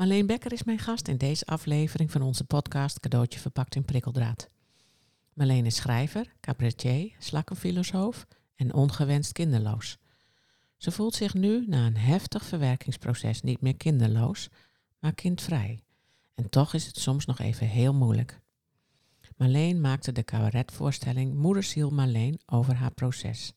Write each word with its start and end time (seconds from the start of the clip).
Marleen 0.00 0.26
Becker 0.26 0.52
is 0.52 0.62
mijn 0.62 0.78
gast 0.78 1.08
in 1.08 1.16
deze 1.16 1.44
aflevering 1.44 2.10
van 2.10 2.22
onze 2.22 2.44
podcast 2.44 3.00
Cadeautje 3.00 3.40
verpakt 3.40 3.74
in 3.74 3.84
prikkeldraad. 3.84 4.50
Marleen 5.32 5.66
is 5.66 5.76
schrijver, 5.76 6.34
cabaretier, 6.40 7.16
slakkenfilosoof 7.18 8.26
en 8.56 8.74
ongewenst 8.74 9.32
kinderloos. 9.32 9.98
Ze 10.76 10.90
voelt 10.90 11.14
zich 11.14 11.34
nu 11.34 11.66
na 11.66 11.86
een 11.86 11.96
heftig 11.96 12.44
verwerkingsproces 12.44 13.42
niet 13.42 13.60
meer 13.60 13.76
kinderloos, 13.76 14.48
maar 14.98 15.14
kindvrij. 15.14 15.82
En 16.34 16.50
toch 16.50 16.74
is 16.74 16.86
het 16.86 16.98
soms 16.98 17.26
nog 17.26 17.38
even 17.38 17.66
heel 17.66 17.94
moeilijk. 17.94 18.40
Marleen 19.36 19.80
maakte 19.80 20.12
de 20.12 20.24
cabaretvoorstelling 20.24 21.34
Moederziel 21.34 21.90
Marleen 21.90 22.40
over 22.46 22.74
haar 22.74 22.94
proces. 22.94 23.52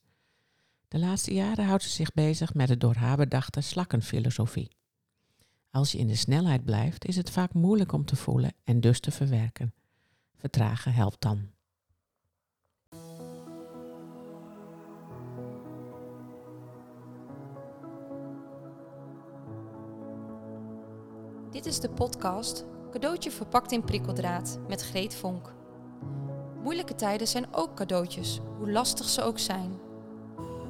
De 0.88 1.00
laatste 1.00 1.34
jaren 1.34 1.66
houdt 1.66 1.84
ze 1.84 1.90
zich 1.90 2.14
bezig 2.14 2.54
met 2.54 2.68
de 2.68 2.78
door 2.78 2.96
haar 2.96 3.18
bedachte 3.18 3.62
slakkenfilosofie. 3.62 4.82
Als 5.74 5.92
je 5.92 5.98
in 5.98 6.08
de 6.08 6.16
snelheid 6.16 6.66
blijft, 6.66 7.06
is 7.06 7.16
het 7.16 7.30
vaak 7.30 7.54
moeilijk 7.54 7.92
om 7.92 8.06
te 8.06 8.16
voelen 8.16 8.54
en 8.64 8.80
dus 8.80 9.00
te 9.00 9.12
verwerken. 9.12 9.74
Vertragen 10.36 10.94
helpt 10.94 11.22
dan. 11.22 11.52
Dit 21.52 21.66
is 21.66 21.80
de 21.80 21.90
podcast 21.90 22.66
Cadeautje 22.92 23.32
verpakt 23.32 23.72
in 23.72 23.84
prikkeldraad 23.84 24.60
met 24.68 24.82
Greet 24.82 25.16
Vonk. 25.16 25.54
Moeilijke 26.64 26.96
tijden 26.96 27.28
zijn 27.28 27.54
ook 27.54 27.76
cadeautjes, 27.76 28.40
hoe 28.58 28.72
lastig 28.72 29.10
ze 29.10 29.22
ook 29.22 29.40
zijn. 29.40 29.80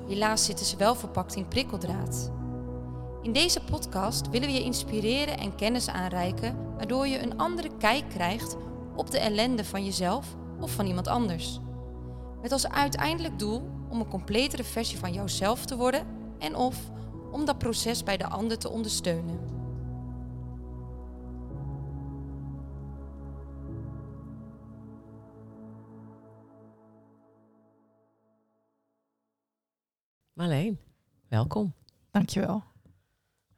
Helaas 0.08 0.46
zitten 0.46 0.66
ze 0.66 0.78
wel 0.78 0.96
verpakt 0.96 1.36
in 1.36 1.48
prikkeldraad. 1.48 2.32
In 3.24 3.34
deze 3.34 3.64
podcast 3.64 4.30
willen 4.30 4.48
we 4.48 4.54
je 4.54 4.64
inspireren 4.64 5.38
en 5.38 5.56
kennis 5.56 5.88
aanreiken, 5.88 6.76
waardoor 6.76 7.08
je 7.08 7.20
een 7.20 7.38
andere 7.38 7.78
kijk 7.78 8.10
krijgt 8.10 8.56
op 8.96 9.12
de 9.12 9.20
ellende 9.20 9.66
van 9.66 9.86
jezelf 9.86 10.36
of 10.60 10.72
van 10.72 10.86
iemand 10.86 11.08
anders. 11.08 11.60
Met 12.42 12.52
als 12.52 12.68
uiteindelijk 12.68 13.40
doel 13.40 13.70
om 13.90 14.00
een 14.00 14.08
completere 14.08 14.64
versie 14.64 14.98
van 14.98 15.14
jouzelf 15.14 15.66
te 15.66 15.76
worden 15.76 16.08
en 16.40 16.56
of 16.56 16.92
om 17.32 17.46
dat 17.46 17.58
proces 17.58 18.04
bij 18.04 18.18
de 18.18 18.28
ander 18.28 18.58
te 18.58 18.70
ondersteunen. 18.70 19.40
Marleen, 30.34 30.80
welkom. 31.28 31.74
Dankjewel. 32.12 32.73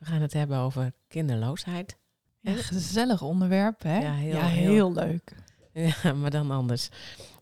We 0.05 0.11
gaan 0.11 0.21
het 0.21 0.33
hebben 0.33 0.57
over 0.57 0.93
kinderloosheid. 1.07 1.97
Ja, 2.39 2.53
gezellig 2.53 3.21
onderwerp, 3.21 3.83
hè? 3.83 3.97
Ja, 3.99 4.13
heel, 4.13 4.35
ja, 4.35 4.45
heel- 4.45 4.71
heel 4.71 4.93
leuk. 4.93 5.35
Ja, 6.03 6.13
maar 6.13 6.31
dan 6.31 6.51
anders. 6.51 6.89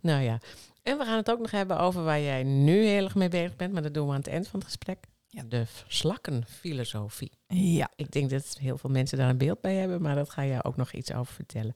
Nou 0.02 0.22
ja. 0.22 0.40
En 0.84 0.98
we 0.98 1.04
gaan 1.06 1.18
het 1.18 1.32
ook 1.32 1.40
nog 1.40 1.52
hebben 1.52 1.80
over 1.80 2.04
waar 2.04 2.20
jij 2.22 2.44
nu 2.44 2.86
heel 2.86 3.04
erg 3.04 3.16
mee 3.16 3.30
bezig 3.30 3.56
bent, 3.56 3.74
maar 3.74 3.82
dat 3.82 3.94
doen 3.94 4.06
we 4.06 4.12
aan 4.12 4.18
het 4.18 4.28
eind 4.28 4.48
van 4.48 4.60
het 4.60 4.68
gesprek. 4.68 4.98
Ja. 5.28 5.44
De 5.44 5.66
slakkenfilosofie. 5.88 7.32
Ja, 7.48 7.92
Ik 7.96 8.12
denk 8.12 8.30
dat 8.30 8.58
heel 8.60 8.78
veel 8.78 8.90
mensen 8.90 9.18
daar 9.18 9.30
een 9.30 9.38
beeld 9.38 9.62
bij 9.62 9.76
hebben, 9.76 10.02
maar 10.02 10.16
dat 10.16 10.30
ga 10.30 10.42
je 10.42 10.64
ook 10.64 10.76
nog 10.76 10.92
iets 10.92 11.14
over 11.14 11.34
vertellen. 11.34 11.76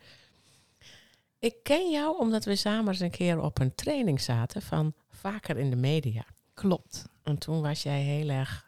Ik 1.39 1.55
ken 1.63 1.91
jou 1.91 2.17
omdat 2.19 2.45
we 2.45 2.55
samen 2.55 2.87
eens 2.87 2.99
een 2.99 3.11
keer 3.11 3.39
op 3.41 3.59
een 3.59 3.75
training 3.75 4.21
zaten 4.21 4.61
van 4.61 4.93
vaker 5.09 5.57
in 5.57 5.69
de 5.69 5.75
media. 5.75 6.25
klopt. 6.53 7.05
En 7.23 7.37
toen 7.37 7.61
was 7.61 7.83
jij 7.83 8.01
heel 8.01 8.29
erg 8.29 8.65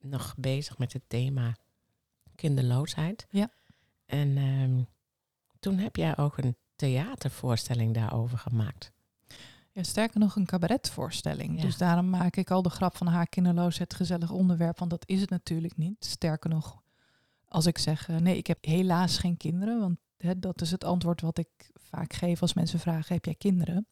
nog 0.00 0.34
bezig 0.36 0.78
met 0.78 0.92
het 0.92 1.02
thema 1.06 1.56
kinderloosheid. 2.34 3.26
Ja. 3.30 3.50
En 4.06 4.36
ehm, 4.36 4.82
toen 5.60 5.78
heb 5.78 5.96
jij 5.96 6.16
ook 6.16 6.38
een 6.38 6.56
theatervoorstelling 6.76 7.94
daarover 7.94 8.38
gemaakt. 8.38 8.92
Ja, 9.72 9.82
sterker 9.82 10.20
nog, 10.20 10.36
een 10.36 10.46
cabaretvoorstelling. 10.46 11.56
Ja. 11.56 11.62
Dus 11.62 11.76
daarom 11.76 12.10
maak 12.10 12.36
ik 12.36 12.50
al 12.50 12.62
de 12.62 12.70
grap 12.70 12.96
van 12.96 13.06
haar 13.06 13.26
kinderloosheid 13.26 13.94
gezellig 13.94 14.30
onderwerp, 14.30 14.78
want 14.78 14.90
dat 14.90 15.08
is 15.08 15.20
het 15.20 15.30
natuurlijk 15.30 15.76
niet. 15.76 16.04
Sterker 16.04 16.50
nog, 16.50 16.82
als 17.48 17.66
ik 17.66 17.78
zeg, 17.78 18.08
eh, 18.08 18.16
nee, 18.16 18.36
ik 18.36 18.46
heb 18.46 18.64
helaas 18.64 19.18
geen 19.18 19.36
kinderen, 19.36 19.80
want 19.80 19.98
hè, 20.16 20.38
dat 20.38 20.60
is 20.60 20.70
het 20.70 20.84
antwoord 20.84 21.20
wat 21.20 21.38
ik 21.38 21.48
vaak 21.74 22.12
geef 22.12 22.42
als 22.42 22.54
mensen 22.54 22.78
vragen, 22.78 23.14
heb 23.14 23.24
jij 23.24 23.34
kinderen? 23.34 23.86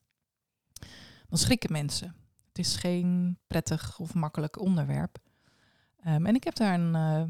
Dan 1.28 1.38
schrikken 1.38 1.72
mensen. 1.72 2.14
Het 2.48 2.58
is 2.58 2.76
geen 2.76 3.38
prettig 3.46 3.98
of 3.98 4.14
makkelijk 4.14 4.60
onderwerp. 4.60 5.18
Ehm, 5.96 6.26
en 6.26 6.34
ik 6.34 6.44
heb 6.44 6.54
daar 6.54 6.74
een, 6.80 6.94
eh, 6.94 7.22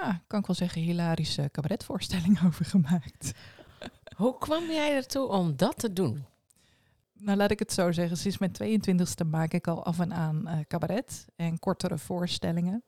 ja, 0.00 0.22
kan 0.26 0.40
ik 0.40 0.46
wel 0.46 0.56
zeggen, 0.56 0.82
hilarische 0.82 1.48
cabaretvoorstelling 1.52 2.42
over 2.46 2.64
gemaakt. 2.64 3.32
Hoe 4.16 4.38
kwam 4.38 4.64
jij 4.64 4.94
ertoe 4.94 5.26
om 5.26 5.56
dat 5.56 5.78
te 5.78 5.92
doen? 5.92 6.24
Nou, 7.12 7.38
laat 7.38 7.50
ik 7.50 7.58
het 7.58 7.72
zo 7.72 7.92
zeggen. 7.92 8.16
Sinds 8.16 8.38
mijn 8.38 8.80
22e 8.80 9.26
maak 9.26 9.52
ik 9.52 9.66
al 9.66 9.84
af 9.84 9.98
en 9.98 10.14
aan 10.14 10.46
eh, 10.46 10.58
cabaret 10.68 11.26
en 11.36 11.58
kortere 11.58 11.98
voorstellingen. 11.98 12.82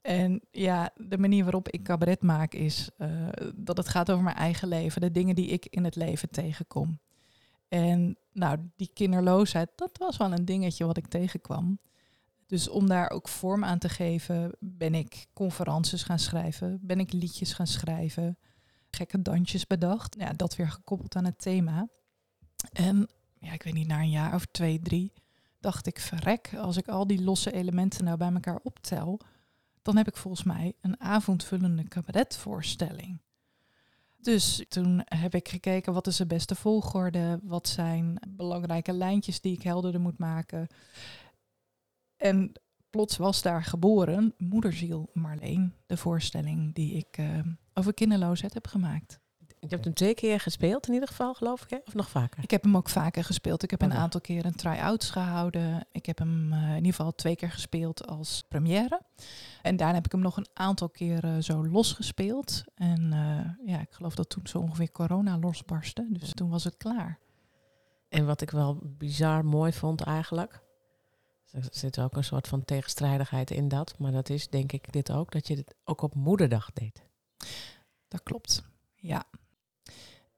En 0.00 0.40
ja, 0.50 0.90
de 0.96 1.18
manier 1.18 1.44
waarop 1.44 1.68
ik 1.68 1.82
cabaret 1.82 2.22
maak 2.22 2.54
is 2.54 2.90
eh, 2.96 3.08
dat 3.54 3.76
het 3.76 3.88
gaat 3.88 4.10
over 4.10 4.24
mijn 4.24 4.36
eigen 4.36 4.68
leven, 4.68 5.00
de 5.00 5.10
dingen 5.10 5.34
die 5.34 5.46
ik 5.46 5.66
in 5.66 5.84
het 5.84 5.96
leven 5.96 6.30
tegenkom. 6.30 6.98
En 7.68 8.18
nou, 8.32 8.58
die 8.76 8.90
kinderloosheid, 8.94 9.70
dat 9.76 9.98
was 9.98 10.16
wel 10.16 10.32
een 10.32 10.44
dingetje 10.44 10.84
wat 10.84 10.96
ik 10.96 11.06
tegenkwam. 11.06 11.78
Dus 12.46 12.68
om 12.68 12.88
daar 12.88 13.10
ook 13.10 13.28
vorm 13.28 13.64
aan 13.64 13.78
te 13.78 13.88
geven, 13.88 14.56
ben 14.60 14.94
ik 14.94 15.26
conferences 15.32 16.02
gaan 16.02 16.18
schrijven, 16.18 16.78
ben 16.82 17.00
ik 17.00 17.12
liedjes 17.12 17.52
gaan 17.52 17.66
schrijven, 17.66 18.38
gekke 18.90 19.22
dansjes 19.22 19.66
bedacht. 19.66 20.16
Ja, 20.18 20.32
dat 20.32 20.56
weer 20.56 20.70
gekoppeld 20.70 21.16
aan 21.16 21.24
het 21.24 21.38
thema. 21.38 21.88
En 22.72 23.08
ja, 23.38 23.52
ik 23.52 23.62
weet 23.62 23.74
niet, 23.74 23.86
na 23.86 24.00
een 24.00 24.10
jaar 24.10 24.34
of 24.34 24.46
twee, 24.50 24.80
drie, 24.80 25.12
dacht 25.60 25.86
ik, 25.86 26.00
verrek, 26.00 26.54
als 26.56 26.76
ik 26.76 26.88
al 26.88 27.06
die 27.06 27.22
losse 27.22 27.52
elementen 27.52 28.04
nou 28.04 28.16
bij 28.16 28.32
elkaar 28.32 28.60
optel, 28.62 29.20
dan 29.82 29.96
heb 29.96 30.08
ik 30.08 30.16
volgens 30.16 30.42
mij 30.42 30.72
een 30.80 31.00
avondvullende 31.00 31.84
cabaretvoorstelling. 31.84 33.20
Dus 34.24 34.64
toen 34.68 35.02
heb 35.04 35.34
ik 35.34 35.48
gekeken, 35.48 35.92
wat 35.92 36.06
is 36.06 36.16
de 36.16 36.26
beste 36.26 36.54
volgorde? 36.54 37.40
Wat 37.42 37.68
zijn 37.68 38.18
belangrijke 38.28 38.92
lijntjes 38.92 39.40
die 39.40 39.52
ik 39.52 39.62
helderder 39.62 40.00
moet 40.00 40.18
maken? 40.18 40.66
En 42.24 42.52
plots 42.90 43.16
was 43.16 43.42
daar 43.42 43.64
geboren 43.64 44.34
Moederziel 44.38 45.10
Marleen, 45.12 45.74
de 45.86 45.96
voorstelling 45.96 46.74
die 46.74 46.94
ik 46.94 47.16
eh, 47.16 47.26
over 47.74 47.94
kinderloosheid 47.94 48.54
heb 48.54 48.66
gemaakt. 48.66 49.20
Je 49.46 49.66
hebt 49.68 49.84
hem 49.84 49.94
twee 49.94 50.14
keer 50.14 50.40
gespeeld 50.40 50.86
in 50.86 50.92
ieder 50.92 51.08
geval, 51.08 51.34
geloof 51.34 51.62
ik, 51.62 51.70
hè? 51.70 51.76
of 51.84 51.94
nog 51.94 52.08
vaker? 52.08 52.42
Ik 52.42 52.50
heb 52.50 52.62
hem 52.62 52.76
ook 52.76 52.88
vaker 52.88 53.24
gespeeld. 53.24 53.62
Ik 53.62 53.70
heb 53.70 53.82
een 53.82 53.90
Oké. 53.90 53.98
aantal 53.98 54.20
keer 54.20 54.44
een 54.44 54.54
try-outs 54.54 55.10
gehouden. 55.10 55.86
Ik 55.92 56.06
heb 56.06 56.18
hem 56.18 56.52
eh, 56.52 56.68
in 56.68 56.76
ieder 56.76 56.94
geval 56.94 57.14
twee 57.14 57.36
keer 57.36 57.50
gespeeld 57.50 58.06
als 58.06 58.44
première. 58.48 59.00
En 59.62 59.76
daarna 59.76 59.94
heb 59.94 60.04
ik 60.04 60.12
hem 60.12 60.20
nog 60.20 60.36
een 60.36 60.48
aantal 60.54 60.88
keren 60.88 61.44
zo 61.44 61.66
losgespeeld. 61.66 62.64
En 62.74 63.12
eh, 63.12 63.68
ja, 63.72 63.80
ik 63.80 63.92
geloof 63.92 64.14
dat 64.14 64.28
toen 64.28 64.46
zo 64.46 64.58
ongeveer 64.58 64.92
corona 64.92 65.38
losbarstte. 65.38 66.06
Dus 66.10 66.34
toen 66.34 66.50
was 66.50 66.64
het 66.64 66.76
klaar. 66.76 67.18
En 68.08 68.26
wat 68.26 68.40
ik 68.40 68.50
wel 68.50 68.78
bizar 68.82 69.44
mooi 69.44 69.72
vond 69.72 70.00
eigenlijk, 70.00 70.62
er 71.50 71.66
zit 71.70 72.00
ook 72.00 72.16
een 72.16 72.24
soort 72.24 72.48
van 72.48 72.64
tegenstrijdigheid 72.64 73.50
in 73.50 73.68
dat, 73.68 73.98
maar 73.98 74.12
dat 74.12 74.28
is 74.28 74.48
denk 74.48 74.72
ik 74.72 74.92
dit 74.92 75.12
ook, 75.12 75.32
dat 75.32 75.46
je 75.48 75.56
het 75.56 75.74
ook 75.84 76.02
op 76.02 76.14
moederdag 76.14 76.72
deed. 76.72 77.02
Dat 78.08 78.22
klopt. 78.22 78.64
Ja. 78.94 79.24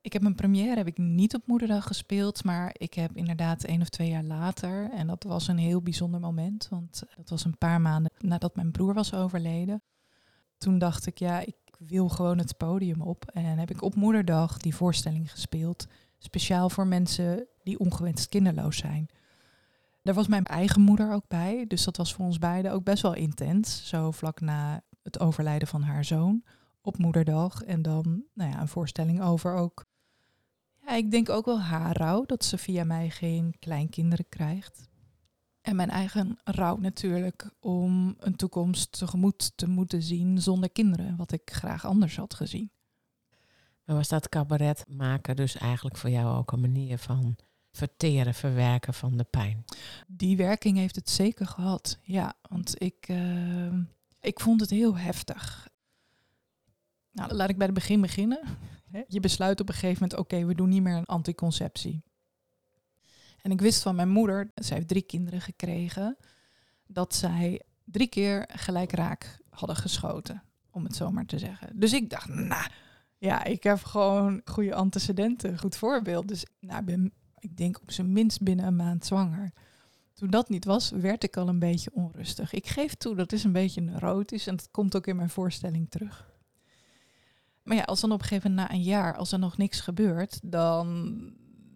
Ik 0.00 0.12
heb 0.12 0.22
mijn 0.22 0.34
première 0.34 0.76
heb 0.76 0.86
ik 0.86 0.98
niet 0.98 1.34
op 1.34 1.46
moederdag 1.46 1.86
gespeeld, 1.86 2.44
maar 2.44 2.74
ik 2.78 2.94
heb 2.94 3.16
inderdaad 3.16 3.64
één 3.64 3.80
of 3.80 3.88
twee 3.88 4.08
jaar 4.08 4.24
later, 4.24 4.90
en 4.90 5.06
dat 5.06 5.22
was 5.22 5.48
een 5.48 5.58
heel 5.58 5.82
bijzonder 5.82 6.20
moment, 6.20 6.68
want 6.70 7.02
dat 7.16 7.28
was 7.28 7.44
een 7.44 7.58
paar 7.58 7.80
maanden 7.80 8.12
nadat 8.18 8.56
mijn 8.56 8.70
broer 8.70 8.94
was 8.94 9.14
overleden. 9.14 9.82
Toen 10.58 10.78
dacht 10.78 11.06
ik, 11.06 11.18
ja, 11.18 11.40
ik 11.40 11.56
wil 11.78 12.08
gewoon 12.08 12.38
het 12.38 12.56
podium 12.56 13.00
op. 13.00 13.30
En 13.30 13.58
heb 13.58 13.70
ik 13.70 13.82
op 13.82 13.94
moederdag 13.94 14.56
die 14.58 14.74
voorstelling 14.74 15.30
gespeeld, 15.30 15.86
speciaal 16.18 16.70
voor 16.70 16.86
mensen 16.86 17.46
die 17.62 17.78
ongewenst 17.78 18.28
kinderloos 18.28 18.76
zijn. 18.76 19.08
Daar 20.06 20.14
was 20.14 20.26
mijn 20.28 20.44
eigen 20.44 20.80
moeder 20.80 21.12
ook 21.12 21.28
bij, 21.28 21.64
dus 21.66 21.84
dat 21.84 21.96
was 21.96 22.14
voor 22.14 22.24
ons 22.24 22.38
beiden 22.38 22.72
ook 22.72 22.84
best 22.84 23.02
wel 23.02 23.14
intens. 23.14 23.88
Zo 23.88 24.10
vlak 24.10 24.40
na 24.40 24.82
het 25.02 25.20
overlijden 25.20 25.68
van 25.68 25.82
haar 25.82 26.04
zoon 26.04 26.44
op 26.80 26.98
moederdag. 26.98 27.62
En 27.62 27.82
dan 27.82 28.24
nou 28.34 28.50
ja, 28.50 28.60
een 28.60 28.68
voorstelling 28.68 29.22
over 29.22 29.54
ook. 29.54 29.84
Ja, 30.86 30.92
ik 30.92 31.10
denk 31.10 31.28
ook 31.28 31.44
wel 31.44 31.60
haar 31.60 31.96
rouw, 31.96 32.24
dat 32.24 32.44
ze 32.44 32.58
via 32.58 32.84
mij 32.84 33.10
geen 33.10 33.54
kleinkinderen 33.58 34.28
krijgt. 34.28 34.88
En 35.60 35.76
mijn 35.76 35.90
eigen 35.90 36.38
rouw 36.44 36.76
natuurlijk 36.76 37.50
om 37.60 38.14
een 38.18 38.36
toekomst 38.36 38.98
tegemoet 38.98 39.52
te 39.56 39.68
moeten 39.68 40.02
zien 40.02 40.38
zonder 40.38 40.70
kinderen, 40.70 41.16
wat 41.16 41.32
ik 41.32 41.50
graag 41.52 41.84
anders 41.86 42.16
had 42.16 42.34
gezien. 42.34 42.70
Maar 43.84 43.96
was 43.96 44.08
dat 44.08 44.28
cabaret 44.28 44.84
maken 44.88 45.36
dus 45.36 45.56
eigenlijk 45.56 45.96
voor 45.96 46.10
jou 46.10 46.36
ook 46.36 46.52
een 46.52 46.60
manier 46.60 46.98
van 46.98 47.36
verteren, 47.76 48.34
verwerken 48.34 48.94
van 48.94 49.16
de 49.16 49.24
pijn? 49.24 49.64
Die 50.06 50.36
werking 50.36 50.76
heeft 50.76 50.96
het 50.96 51.10
zeker 51.10 51.46
gehad, 51.46 51.98
ja. 52.02 52.34
Want 52.48 52.82
ik, 52.82 53.04
eh, 53.08 53.78
ik 54.20 54.40
vond 54.40 54.60
het 54.60 54.70
heel 54.70 54.96
heftig. 54.96 55.68
Nou, 57.12 57.34
laat 57.34 57.48
ik 57.48 57.56
bij 57.56 57.66
het 57.66 57.74
begin 57.74 58.00
beginnen. 58.00 58.40
Je 59.08 59.20
besluit 59.20 59.60
op 59.60 59.68
een 59.68 59.74
gegeven 59.74 60.02
moment, 60.02 60.18
oké, 60.18 60.44
we 60.44 60.54
doen 60.54 60.68
niet 60.68 60.82
meer 60.82 60.96
een 60.96 61.06
anticonceptie. 61.06 62.02
En 63.42 63.50
ik 63.50 63.60
wist 63.60 63.82
van 63.82 63.94
mijn 63.94 64.08
moeder, 64.08 64.50
zij 64.54 64.76
heeft 64.76 64.88
drie 64.88 65.02
kinderen 65.02 65.40
gekregen, 65.40 66.16
dat 66.86 67.14
zij 67.14 67.62
drie 67.84 68.08
keer 68.08 68.48
gelijk 68.52 68.92
raak 68.92 69.38
hadden 69.50 69.76
geschoten, 69.76 70.42
om 70.70 70.84
het 70.84 70.96
zo 70.96 71.10
maar 71.10 71.26
te 71.26 71.38
zeggen. 71.38 71.78
Dus 71.78 71.92
ik 71.92 72.10
dacht, 72.10 72.28
nou, 72.28 72.70
ja, 73.18 73.44
ik 73.44 73.62
heb 73.62 73.84
gewoon 73.84 74.40
goede 74.44 74.74
antecedenten, 74.74 75.58
goed 75.58 75.76
voorbeeld. 75.76 76.28
Dus 76.28 76.44
nou, 76.60 76.80
ik 76.80 76.84
ben, 76.84 77.12
ik 77.38 77.56
denk 77.56 77.80
op 77.80 77.90
zijn 77.90 78.12
minst 78.12 78.42
binnen 78.42 78.66
een 78.66 78.76
maand 78.76 79.04
zwanger. 79.04 79.52
Toen 80.14 80.30
dat 80.30 80.48
niet 80.48 80.64
was, 80.64 80.90
werd 80.90 81.24
ik 81.24 81.36
al 81.36 81.48
een 81.48 81.58
beetje 81.58 81.90
onrustig. 81.92 82.52
Ik 82.52 82.66
geef 82.66 82.94
toe, 82.94 83.14
dat 83.14 83.32
is 83.32 83.44
een 83.44 83.52
beetje 83.52 83.80
neurotisch 83.80 84.46
en 84.46 84.56
dat 84.56 84.70
komt 84.70 84.96
ook 84.96 85.06
in 85.06 85.16
mijn 85.16 85.30
voorstelling 85.30 85.90
terug. 85.90 86.34
Maar 87.62 87.76
ja, 87.76 87.82
als 87.82 88.00
dan 88.00 88.12
op 88.12 88.20
een 88.20 88.26
gegeven 88.26 88.50
moment 88.50 88.68
na 88.68 88.74
een 88.74 88.82
jaar, 88.82 89.16
als 89.16 89.32
er 89.32 89.38
nog 89.38 89.56
niks 89.56 89.80
gebeurt, 89.80 90.40
dan 90.42 91.16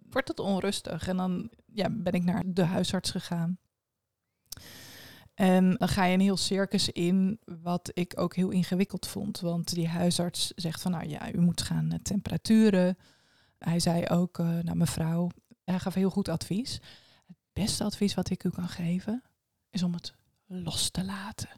wordt 0.09 0.27
het 0.27 0.39
onrustig. 0.39 1.07
En 1.07 1.17
dan 1.17 1.49
ja, 1.73 1.89
ben 1.89 2.13
ik 2.13 2.23
naar 2.23 2.43
de 2.45 2.63
huisarts 2.63 3.11
gegaan. 3.11 3.57
En 5.33 5.75
dan 5.77 5.87
ga 5.87 6.05
je 6.05 6.13
een 6.13 6.19
heel 6.19 6.37
circus 6.37 6.89
in, 6.89 7.39
wat 7.61 7.91
ik 7.93 8.19
ook 8.19 8.35
heel 8.35 8.49
ingewikkeld 8.49 9.07
vond. 9.07 9.39
Want 9.39 9.73
die 9.73 9.87
huisarts 9.87 10.51
zegt 10.55 10.81
van, 10.81 10.91
nou 10.91 11.09
ja, 11.09 11.33
u 11.33 11.39
moet 11.39 11.61
gaan 11.61 11.87
naar 11.87 12.01
temperaturen. 12.01 12.97
Hij 13.57 13.79
zei 13.79 14.07
ook, 14.07 14.39
uh, 14.39 14.47
nou 14.47 14.77
mevrouw, 14.77 15.29
hij 15.71 15.79
gaf 15.79 15.93
heel 15.93 16.09
goed 16.09 16.29
advies. 16.29 16.79
Het 17.27 17.37
beste 17.53 17.83
advies 17.83 18.13
wat 18.13 18.29
ik 18.29 18.43
u 18.43 18.49
kan 18.49 18.69
geven, 18.69 19.23
is 19.69 19.83
om 19.83 19.93
het 19.93 20.13
los 20.47 20.89
te 20.89 21.03
laten. 21.03 21.49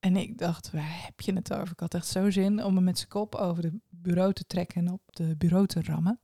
En 0.00 0.16
ik 0.16 0.38
dacht, 0.38 0.70
waar 0.70 1.04
heb 1.04 1.20
je 1.20 1.32
het 1.32 1.52
over? 1.52 1.72
Ik 1.72 1.80
had 1.80 1.94
echt 1.94 2.06
zo 2.06 2.30
zin 2.30 2.64
om 2.64 2.74
me 2.74 2.80
met 2.80 2.98
zijn 2.98 3.10
kop 3.10 3.34
over 3.34 3.62
de 3.62 3.78
bureau 3.90 4.32
te 4.32 4.44
trekken 4.46 4.86
en 4.86 4.92
op 4.92 5.00
de 5.06 5.36
bureau 5.36 5.66
te 5.66 5.82
rammen. 5.82 6.20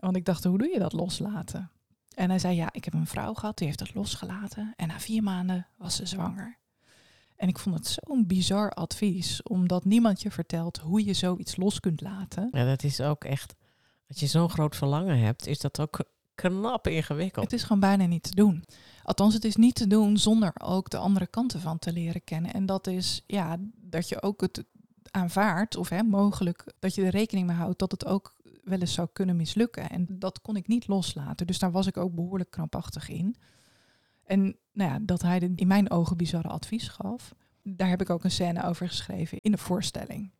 Want 0.00 0.16
ik 0.16 0.24
dacht, 0.24 0.44
hoe 0.44 0.58
doe 0.58 0.68
je 0.68 0.78
dat 0.78 0.92
loslaten? 0.92 1.70
En 2.14 2.28
hij 2.28 2.38
zei, 2.38 2.56
ja, 2.56 2.72
ik 2.72 2.84
heb 2.84 2.94
een 2.94 3.06
vrouw 3.06 3.34
gehad, 3.34 3.58
die 3.58 3.66
heeft 3.66 3.78
dat 3.78 3.94
losgelaten. 3.94 4.72
En 4.76 4.88
na 4.88 5.00
vier 5.00 5.22
maanden 5.22 5.66
was 5.76 5.96
ze 5.96 6.06
zwanger. 6.06 6.58
En 7.36 7.48
ik 7.48 7.58
vond 7.58 7.74
het 7.76 7.98
zo'n 8.00 8.26
bizar 8.26 8.70
advies, 8.70 9.42
omdat 9.42 9.84
niemand 9.84 10.22
je 10.22 10.30
vertelt 10.30 10.78
hoe 10.78 11.04
je 11.04 11.14
zoiets 11.14 11.56
los 11.56 11.80
kunt 11.80 12.00
laten. 12.00 12.48
Ja, 12.52 12.64
dat 12.64 12.82
is 12.82 13.00
ook 13.00 13.24
echt, 13.24 13.54
als 14.12 14.20
je 14.20 14.38
zo'n 14.38 14.50
groot 14.50 14.76
verlangen 14.76 15.18
hebt, 15.18 15.46
is 15.46 15.58
dat 15.58 15.80
ook 15.80 16.00
knap 16.34 16.86
ingewikkeld. 16.86 17.44
Het 17.44 17.54
is 17.54 17.62
gewoon 17.62 17.80
bijna 17.80 18.06
niet 18.06 18.22
te 18.22 18.34
doen. 18.34 18.64
Althans, 19.02 19.34
het 19.34 19.44
is 19.44 19.56
niet 19.56 19.74
te 19.74 19.86
doen 19.86 20.18
zonder 20.18 20.52
ook 20.62 20.90
de 20.90 20.96
andere 20.96 21.26
kanten 21.26 21.60
van 21.60 21.78
te 21.78 21.92
leren 21.92 22.24
kennen. 22.24 22.52
En 22.52 22.66
dat 22.66 22.86
is 22.86 23.24
ja, 23.26 23.56
dat 23.76 24.08
je 24.08 24.22
ook 24.22 24.40
het 24.40 24.64
aanvaardt, 25.10 25.76
of 25.76 25.88
hè, 25.88 26.02
mogelijk 26.02 26.74
dat 26.78 26.94
je 26.94 27.04
er 27.04 27.10
rekening 27.10 27.46
mee 27.46 27.56
houdt 27.56 27.78
dat 27.78 27.90
het 27.90 28.06
ook 28.06 28.34
wel 28.64 28.78
eens 28.78 28.92
zou 28.92 29.08
kunnen 29.12 29.36
mislukken. 29.36 29.90
En 29.90 30.06
dat 30.08 30.40
kon 30.40 30.56
ik 30.56 30.68
niet 30.68 30.88
loslaten. 30.88 31.46
Dus 31.46 31.58
daar 31.58 31.70
was 31.70 31.86
ik 31.86 31.96
ook 31.96 32.14
behoorlijk 32.14 32.50
krampachtig 32.50 33.08
in. 33.08 33.36
En 34.24 34.56
nou 34.72 34.90
ja, 34.90 34.98
dat 35.02 35.22
hij 35.22 35.52
in 35.56 35.66
mijn 35.66 35.90
ogen 35.90 36.16
bizarre 36.16 36.48
advies 36.48 36.88
gaf, 36.88 37.34
daar 37.62 37.88
heb 37.88 38.00
ik 38.00 38.10
ook 38.10 38.24
een 38.24 38.30
scène 38.30 38.64
over 38.64 38.88
geschreven 38.88 39.38
in 39.40 39.50
de 39.50 39.58
voorstelling. 39.58 40.30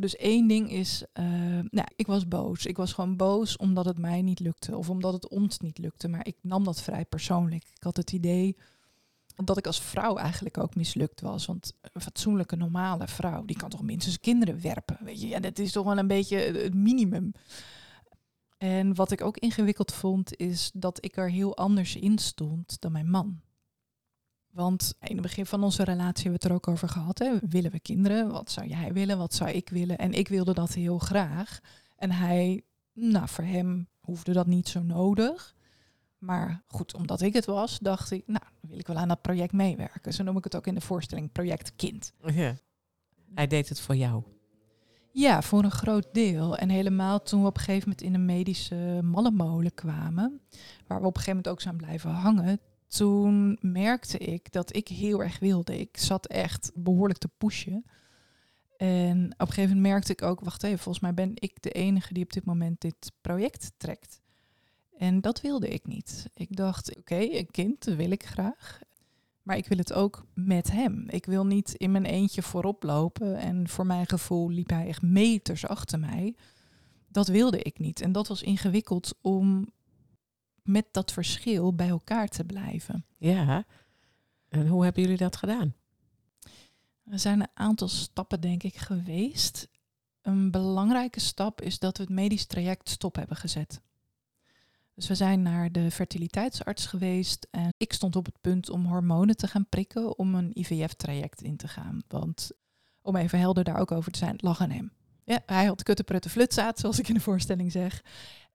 Dus 0.00 0.16
één 0.16 0.48
ding 0.48 0.70
is, 0.70 1.04
uh, 1.14 1.24
nou, 1.70 1.88
ik 1.96 2.06
was 2.06 2.28
boos. 2.28 2.66
Ik 2.66 2.76
was 2.76 2.92
gewoon 2.92 3.16
boos 3.16 3.56
omdat 3.56 3.84
het 3.84 3.98
mij 3.98 4.22
niet 4.22 4.40
lukte 4.40 4.76
of 4.76 4.90
omdat 4.90 5.12
het 5.12 5.28
ons 5.28 5.58
niet 5.58 5.78
lukte. 5.78 6.08
Maar 6.08 6.26
ik 6.26 6.36
nam 6.42 6.64
dat 6.64 6.82
vrij 6.82 7.04
persoonlijk. 7.04 7.64
Ik 7.74 7.82
had 7.82 7.96
het 7.96 8.12
idee 8.12 8.56
dat 9.44 9.58
ik 9.58 9.66
als 9.66 9.80
vrouw 9.80 10.16
eigenlijk 10.16 10.58
ook 10.58 10.74
mislukt 10.74 11.20
was. 11.20 11.46
Want 11.46 11.72
een 11.92 12.00
fatsoenlijke, 12.00 12.56
normale 12.56 13.08
vrouw, 13.08 13.44
die 13.44 13.56
kan 13.56 13.70
toch 13.70 13.82
minstens 13.82 14.20
kinderen 14.20 14.60
werpen. 14.60 14.98
Weet 15.00 15.20
je, 15.20 15.28
ja, 15.28 15.40
dat 15.40 15.58
is 15.58 15.72
toch 15.72 15.84
wel 15.84 15.98
een 15.98 16.06
beetje 16.06 16.36
het 16.36 16.74
minimum. 16.74 17.32
En 18.58 18.94
wat 18.94 19.10
ik 19.10 19.22
ook 19.22 19.36
ingewikkeld 19.36 19.92
vond, 19.92 20.36
is 20.36 20.70
dat 20.74 21.04
ik 21.04 21.16
er 21.16 21.30
heel 21.30 21.56
anders 21.56 21.96
in 21.96 22.18
stond 22.18 22.80
dan 22.80 22.92
mijn 22.92 23.10
man. 23.10 23.40
Want 24.50 24.94
in 25.00 25.12
het 25.12 25.22
begin 25.22 25.46
van 25.46 25.62
onze 25.62 25.84
relatie 25.84 26.22
hebben 26.22 26.32
we 26.32 26.32
het 26.32 26.44
er 26.44 26.52
ook 26.52 26.68
over 26.68 26.88
gehad. 26.88 27.18
Hè? 27.18 27.38
Willen 27.48 27.70
we 27.70 27.80
kinderen? 27.80 28.30
Wat 28.30 28.50
zou 28.50 28.66
jij 28.66 28.92
willen? 28.92 29.18
Wat 29.18 29.34
zou 29.34 29.50
ik 29.50 29.68
willen? 29.68 29.98
En 29.98 30.12
ik 30.12 30.28
wilde 30.28 30.54
dat 30.54 30.74
heel 30.74 30.98
graag. 30.98 31.58
En 31.96 32.10
hij, 32.10 32.62
nou, 32.92 33.28
voor 33.28 33.44
hem 33.44 33.88
hoefde 34.00 34.32
dat 34.32 34.46
niet 34.46 34.68
zo 34.68 34.82
nodig. 34.82 35.56
Maar 36.18 36.62
goed, 36.66 36.94
omdat 36.94 37.20
ik 37.20 37.32
het 37.32 37.44
was, 37.44 37.78
dacht 37.78 38.10
ik, 38.10 38.22
nou, 38.26 38.44
wil 38.60 38.78
ik 38.78 38.86
wel 38.86 38.96
aan 38.96 39.08
dat 39.08 39.22
project 39.22 39.52
meewerken. 39.52 40.12
Zo 40.12 40.22
noem 40.22 40.36
ik 40.36 40.44
het 40.44 40.56
ook 40.56 40.66
in 40.66 40.74
de 40.74 40.80
voorstelling, 40.80 41.32
project 41.32 41.72
kind. 41.76 42.12
Ja. 42.24 42.56
Hij 43.34 43.46
deed 43.46 43.68
het 43.68 43.80
voor 43.80 43.96
jou. 43.96 44.22
Ja, 45.12 45.42
voor 45.42 45.64
een 45.64 45.70
groot 45.70 46.08
deel. 46.12 46.56
En 46.56 46.68
helemaal 46.68 47.22
toen 47.22 47.40
we 47.40 47.46
op 47.46 47.56
een 47.56 47.62
gegeven 47.62 47.88
moment 47.88 48.06
in 48.06 48.14
een 48.14 48.24
medische 48.24 49.00
mallenmolen 49.02 49.74
kwamen, 49.74 50.40
waar 50.86 51.00
we 51.00 51.06
op 51.06 51.16
een 51.16 51.22
gegeven 51.22 51.36
moment 51.36 51.48
ook 51.48 51.60
zijn 51.60 51.76
blijven 51.76 52.10
hangen, 52.10 52.60
toen 52.88 53.58
merkte 53.60 54.18
ik 54.18 54.52
dat 54.52 54.76
ik 54.76 54.88
heel 54.88 55.22
erg 55.22 55.38
wilde. 55.38 55.78
Ik 55.78 55.96
zat 55.96 56.26
echt 56.26 56.70
behoorlijk 56.74 57.18
te 57.18 57.30
pushen. 57.38 57.84
En 58.76 59.24
op 59.24 59.40
een 59.40 59.46
gegeven 59.46 59.74
moment 59.74 59.92
merkte 59.92 60.12
ik 60.12 60.22
ook, 60.22 60.40
wacht 60.40 60.62
even, 60.62 60.78
volgens 60.78 61.04
mij 61.04 61.14
ben 61.14 61.32
ik 61.34 61.62
de 61.62 61.70
enige 61.70 62.14
die 62.14 62.24
op 62.24 62.32
dit 62.32 62.44
moment 62.44 62.80
dit 62.80 63.12
project 63.20 63.72
trekt. 63.76 64.20
En 64.98 65.20
dat 65.20 65.40
wilde 65.40 65.68
ik 65.68 65.86
niet. 65.86 66.30
Ik 66.34 66.56
dacht, 66.56 66.96
oké, 66.96 67.18
een 67.18 67.50
kind 67.50 67.84
wil 67.84 68.10
ik 68.10 68.26
graag. 68.26 68.78
Maar 69.42 69.56
ik 69.56 69.66
wil 69.66 69.78
het 69.78 69.92
ook 69.92 70.26
met 70.34 70.70
hem. 70.70 71.04
Ik 71.08 71.26
wil 71.26 71.46
niet 71.46 71.74
in 71.74 71.90
mijn 71.90 72.04
eentje 72.04 72.42
voorop 72.42 72.82
lopen. 72.82 73.36
En 73.36 73.68
voor 73.68 73.86
mijn 73.86 74.06
gevoel 74.06 74.50
liep 74.50 74.70
hij 74.70 74.86
echt 74.86 75.02
meters 75.02 75.66
achter 75.66 75.98
mij. 75.98 76.34
Dat 77.08 77.28
wilde 77.28 77.62
ik 77.62 77.78
niet. 77.78 78.00
En 78.00 78.12
dat 78.12 78.28
was 78.28 78.42
ingewikkeld 78.42 79.14
om 79.20 79.68
met 80.68 80.86
dat 80.90 81.12
verschil 81.12 81.74
bij 81.74 81.88
elkaar 81.88 82.28
te 82.28 82.44
blijven. 82.44 83.04
Ja. 83.16 83.64
En 84.48 84.66
hoe 84.66 84.84
hebben 84.84 85.02
jullie 85.02 85.16
dat 85.16 85.36
gedaan? 85.36 85.74
Er 87.04 87.18
zijn 87.18 87.40
een 87.40 87.50
aantal 87.54 87.88
stappen, 87.88 88.40
denk 88.40 88.62
ik, 88.62 88.76
geweest. 88.76 89.68
Een 90.22 90.50
belangrijke 90.50 91.20
stap 91.20 91.60
is 91.60 91.78
dat 91.78 91.96
we 91.96 92.02
het 92.02 92.12
medisch 92.12 92.46
traject 92.46 92.88
stop 92.88 93.14
hebben 93.14 93.36
gezet. 93.36 93.80
Dus 94.94 95.08
we 95.08 95.14
zijn 95.14 95.42
naar 95.42 95.72
de 95.72 95.90
fertiliteitsarts 95.90 96.86
geweest 96.86 97.48
en 97.50 97.74
ik 97.76 97.92
stond 97.92 98.16
op 98.16 98.24
het 98.24 98.40
punt 98.40 98.70
om 98.70 98.86
hormonen 98.86 99.36
te 99.36 99.46
gaan 99.46 99.68
prikken 99.68 100.18
om 100.18 100.34
een 100.34 100.58
IVF-traject 100.58 101.42
in 101.42 101.56
te 101.56 101.68
gaan. 101.68 102.02
Want 102.08 102.50
om 103.02 103.16
even 103.16 103.38
helder 103.38 103.64
daar 103.64 103.80
ook 103.80 103.92
over 103.92 104.12
te 104.12 104.18
zijn, 104.18 104.36
lag 104.40 104.60
aan 104.60 104.70
hem. 104.70 104.92
Ja, 105.24 105.42
hij 105.46 105.66
had 105.66 105.82
kutteprutte 105.82 106.28
flutzaad, 106.28 106.78
zoals 106.78 106.98
ik 106.98 107.08
in 107.08 107.14
de 107.14 107.20
voorstelling 107.20 107.72
zeg. 107.72 108.02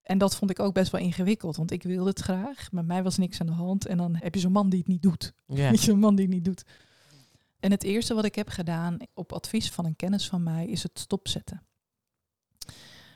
En 0.04 0.18
dat 0.18 0.36
vond 0.36 0.52
ik 0.52 0.60
ook 0.60 0.74
best 0.74 0.92
wel 0.92 1.02
ingewikkeld, 1.02 1.56
want 1.56 1.72
ik 1.72 1.84
wilde 1.84 2.10
het 2.10 2.20
graag. 2.20 2.72
Met 2.72 2.86
mij 2.86 3.04
was 3.04 3.18
niks 3.18 3.40
aan 3.40 3.48
de 3.48 3.54
hand. 3.54 3.86
En 3.86 3.98
dan 3.98 4.16
heb 4.16 4.34
je 4.34 4.42
zo'n 4.42 4.52
man 4.52 4.70
die 4.70 4.80
het 4.80 4.88
niet 4.88 5.02
doet. 5.02 5.34
Ja. 5.46 5.76
zo'n 5.78 6.00
man 6.00 6.16
die 6.16 6.26
het 6.26 6.34
niet 6.34 6.46
doet. 6.46 6.64
En 7.60 7.72
het 7.72 7.84
eerste 7.84 8.14
wat 8.14 8.26
ik 8.26 8.36
heb 8.36 8.50
gedaan 8.50 8.98
op 9.14 9.34
advies 9.34 9.72
van 9.72 9.86
een 9.86 9.96
kennis 9.96 10.28
van 10.28 10.44
mij 10.44 10.68
is 10.68 10.84
het 10.84 11.00
stopzetten. 11.00 11.64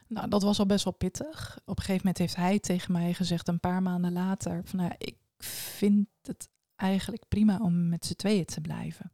Nou, 0.07 0.29
dat 0.29 0.43
was 0.43 0.59
al 0.59 0.65
best 0.65 0.83
wel 0.83 0.93
pittig. 0.93 1.59
Op 1.65 1.77
een 1.77 1.83
gegeven 1.83 1.97
moment 1.97 2.17
heeft 2.17 2.35
hij 2.35 2.59
tegen 2.59 2.91
mij 2.91 3.13
gezegd, 3.13 3.47
een 3.47 3.59
paar 3.59 3.81
maanden 3.81 4.13
later, 4.13 4.61
van 4.65 4.79
nou, 4.79 4.91
ik 4.97 5.17
vind 5.37 6.07
het 6.21 6.49
eigenlijk 6.75 7.23
prima 7.27 7.59
om 7.61 7.89
met 7.89 8.05
z'n 8.05 8.13
tweeën 8.13 8.45
te 8.45 8.61
blijven. 8.61 9.11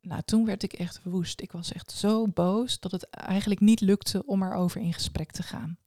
Nou, 0.00 0.22
toen 0.22 0.44
werd 0.44 0.62
ik 0.62 0.72
echt 0.72 1.00
woest. 1.02 1.40
Ik 1.40 1.52
was 1.52 1.72
echt 1.72 1.90
zo 1.90 2.26
boos 2.26 2.80
dat 2.80 2.92
het 2.92 3.10
eigenlijk 3.10 3.60
niet 3.60 3.80
lukte 3.80 4.26
om 4.26 4.42
erover 4.42 4.80
in 4.80 4.92
gesprek 4.92 5.30
te 5.30 5.42
gaan. 5.42 5.78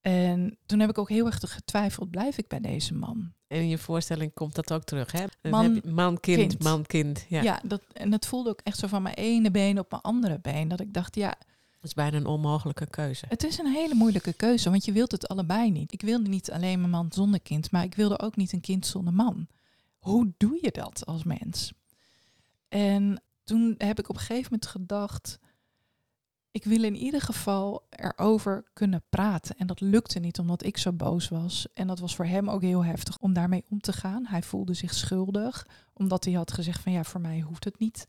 En 0.00 0.58
toen 0.66 0.80
heb 0.80 0.90
ik 0.90 0.98
ook 0.98 1.08
heel 1.08 1.26
erg 1.26 1.38
getwijfeld, 1.40 2.10
blijf 2.10 2.38
ik 2.38 2.48
bij 2.48 2.60
deze 2.60 2.94
man? 2.94 3.32
En 3.46 3.58
in 3.58 3.68
je 3.68 3.78
voorstelling 3.78 4.34
komt 4.34 4.54
dat 4.54 4.72
ook 4.72 4.84
terug, 4.84 5.12
hè? 5.12 5.24
Man, 5.50 5.80
man 5.84 6.20
kind, 6.20 6.62
man, 6.62 6.86
kind. 6.86 7.24
Ja, 7.28 7.42
ja 7.42 7.60
dat, 7.64 7.82
en 7.92 8.12
het 8.12 8.26
voelde 8.26 8.50
ook 8.50 8.60
echt 8.62 8.78
zo 8.78 8.86
van 8.86 9.02
mijn 9.02 9.14
ene 9.14 9.50
been 9.50 9.78
op 9.78 9.90
mijn 9.90 10.02
andere 10.02 10.38
been. 10.38 10.68
Dat 10.68 10.80
ik 10.80 10.94
dacht, 10.94 11.14
ja, 11.14 11.34
is 11.88 11.94
bijna 11.94 12.16
een 12.16 12.26
onmogelijke 12.26 12.86
keuze. 12.86 13.24
Het 13.28 13.44
is 13.44 13.58
een 13.58 13.72
hele 13.72 13.94
moeilijke 13.94 14.32
keuze, 14.32 14.70
want 14.70 14.84
je 14.84 14.92
wilt 14.92 15.12
het 15.12 15.28
allebei 15.28 15.70
niet. 15.70 15.92
Ik 15.92 16.00
wilde 16.00 16.28
niet 16.28 16.50
alleen 16.50 16.82
een 16.82 16.90
man 16.90 17.12
zonder 17.12 17.40
kind, 17.40 17.70
maar 17.70 17.84
ik 17.84 17.94
wilde 17.94 18.18
ook 18.18 18.36
niet 18.36 18.52
een 18.52 18.60
kind 18.60 18.86
zonder 18.86 19.12
man. 19.12 19.46
Hoe 19.98 20.32
doe 20.36 20.58
je 20.62 20.70
dat 20.70 21.06
als 21.06 21.24
mens? 21.24 21.72
En 22.68 23.22
toen 23.44 23.74
heb 23.78 23.98
ik 23.98 24.08
op 24.08 24.14
een 24.14 24.20
gegeven 24.20 24.48
moment 24.50 24.66
gedacht, 24.66 25.38
ik 26.50 26.64
wil 26.64 26.82
in 26.82 26.96
ieder 26.96 27.20
geval 27.20 27.86
erover 27.90 28.64
kunnen 28.72 29.02
praten. 29.08 29.56
En 29.56 29.66
dat 29.66 29.80
lukte 29.80 30.18
niet 30.18 30.38
omdat 30.38 30.64
ik 30.64 30.76
zo 30.76 30.92
boos 30.92 31.28
was. 31.28 31.66
En 31.74 31.86
dat 31.86 31.98
was 31.98 32.16
voor 32.16 32.26
hem 32.26 32.50
ook 32.50 32.62
heel 32.62 32.84
heftig 32.84 33.18
om 33.18 33.32
daarmee 33.32 33.64
om 33.68 33.80
te 33.80 33.92
gaan. 33.92 34.26
Hij 34.26 34.42
voelde 34.42 34.74
zich 34.74 34.94
schuldig, 34.94 35.66
omdat 35.94 36.24
hij 36.24 36.34
had 36.34 36.52
gezegd 36.52 36.82
van 36.82 36.92
ja, 36.92 37.04
voor 37.04 37.20
mij 37.20 37.40
hoeft 37.40 37.64
het 37.64 37.78
niet. 37.78 38.06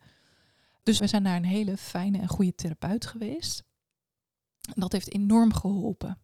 Dus 0.84 1.00
we 1.00 1.08
zijn 1.08 1.24
naar 1.24 1.36
een 1.36 1.46
hele 1.46 1.78
fijne 1.78 2.18
en 2.18 2.28
goede 2.28 2.56
therapeut 2.56 3.06
geweest. 3.06 3.64
Dat 4.76 4.92
heeft 4.92 5.14
enorm 5.14 5.54
geholpen. 5.54 6.18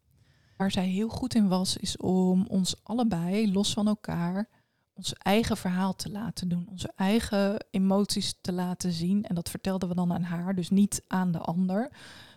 Waar 0.57 0.71
zij 0.71 0.87
heel 0.87 1.09
goed 1.09 1.35
in 1.35 1.47
was, 1.47 1.77
is 1.77 1.97
om 1.97 2.45
ons 2.47 2.83
allebei, 2.83 3.51
los 3.51 3.73
van 3.73 3.87
elkaar, 3.87 4.49
ons 4.95 5.13
eigen 5.13 5.57
verhaal 5.57 5.95
te 5.95 6.11
laten 6.11 6.47
doen, 6.49 6.67
onze 6.69 6.91
eigen 6.95 7.65
emoties 7.71 8.37
te 8.41 8.51
laten 8.51 8.91
zien. 8.91 9.23
En 9.23 9.35
dat 9.35 9.49
vertelden 9.49 9.89
we 9.89 9.95
dan 9.95 10.13
aan 10.13 10.23
haar, 10.23 10.55
dus 10.55 10.69
niet 10.69 11.03
aan 11.07 11.31
de 11.31 11.39
ander. 11.39 11.91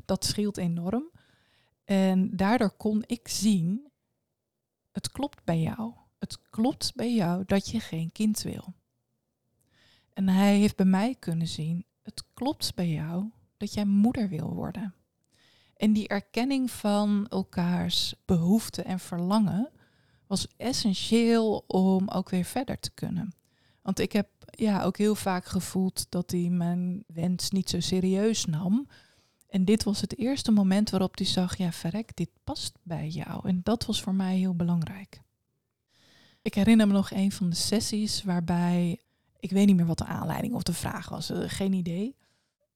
Dat 0.04 0.24
scheelt 0.24 0.56
enorm. 0.56 1.10
En 1.84 2.36
daardoor 2.36 2.70
kon 2.70 3.04
ik 3.06 3.28
zien, 3.28 3.90
het 4.92 5.10
klopt 5.10 5.44
bij 5.44 5.60
jou. 5.60 5.92
Het 6.18 6.38
klopt 6.50 6.94
bij 6.94 7.14
jou 7.14 7.44
dat 7.46 7.68
je 7.70 7.80
geen 7.80 8.12
kind 8.12 8.42
wil. 8.42 8.74
En 10.12 10.28
hij 10.28 10.56
heeft 10.56 10.76
bij 10.76 10.86
mij 10.86 11.14
kunnen 11.14 11.46
zien, 11.46 11.84
het 12.02 12.24
klopt 12.34 12.74
bij 12.74 12.88
jou 12.88 13.30
dat 13.56 13.74
jij 13.74 13.84
moeder 13.84 14.28
wil 14.28 14.54
worden. 14.54 14.94
En 15.76 15.92
die 15.92 16.08
erkenning 16.08 16.70
van 16.70 17.26
elkaars 17.28 18.14
behoeften 18.24 18.84
en 18.84 18.98
verlangen 18.98 19.70
was 20.28 20.46
essentieel 20.56 21.64
om 21.66 22.08
ook 22.08 22.30
weer 22.30 22.44
verder 22.44 22.80
te 22.80 22.90
kunnen. 22.90 23.32
Want 23.82 23.98
ik 23.98 24.12
heb 24.12 24.28
ja, 24.50 24.82
ook 24.82 24.96
heel 24.96 25.14
vaak 25.14 25.44
gevoeld 25.44 26.06
dat 26.08 26.30
hij 26.30 26.48
mijn 26.48 27.04
wens 27.06 27.50
niet 27.50 27.70
zo 27.70 27.80
serieus 27.80 28.44
nam. 28.44 28.88
En 29.48 29.64
dit 29.64 29.84
was 29.84 30.00
het 30.00 30.18
eerste 30.18 30.50
moment 30.50 30.90
waarop 30.90 31.16
hij 31.16 31.26
zag, 31.26 31.56
ja 31.56 31.72
verrek, 31.72 32.16
dit 32.16 32.30
past 32.44 32.78
bij 32.82 33.08
jou. 33.08 33.48
En 33.48 33.60
dat 33.62 33.86
was 33.86 34.02
voor 34.02 34.14
mij 34.14 34.36
heel 34.36 34.54
belangrijk. 34.54 35.22
Ik 36.42 36.54
herinner 36.54 36.86
me 36.86 36.92
nog 36.92 37.10
een 37.10 37.32
van 37.32 37.50
de 37.50 37.56
sessies 37.56 38.22
waarbij, 38.22 39.00
ik 39.38 39.50
weet 39.50 39.66
niet 39.66 39.76
meer 39.76 39.86
wat 39.86 39.98
de 39.98 40.04
aanleiding 40.04 40.54
of 40.54 40.62
de 40.62 40.72
vraag 40.72 41.08
was, 41.08 41.30
eh, 41.30 41.38
geen 41.46 41.72
idee. 41.72 42.16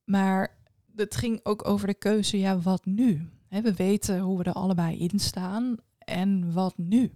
Maar 0.04 0.58
het 0.96 1.16
ging 1.16 1.40
ook 1.42 1.68
over 1.68 1.86
de 1.86 1.94
keuze, 1.94 2.38
ja 2.38 2.58
wat 2.58 2.84
nu? 2.84 3.28
we 3.48 3.74
weten 3.74 4.20
hoe 4.20 4.38
we 4.38 4.44
er 4.44 4.52
allebei 4.52 4.98
in 4.98 5.18
staan 5.18 5.76
en 5.98 6.52
wat 6.52 6.78
nu? 6.78 7.12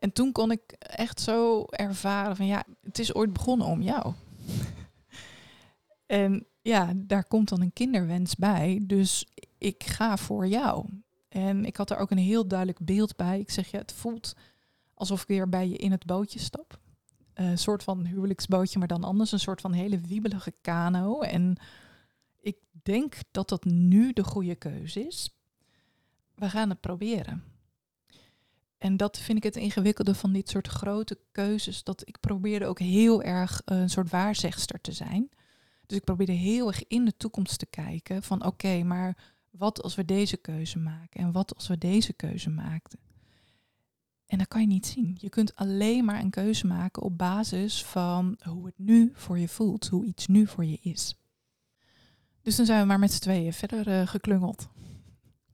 En 0.00 0.12
toen 0.12 0.32
kon 0.32 0.50
ik 0.50 0.72
echt 0.78 1.20
zo 1.20 1.64
ervaren 1.64 2.36
van 2.36 2.46
ja, 2.46 2.64
het 2.82 2.98
is 2.98 3.14
ooit 3.14 3.32
begonnen 3.32 3.66
om 3.66 3.82
jou. 3.82 4.12
en 6.06 6.46
ja, 6.62 6.92
daar 6.96 7.24
komt 7.24 7.48
dan 7.48 7.60
een 7.60 7.72
kinderwens 7.72 8.36
bij. 8.36 8.80
Dus 8.82 9.26
ik 9.58 9.84
ga 9.84 10.16
voor 10.16 10.46
jou. 10.46 10.86
En 11.28 11.64
ik 11.64 11.76
had 11.76 11.90
er 11.90 11.96
ook 11.96 12.10
een 12.10 12.18
heel 12.18 12.48
duidelijk 12.48 12.78
beeld 12.82 13.16
bij. 13.16 13.38
Ik 13.38 13.50
zeg 13.50 13.70
ja, 13.70 13.78
het 13.78 13.92
voelt 13.92 14.34
alsof 14.94 15.22
ik 15.22 15.28
weer 15.28 15.48
bij 15.48 15.68
je 15.68 15.76
in 15.76 15.90
het 15.90 16.06
bootje 16.06 16.38
stap. 16.38 16.78
Een 17.34 17.58
soort 17.58 17.82
van 17.82 18.04
huwelijksbootje, 18.04 18.78
maar 18.78 18.88
dan 18.88 19.04
anders. 19.04 19.32
Een 19.32 19.40
soort 19.40 19.60
van 19.60 19.72
hele 19.72 20.00
wiebelige 20.00 20.52
kano. 20.60 21.20
En 21.20 21.56
ik 22.40 22.56
denk 22.82 23.16
dat 23.30 23.48
dat 23.48 23.64
nu 23.64 24.12
de 24.12 24.24
goede 24.24 24.54
keuze 24.54 25.06
is. 25.06 25.34
We 26.34 26.50
gaan 26.50 26.70
het 26.70 26.80
proberen. 26.80 27.49
En 28.80 28.96
dat 28.96 29.18
vind 29.18 29.38
ik 29.38 29.44
het 29.44 29.56
ingewikkelde 29.56 30.14
van 30.14 30.32
dit 30.32 30.48
soort 30.48 30.68
grote 30.68 31.18
keuzes. 31.32 31.84
Dat 31.84 32.08
ik 32.08 32.20
probeerde 32.20 32.66
ook 32.66 32.78
heel 32.78 33.22
erg 33.22 33.62
een 33.64 33.90
soort 33.90 34.10
waarzegster 34.10 34.80
te 34.80 34.92
zijn. 34.92 35.28
Dus 35.86 35.98
ik 35.98 36.04
probeerde 36.04 36.32
heel 36.32 36.66
erg 36.66 36.86
in 36.86 37.04
de 37.04 37.16
toekomst 37.16 37.58
te 37.58 37.66
kijken 37.66 38.22
van 38.22 38.44
oké, 38.44 38.82
maar 38.82 39.16
wat 39.50 39.82
als 39.82 39.94
we 39.94 40.04
deze 40.04 40.36
keuze 40.36 40.78
maken 40.78 41.20
en 41.20 41.32
wat 41.32 41.54
als 41.54 41.68
we 41.68 41.78
deze 41.78 42.12
keuze 42.12 42.50
maakten. 42.50 42.98
En 44.26 44.38
dat 44.38 44.48
kan 44.48 44.60
je 44.60 44.66
niet 44.66 44.86
zien. 44.86 45.16
Je 45.20 45.28
kunt 45.28 45.56
alleen 45.56 46.04
maar 46.04 46.20
een 46.20 46.30
keuze 46.30 46.66
maken 46.66 47.02
op 47.02 47.18
basis 47.18 47.84
van 47.84 48.38
hoe 48.42 48.66
het 48.66 48.78
nu 48.78 49.10
voor 49.14 49.38
je 49.38 49.48
voelt, 49.48 49.86
hoe 49.86 50.04
iets 50.04 50.26
nu 50.26 50.46
voor 50.46 50.64
je 50.64 50.78
is. 50.82 51.14
Dus 52.42 52.56
dan 52.56 52.66
zijn 52.66 52.80
we 52.80 52.86
maar 52.86 52.98
met 52.98 53.12
z'n 53.12 53.20
tweeën 53.20 53.52
verder 53.52 53.88
uh, 53.88 54.06
geklungeld. 54.06 54.68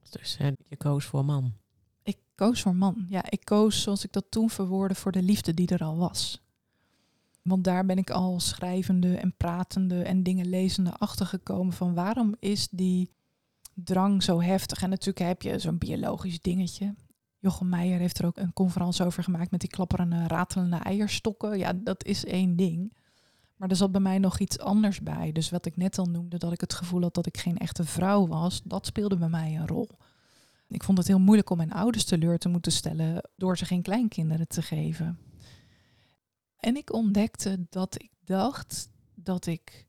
Dus 0.09 0.37
je 0.67 0.77
koos 0.77 1.05
voor 1.05 1.25
man. 1.25 1.53
Koos 2.37 2.61
voor 2.61 2.75
man. 2.75 3.05
Ja, 3.09 3.29
ik 3.29 3.45
koos 3.45 3.81
zoals 3.81 4.03
ik 4.03 4.11
dat 4.11 4.25
toen 4.29 4.49
verwoordde 4.49 4.95
voor 4.95 5.11
de 5.11 5.21
liefde 5.21 5.53
die 5.53 5.67
er 5.67 5.83
al 5.83 5.97
was. 5.97 6.41
Want 7.41 7.63
daar 7.63 7.85
ben 7.85 7.97
ik 7.97 8.09
al 8.09 8.39
schrijvende 8.39 9.15
en 9.15 9.33
pratende 9.37 10.03
en 10.03 10.23
dingen 10.23 10.49
lezende 10.49 10.93
achtergekomen 10.93 11.73
van 11.73 11.93
waarom 11.93 12.35
is 12.39 12.67
die 12.71 13.11
drang 13.73 14.23
zo 14.23 14.41
heftig. 14.41 14.81
En 14.81 14.89
natuurlijk 14.89 15.25
heb 15.25 15.41
je 15.41 15.59
zo'n 15.59 15.77
biologisch 15.77 16.41
dingetje. 16.41 16.95
Jochem 17.39 17.69
Meijer 17.69 17.99
heeft 17.99 18.19
er 18.19 18.25
ook 18.25 18.37
een 18.37 18.53
conferentie 18.53 19.05
over 19.05 19.23
gemaakt 19.23 19.51
met 19.51 19.59
die 19.59 19.69
klapperende, 19.69 20.27
ratelende 20.27 20.77
eierstokken. 20.77 21.57
Ja, 21.57 21.73
dat 21.73 22.03
is 22.05 22.25
één 22.25 22.55
ding. 22.55 22.97
Maar 23.55 23.69
er 23.69 23.75
zat 23.75 23.91
bij 23.91 24.01
mij 24.01 24.17
nog 24.17 24.39
iets 24.39 24.59
anders 24.59 25.01
bij. 25.01 25.31
Dus 25.31 25.49
wat 25.49 25.65
ik 25.65 25.77
net 25.77 25.97
al 25.97 26.05
noemde, 26.05 26.37
dat 26.37 26.51
ik 26.51 26.61
het 26.61 26.73
gevoel 26.73 27.01
had 27.01 27.13
dat 27.13 27.25
ik 27.25 27.37
geen 27.37 27.57
echte 27.57 27.83
vrouw 27.83 28.27
was, 28.27 28.61
dat 28.63 28.85
speelde 28.85 29.17
bij 29.17 29.29
mij 29.29 29.55
een 29.55 29.67
rol. 29.67 29.89
Ik 30.67 30.83
vond 30.83 30.97
het 30.97 31.07
heel 31.07 31.19
moeilijk 31.19 31.49
om 31.49 31.57
mijn 31.57 31.73
ouders 31.73 32.03
teleur 32.03 32.37
te 32.37 32.49
moeten 32.49 32.71
stellen 32.71 33.29
door 33.35 33.57
ze 33.57 33.65
geen 33.65 33.81
kleinkinderen 33.81 34.47
te 34.47 34.61
geven. 34.61 35.19
En 36.57 36.75
ik 36.75 36.93
ontdekte 36.93 37.65
dat 37.69 38.01
ik 38.01 38.11
dacht 38.23 38.89
dat 39.15 39.45
ik 39.45 39.87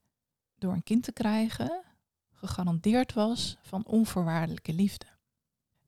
door 0.59 0.73
een 0.73 0.83
kind 0.83 1.03
te 1.03 1.13
krijgen 1.13 1.83
gegarandeerd 2.33 3.13
was 3.13 3.59
van 3.63 3.87
onvoorwaardelijke 3.87 4.73
liefde. 4.73 5.07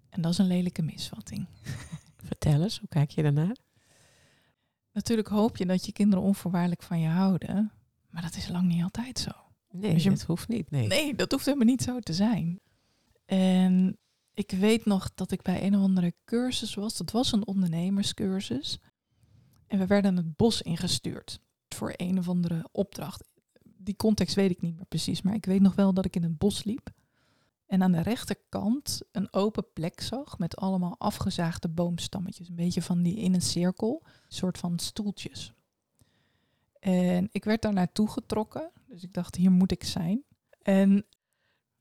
En 0.09 0.23
dat 0.23 0.33
is 0.33 0.39
een 0.39 0.47
lelijke 0.47 0.83
misvatting. 0.83 1.47
Vertel 2.29 2.63
eens, 2.63 2.79
hoe 2.79 2.89
kijk 2.89 3.11
je 3.11 3.23
daarnaar? 3.23 3.57
Natuurlijk 4.93 5.29
hoop 5.29 5.57
je 5.57 5.67
dat 5.67 5.87
je 5.87 5.93
kinderen 5.93 6.25
onvoorwaardelijk 6.25 6.83
van 6.83 7.01
je 7.01 7.09
houden, 7.09 7.73
maar 8.09 8.23
dat 8.23 8.37
is 8.37 8.49
lang 8.49 8.69
niet 8.69 8.83
altijd 8.83 9.19
zo. 9.19 9.31
Nee, 9.71 9.95
dus 9.95 10.05
dat 10.05 10.23
hoeft 10.23 10.49
niet. 10.49 10.71
Nee. 10.71 10.87
nee, 10.87 11.15
dat 11.15 11.33
hoeft 11.33 11.45
helemaal 11.45 11.67
niet 11.67 11.83
zo 11.83 11.99
te 11.99 12.15
zijn. 12.15 12.61
En 13.25 13.99
ik 14.41 14.51
weet 14.51 14.85
nog 14.85 15.15
dat 15.15 15.31
ik 15.31 15.43
bij 15.43 15.63
een 15.63 15.77
of 15.77 15.83
andere 15.83 16.15
cursus 16.25 16.75
was. 16.75 16.97
Dat 16.97 17.11
was 17.11 17.33
een 17.33 17.47
ondernemerscursus. 17.47 18.79
En 19.67 19.79
we 19.79 19.87
werden 19.87 20.17
het 20.17 20.37
bos 20.37 20.63
ingestuurd 20.63 21.41
voor 21.69 21.93
een 21.97 22.19
of 22.19 22.29
andere 22.29 22.69
opdracht. 22.73 23.29
Die 23.63 23.97
context 23.97 24.35
weet 24.35 24.51
ik 24.51 24.63
niet 24.63 24.77
meer 24.77 24.87
precies, 24.87 25.23
maar 25.23 25.35
ik 25.35 25.47
weet 25.47 25.61
nog 25.61 25.75
wel 25.75 25.95
dat 25.95 26.05
ik 26.05 26.17
in 26.17 26.23
het 26.23 26.39
bos 26.39 26.65
liep. 26.65 26.91
En 27.67 27.83
aan 27.83 27.93
de 27.93 28.01
rechterkant 28.01 29.01
een 29.13 29.33
open 29.33 29.73
plek 29.73 30.01
zag 30.01 30.39
met 30.39 30.57
allemaal 30.57 30.99
afgezaagde 30.99 31.69
boomstammetjes. 31.69 32.49
Een 32.49 32.55
beetje 32.55 32.83
van 32.83 33.03
die 33.03 33.17
in 33.17 33.35
een 33.35 33.43
cirkel, 33.43 34.03
een 34.05 34.11
soort 34.29 34.59
van 34.59 34.79
stoeltjes. 34.79 35.53
En 36.79 37.29
ik 37.33 37.45
werd 37.45 37.63
daar 37.63 37.73
naartoe 37.73 38.11
getrokken, 38.11 38.71
dus 38.87 39.03
ik 39.03 39.13
dacht, 39.13 39.37
hier 39.37 39.51
moet 39.51 39.73
ik 39.73 39.85
zijn. 39.85 40.25
En 40.63 41.07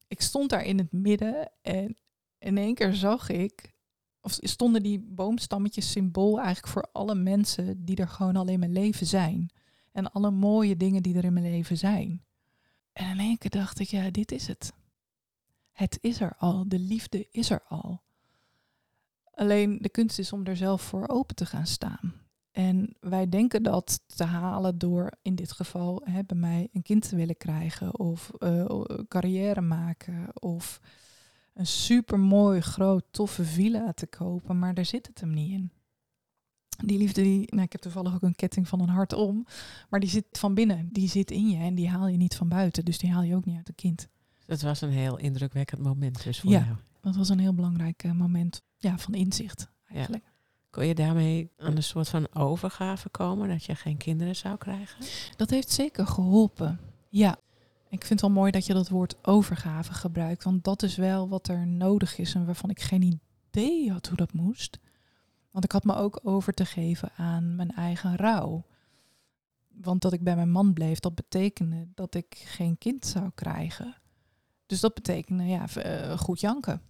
ik 0.08 0.22
stond 0.22 0.50
daar 0.50 0.64
in 0.64 0.78
het 0.78 0.92
midden 0.92 1.52
en 1.62 1.98
in 2.40 2.58
één 2.58 2.76
keer 2.76 2.94
zag 2.94 3.30
ik, 3.30 3.74
of 4.22 4.38
stonden 4.40 4.84
die 4.84 5.00
boomstammetjes 5.00 5.92
symbool 5.92 6.38
eigenlijk 6.38 6.68
voor 6.68 6.88
alle 6.92 7.16
mensen 7.16 7.86
die 7.86 7.96
er 7.96 8.08
gewoon 8.08 8.36
al 8.36 8.48
in 8.48 8.60
mijn 8.60 8.72
leven 8.72 9.06
zijn. 9.06 9.50
En 9.92 10.12
alle 10.12 10.32
mooie 10.32 10.78
dingen 10.78 11.04
die 11.04 11.18
er 11.18 11.24
in 11.24 11.34
mijn 11.34 11.52
leven 11.52 11.78
zijn. 11.78 12.24
En 12.94 13.10
in 13.10 13.20
één 13.20 13.38
keer 13.38 13.50
dacht 13.50 13.80
ik, 13.80 13.88
ja, 13.88 14.10
dit 14.10 14.32
is 14.32 14.48
het. 14.48 14.74
Het 15.72 15.98
is 16.02 16.22
er 16.22 16.36
al, 16.38 16.68
de 16.68 16.80
liefde 16.80 17.28
is 17.32 17.50
er 17.50 17.64
al. 17.68 18.02
Alleen 19.34 19.78
de 19.82 19.90
kunst 19.90 20.20
is 20.20 20.34
om 20.34 20.46
er 20.46 20.58
zelf 20.58 20.82
voor 20.82 21.08
open 21.08 21.36
te 21.36 21.46
gaan 21.46 21.68
staan. 21.68 22.14
En 22.52 22.96
wij 23.00 23.30
denken 23.30 23.64
dat 23.64 24.02
te 24.06 24.24
halen 24.24 24.78
door 24.78 25.12
in 25.22 25.36
dit 25.36 25.52
geval 25.52 26.02
hè, 26.04 26.24
bij 26.24 26.38
mij 26.38 26.70
een 26.74 26.82
kind 26.82 27.10
te 27.10 27.16
willen 27.16 27.38
krijgen 27.38 28.00
of 28.00 28.32
uh, 28.40 28.82
carrière 29.08 29.62
maken 29.62 30.42
of 30.42 30.80
een 31.60 31.68
super 31.68 32.20
mooi, 32.20 32.62
groot, 32.62 33.04
toffe 33.12 33.44
villa 33.44 33.94
te 33.94 34.08
kopen, 34.08 34.60
maar 34.60 34.74
daar 34.74 34.86
zit 34.86 35.08
het 35.08 35.20
hem 35.20 35.34
niet 35.34 35.52
in. 35.52 35.72
Die 36.86 36.98
liefde, 36.98 37.22
die, 37.22 37.48
nou, 37.50 37.64
ik 37.64 37.72
heb 37.72 37.82
toevallig 37.82 38.14
ook 38.14 38.22
een 38.22 38.36
ketting 38.36 38.68
van 38.68 38.80
een 38.80 38.90
hart 38.90 39.14
om, 39.14 39.46
maar 39.90 40.00
die 40.00 40.10
zit 40.10 40.26
van 40.32 40.54
binnen, 40.54 40.90
die 40.92 41.10
zit 41.10 41.32
in 41.32 41.50
je 41.50 41.58
en 41.58 41.76
die 41.76 41.90
haal 41.90 42.08
je 42.08 42.18
niet 42.18 42.36
van 42.36 42.50
buiten, 42.50 42.86
dus 42.86 42.98
die 42.98 43.12
haal 43.12 43.24
je 43.24 43.36
ook 43.36 43.46
niet 43.46 43.58
uit 43.58 43.68
het 43.68 43.76
kind. 43.76 44.08
Het 44.46 44.62
was 44.62 44.82
een 44.82 44.92
heel 44.92 45.18
indrukwekkend 45.18 45.82
moment 45.82 46.24
dus 46.24 46.40
voor 46.40 46.52
ja, 46.52 46.60
jou. 46.60 46.76
dat 47.02 47.16
was 47.16 47.30
een 47.30 47.40
heel 47.40 47.54
belangrijk 47.54 48.04
uh, 48.04 48.12
moment 48.12 48.62
ja, 48.78 48.98
van 48.98 49.14
inzicht 49.14 49.70
eigenlijk. 49.88 50.24
Ja. 50.24 50.32
Kon 50.70 50.86
je 50.86 50.96
daarmee 50.96 51.52
aan 51.58 51.76
een 51.76 51.84
soort 51.84 52.10
van 52.10 52.34
overgave 52.34 53.10
komen, 53.10 53.48
dat 53.50 53.64
je 53.64 53.76
geen 53.76 53.98
kinderen 53.98 54.36
zou 54.36 54.58
krijgen? 54.58 55.06
Dat 55.36 55.50
heeft 55.50 55.72
zeker 55.72 56.08
geholpen, 56.08 56.80
ja. 57.10 57.38
Ik 57.90 58.06
vind 58.06 58.10
het 58.10 58.22
wel 58.22 58.40
mooi 58.40 58.52
dat 58.52 58.66
je 58.66 58.74
dat 58.74 58.90
woord 58.90 59.28
overgave 59.28 59.94
gebruikt, 59.94 60.44
want 60.44 60.64
dat 60.64 60.84
is 60.84 60.96
wel 60.96 61.30
wat 61.30 61.48
er 61.48 61.68
nodig 61.68 62.18
is 62.18 62.34
en 62.36 62.46
waarvan 62.46 62.70
ik 62.70 62.82
geen 62.82 63.22
idee 63.52 63.92
had 63.92 64.08
hoe 64.08 64.18
dat 64.18 64.34
moest. 64.34 64.80
Want 65.52 65.64
ik 65.64 65.72
had 65.72 65.84
me 65.84 65.96
ook 65.96 66.20
over 66.24 66.54
te 66.54 66.66
geven 66.66 67.12
aan 67.16 67.56
mijn 67.56 67.72
eigen 67.72 68.16
rouw. 68.16 68.66
Want 69.68 70.02
dat 70.02 70.14
ik 70.14 70.24
bij 70.24 70.36
mijn 70.36 70.52
man 70.52 70.74
bleef, 70.74 71.00
dat 71.00 71.16
betekende 71.16 71.88
dat 71.96 72.16
ik 72.16 72.44
geen 72.46 72.78
kind 72.78 73.06
zou 73.06 73.32
krijgen. 73.36 73.96
Dus 74.66 74.80
dat 74.80 74.94
betekende 74.94 75.44
ja, 75.44 75.66
uh, 75.78 76.18
goed 76.18 76.40
janken. 76.40 76.82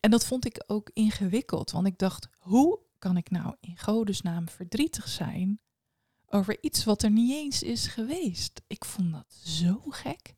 En 0.00 0.10
dat 0.10 0.26
vond 0.26 0.46
ik 0.46 0.64
ook 0.66 0.90
ingewikkeld, 0.92 1.70
want 1.70 1.86
ik 1.86 1.98
dacht, 1.98 2.28
hoe 2.38 2.78
kan 2.98 3.16
ik 3.16 3.30
nou 3.30 3.54
in 3.60 3.78
godesnaam 3.78 4.48
verdrietig 4.48 5.08
zijn 5.08 5.60
over 6.36 6.56
iets 6.60 6.84
wat 6.84 7.02
er 7.02 7.10
niet 7.10 7.32
eens 7.32 7.62
is 7.62 7.86
geweest? 7.86 8.62
Ik 8.66 8.84
vond 8.84 9.12
dat 9.12 9.34
zo 9.44 9.80
gek. 9.88 10.34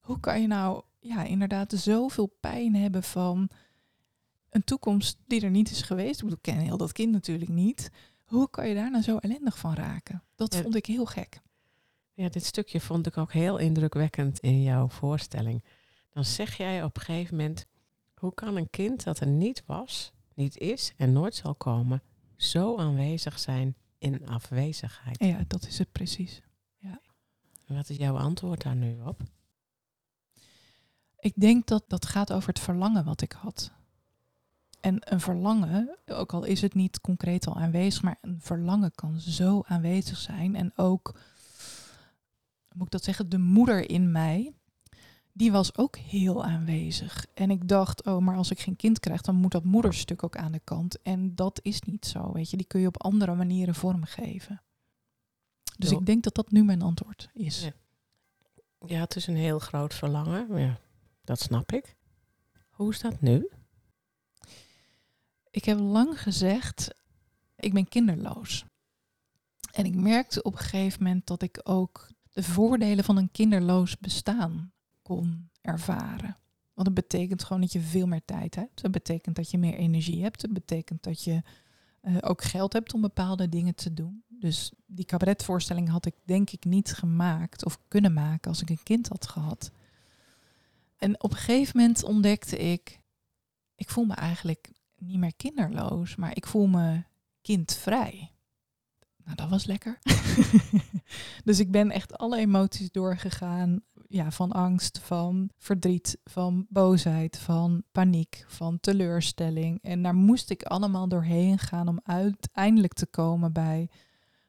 Hoe 0.00 0.20
kan 0.20 0.40
je 0.40 0.46
nou 0.46 0.82
ja, 1.00 1.22
inderdaad 1.24 1.72
zoveel 1.72 2.26
pijn 2.40 2.74
hebben 2.74 3.02
van 3.02 3.48
een 4.50 4.64
toekomst 4.64 5.18
die 5.26 5.40
er 5.40 5.50
niet 5.50 5.70
is 5.70 5.82
geweest? 5.82 6.14
Ik 6.14 6.20
bedoel, 6.20 6.36
ik 6.36 6.42
ken 6.42 6.58
heel 6.58 6.76
dat 6.76 6.92
kind 6.92 7.12
natuurlijk 7.12 7.50
niet. 7.50 7.90
Hoe 8.24 8.50
kan 8.50 8.68
je 8.68 8.74
daar 8.74 8.90
nou 8.90 9.02
zo 9.02 9.16
ellendig 9.16 9.58
van 9.58 9.74
raken? 9.74 10.22
Dat 10.34 10.54
Ja. 10.54 10.62
vond 10.62 10.74
ik 10.74 10.86
heel 10.86 11.06
gek. 11.06 11.40
Ja, 12.12 12.28
dit 12.28 12.44
stukje 12.44 12.80
vond 12.80 13.06
ik 13.06 13.16
ook 13.16 13.32
heel 13.32 13.56
indrukwekkend 13.58 14.38
in 14.38 14.62
jouw 14.62 14.88
voorstelling. 14.88 15.64
Dan 16.10 16.24
zeg 16.24 16.56
jij 16.56 16.82
op 16.84 16.96
een 16.96 17.02
gegeven 17.02 17.36
moment, 17.36 17.66
hoe 18.14 18.34
kan 18.34 18.56
een 18.56 18.70
kind 18.70 19.04
dat 19.04 19.20
er 19.20 19.26
niet 19.26 19.62
was, 19.66 20.12
niet 20.34 20.58
is 20.58 20.92
en 20.96 21.12
nooit 21.12 21.34
zal 21.34 21.54
komen, 21.54 22.02
zo 22.36 22.76
aanwezig 22.78 23.38
zijn 23.38 23.76
in 24.04 24.28
afwezigheid? 24.28 25.16
Ja, 25.18 25.44
dat 25.46 25.66
is 25.66 25.78
het 25.78 25.92
precies. 25.92 26.42
Wat 27.66 27.88
is 27.88 27.96
jouw 27.96 28.16
antwoord 28.16 28.62
daar 28.62 28.76
nu 28.76 29.00
op? 29.00 29.22
Ik 31.18 31.32
denk 31.36 31.66
dat 31.66 31.84
dat 31.88 32.06
gaat 32.06 32.32
over 32.32 32.48
het 32.48 32.60
verlangen 32.60 33.04
wat 33.04 33.20
ik 33.20 33.32
had. 33.32 33.72
En 34.80 35.12
een 35.12 35.20
verlangen, 35.20 35.98
ook 36.06 36.32
al 36.32 36.44
is 36.44 36.60
het 36.60 36.74
niet 36.74 37.00
concreet 37.00 37.46
al 37.46 37.56
aanwezig, 37.56 38.02
maar 38.02 38.18
een 38.20 38.40
verlangen 38.40 38.92
kan 38.94 39.20
zo 39.20 39.62
aanwezig 39.66 40.16
zijn. 40.18 40.56
En 40.56 40.72
ook, 40.76 41.18
moet 42.72 42.86
ik 42.86 42.90
dat 42.90 43.04
zeggen, 43.04 43.28
de 43.28 43.38
moeder 43.38 43.90
in 43.90 44.12
mij, 44.12 44.54
die 45.36 45.52
was 45.52 45.76
ook 45.76 45.96
heel 45.96 46.44
aanwezig. 46.44 47.26
En 47.34 47.50
ik 47.50 47.68
dacht, 47.68 48.04
oh, 48.04 48.18
maar 48.18 48.36
als 48.36 48.50
ik 48.50 48.60
geen 48.60 48.76
kind 48.76 49.00
krijg, 49.00 49.20
dan 49.20 49.36
moet 49.36 49.52
dat 49.52 49.64
moederstuk 49.64 50.22
ook 50.22 50.36
aan 50.36 50.52
de 50.52 50.60
kant. 50.64 51.02
En 51.02 51.34
dat 51.34 51.60
is 51.62 51.82
niet 51.82 52.06
zo, 52.06 52.32
weet 52.32 52.50
je. 52.50 52.56
Die 52.56 52.66
kun 52.66 52.80
je 52.80 52.86
op 52.86 53.02
andere 53.02 53.34
manieren 53.34 53.74
vormgeven. 53.74 54.62
Dus 55.78 55.90
ik 55.90 56.06
denk 56.06 56.22
dat 56.22 56.34
dat 56.34 56.50
nu 56.50 56.64
mijn 56.64 56.82
antwoord 56.82 57.28
is. 57.32 57.62
Ja. 57.62 57.72
Ja, 58.86 59.00
het 59.00 59.16
is 59.16 59.26
een 59.26 59.36
heel 59.36 59.58
groot 59.58 59.94
verlangen. 59.94 60.58
Ja, 60.58 60.78
dat 61.24 61.40
snap 61.40 61.72
ik. 61.72 61.96
Hoe 62.70 62.90
is 62.90 63.00
dat 63.00 63.20
nu? 63.20 63.48
Ik 65.50 65.64
heb 65.64 65.78
lang 65.78 66.20
gezegd, 66.22 66.94
ik 67.56 67.72
ben 67.72 67.88
kinderloos. 67.88 68.64
En 69.72 69.84
ik 69.84 69.94
merkte 69.94 70.42
op 70.42 70.52
een 70.52 70.58
gegeven 70.58 71.02
moment 71.02 71.26
dat 71.26 71.42
ik 71.42 71.60
ook 71.62 72.08
de 72.30 72.42
voordelen 72.42 73.04
van 73.04 73.16
een 73.16 73.30
kinderloos 73.30 73.98
bestaan 73.98 74.73
kon 75.04 75.50
ervaren. 75.60 76.36
Want 76.74 76.86
het 76.86 76.94
betekent 76.94 77.44
gewoon 77.44 77.62
dat 77.62 77.72
je 77.72 77.80
veel 77.80 78.06
meer 78.06 78.24
tijd 78.24 78.54
hebt. 78.54 78.82
Het 78.82 78.92
betekent 78.92 79.36
dat 79.36 79.50
je 79.50 79.58
meer 79.58 79.74
energie 79.74 80.22
hebt. 80.22 80.42
Het 80.42 80.52
betekent 80.52 81.02
dat 81.02 81.24
je 81.24 81.42
eh, 82.00 82.16
ook 82.20 82.42
geld 82.42 82.72
hebt 82.72 82.94
om 82.94 83.00
bepaalde 83.00 83.48
dingen 83.48 83.74
te 83.74 83.94
doen. 83.94 84.22
Dus 84.28 84.72
die 84.86 85.04
cabaretvoorstelling 85.04 85.88
had 85.88 86.06
ik 86.06 86.14
denk 86.24 86.50
ik 86.50 86.64
niet 86.64 86.92
gemaakt 86.92 87.64
of 87.64 87.78
kunnen 87.88 88.12
maken 88.12 88.50
als 88.50 88.62
ik 88.62 88.70
een 88.70 88.82
kind 88.82 89.08
had 89.08 89.26
gehad. 89.26 89.70
En 90.96 91.22
op 91.22 91.30
een 91.30 91.36
gegeven 91.36 91.80
moment 91.80 92.04
ontdekte 92.04 92.56
ik, 92.58 93.00
ik 93.74 93.90
voel 93.90 94.04
me 94.04 94.14
eigenlijk 94.14 94.70
niet 94.98 95.18
meer 95.18 95.34
kinderloos, 95.36 96.16
maar 96.16 96.36
ik 96.36 96.46
voel 96.46 96.66
me 96.66 97.02
kindvrij. 97.42 98.32
Nou, 99.24 99.36
dat 99.36 99.48
was 99.48 99.64
lekker. 99.64 99.98
dus 101.44 101.58
ik 101.58 101.70
ben 101.70 101.90
echt 101.90 102.18
alle 102.18 102.38
emoties 102.38 102.90
doorgegaan. 102.90 103.80
Ja, 104.14 104.30
van 104.30 104.52
angst, 104.52 104.98
van 104.98 105.50
verdriet, 105.58 106.18
van 106.24 106.66
boosheid, 106.68 107.38
van 107.38 107.82
paniek, 107.92 108.44
van 108.46 108.80
teleurstelling. 108.80 109.82
En 109.82 110.02
daar 110.02 110.14
moest 110.14 110.50
ik 110.50 110.62
allemaal 110.62 111.08
doorheen 111.08 111.58
gaan 111.58 111.88
om 111.88 112.00
uiteindelijk 112.04 112.92
te 112.92 113.06
komen 113.06 113.52
bij 113.52 113.88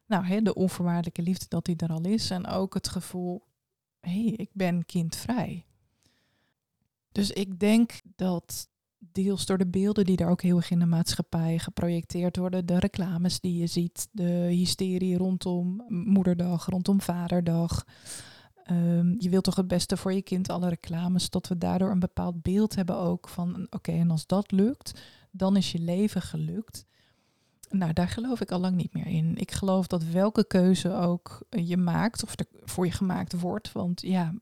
nou, 0.05 0.25
hè, 0.25 0.41
de 0.41 0.53
onvoorwaardelijke 0.53 1.21
liefde 1.21 1.45
dat 1.47 1.65
die 1.65 1.75
er 1.75 1.89
al 1.89 2.01
is. 2.01 2.29
En 2.29 2.47
ook 2.47 2.73
het 2.73 2.87
gevoel, 2.87 3.43
hé, 3.99 4.23
hey, 4.23 4.31
ik 4.31 4.49
ben 4.53 4.85
kindvrij. 4.85 5.65
Dus 7.11 7.31
ik 7.31 7.59
denk 7.59 8.01
dat 8.15 8.67
deels 8.97 9.45
door 9.45 9.57
de 9.57 9.67
beelden 9.67 10.05
die 10.05 10.17
er 10.17 10.29
ook 10.29 10.41
heel 10.41 10.57
erg 10.57 10.71
in 10.71 10.79
de 10.79 10.85
maatschappij 10.85 11.59
geprojecteerd 11.59 12.37
worden, 12.37 12.65
de 12.65 12.79
reclames 12.79 13.39
die 13.39 13.57
je 13.57 13.67
ziet, 13.67 14.07
de 14.11 14.47
hysterie 14.49 15.17
rondom 15.17 15.85
moederdag, 15.87 16.65
rondom 16.65 17.01
vaderdag. 17.01 17.85
Ehm, 18.65 19.15
je 19.17 19.29
wilt 19.29 19.43
toch 19.43 19.55
het 19.55 19.67
beste 19.67 19.97
voor 19.97 20.13
je 20.13 20.21
kind, 20.21 20.49
alle 20.49 20.69
reclames, 20.69 21.29
dat 21.29 21.47
we 21.47 21.57
daardoor 21.57 21.91
een 21.91 21.99
bepaald 21.99 22.41
beeld 22.41 22.75
hebben 22.75 22.97
ook 22.97 23.29
van, 23.29 23.67
oké, 23.69 23.91
en 23.91 24.11
als 24.11 24.25
dat 24.25 24.51
lukt, 24.51 25.01
dan 25.31 25.55
is 25.55 25.71
je 25.71 25.79
leven 25.79 26.21
gelukt. 26.21 26.85
Nou, 27.69 27.93
daar 27.93 28.07
geloof 28.07 28.41
ik 28.41 28.51
al 28.51 28.59
lang 28.59 28.75
niet 28.75 28.93
meer 28.93 29.07
in. 29.07 29.35
Ik 29.35 29.51
geloof 29.51 29.87
dat 29.87 30.03
welke 30.03 30.47
keuze 30.47 30.93
ook 30.93 31.45
je 31.49 31.77
maakt, 31.77 32.23
of 32.23 32.39
er 32.39 32.45
voor 32.63 32.85
je 32.85 32.91
gemaakt 32.91 33.39
wordt, 33.39 33.71
want 33.71 34.01
ja, 34.01 34.33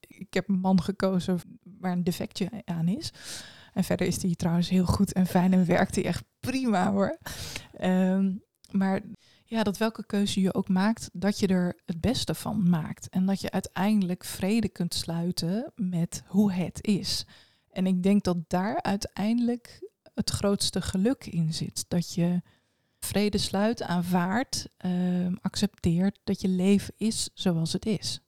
ik 0.00 0.34
heb 0.34 0.48
een 0.48 0.60
man 0.60 0.82
gekozen 0.82 1.40
waar 1.62 1.92
een 1.92 2.04
defectje 2.04 2.50
aan 2.64 2.88
is. 2.88 3.12
En 3.72 3.84
verder 3.84 4.06
is 4.06 4.18
die 4.18 4.36
trouwens 4.36 4.68
heel 4.68 4.86
goed 4.86 5.12
en 5.12 5.26
fijn 5.26 5.52
en 5.52 5.66
werkt 5.66 5.94
die 5.94 6.04
echt 6.04 6.24
prima 6.40 6.92
hoor. 6.92 7.18
Ehm, 7.72 8.32
maar 8.70 9.00
ja, 9.50 9.62
dat 9.62 9.78
welke 9.78 10.06
keuze 10.06 10.40
je 10.40 10.54
ook 10.54 10.68
maakt, 10.68 11.10
dat 11.12 11.38
je 11.38 11.46
er 11.46 11.80
het 11.86 12.00
beste 12.00 12.34
van 12.34 12.68
maakt. 12.68 13.08
En 13.08 13.26
dat 13.26 13.40
je 13.40 13.50
uiteindelijk 13.50 14.24
vrede 14.24 14.68
kunt 14.68 14.94
sluiten 14.94 15.72
met 15.74 16.22
hoe 16.26 16.52
het 16.52 16.78
is. 16.86 17.24
En 17.70 17.86
ik 17.86 18.02
denk 18.02 18.24
dat 18.24 18.36
daar 18.46 18.82
uiteindelijk 18.82 19.90
het 20.14 20.30
grootste 20.30 20.82
geluk 20.82 21.26
in 21.26 21.54
zit. 21.54 21.84
Dat 21.88 22.14
je 22.14 22.42
vrede 22.98 23.38
sluit, 23.38 23.82
aanvaardt, 23.82 24.68
ehm, 24.76 25.34
accepteert 25.40 26.18
dat 26.24 26.40
je 26.40 26.48
leven 26.48 26.94
is 26.96 27.30
zoals 27.34 27.72
het 27.72 27.86
is. 27.86 28.20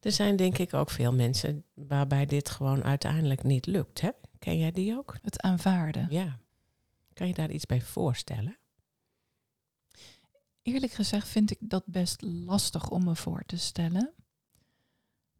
Er 0.00 0.12
zijn 0.12 0.36
denk 0.36 0.58
ik 0.58 0.74
ook 0.74 0.90
veel 0.90 1.12
mensen 1.12 1.64
waarbij 1.74 2.26
dit 2.26 2.50
gewoon 2.50 2.84
uiteindelijk 2.84 3.42
niet 3.42 3.66
lukt. 3.66 4.00
Hè? 4.00 4.10
Ken 4.38 4.58
jij 4.58 4.72
die 4.72 4.96
ook? 4.96 5.16
Het 5.22 5.40
aanvaarden. 5.40 6.06
Ja. 6.10 6.38
Kan 7.12 7.26
je 7.26 7.34
daar 7.34 7.50
iets 7.50 7.66
bij 7.66 7.80
voorstellen? 7.80 8.58
Eerlijk 10.66 10.92
gezegd 10.92 11.28
vind 11.28 11.50
ik 11.50 11.58
dat 11.60 11.86
best 11.86 12.22
lastig 12.22 12.90
om 12.90 13.04
me 13.04 13.16
voor 13.16 13.42
te 13.46 13.56
stellen. 13.56 14.12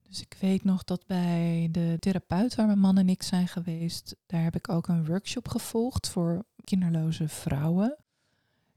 Dus 0.03 0.21
ik 0.21 0.37
weet 0.41 0.65
nog 0.65 0.85
dat 0.85 1.07
bij 1.07 1.69
de 1.71 1.97
therapeut 1.99 2.55
waar 2.55 2.67
mijn 2.67 2.79
man 2.79 2.99
en 2.99 3.09
ik 3.09 3.23
zijn 3.23 3.49
geweest, 3.49 4.17
daar 4.27 4.43
heb 4.43 4.55
ik 4.55 4.69
ook 4.69 4.89
een 4.89 5.07
workshop 5.07 5.49
gevolgd 5.49 6.09
voor 6.09 6.45
kinderloze 6.65 7.29
vrouwen. 7.29 7.97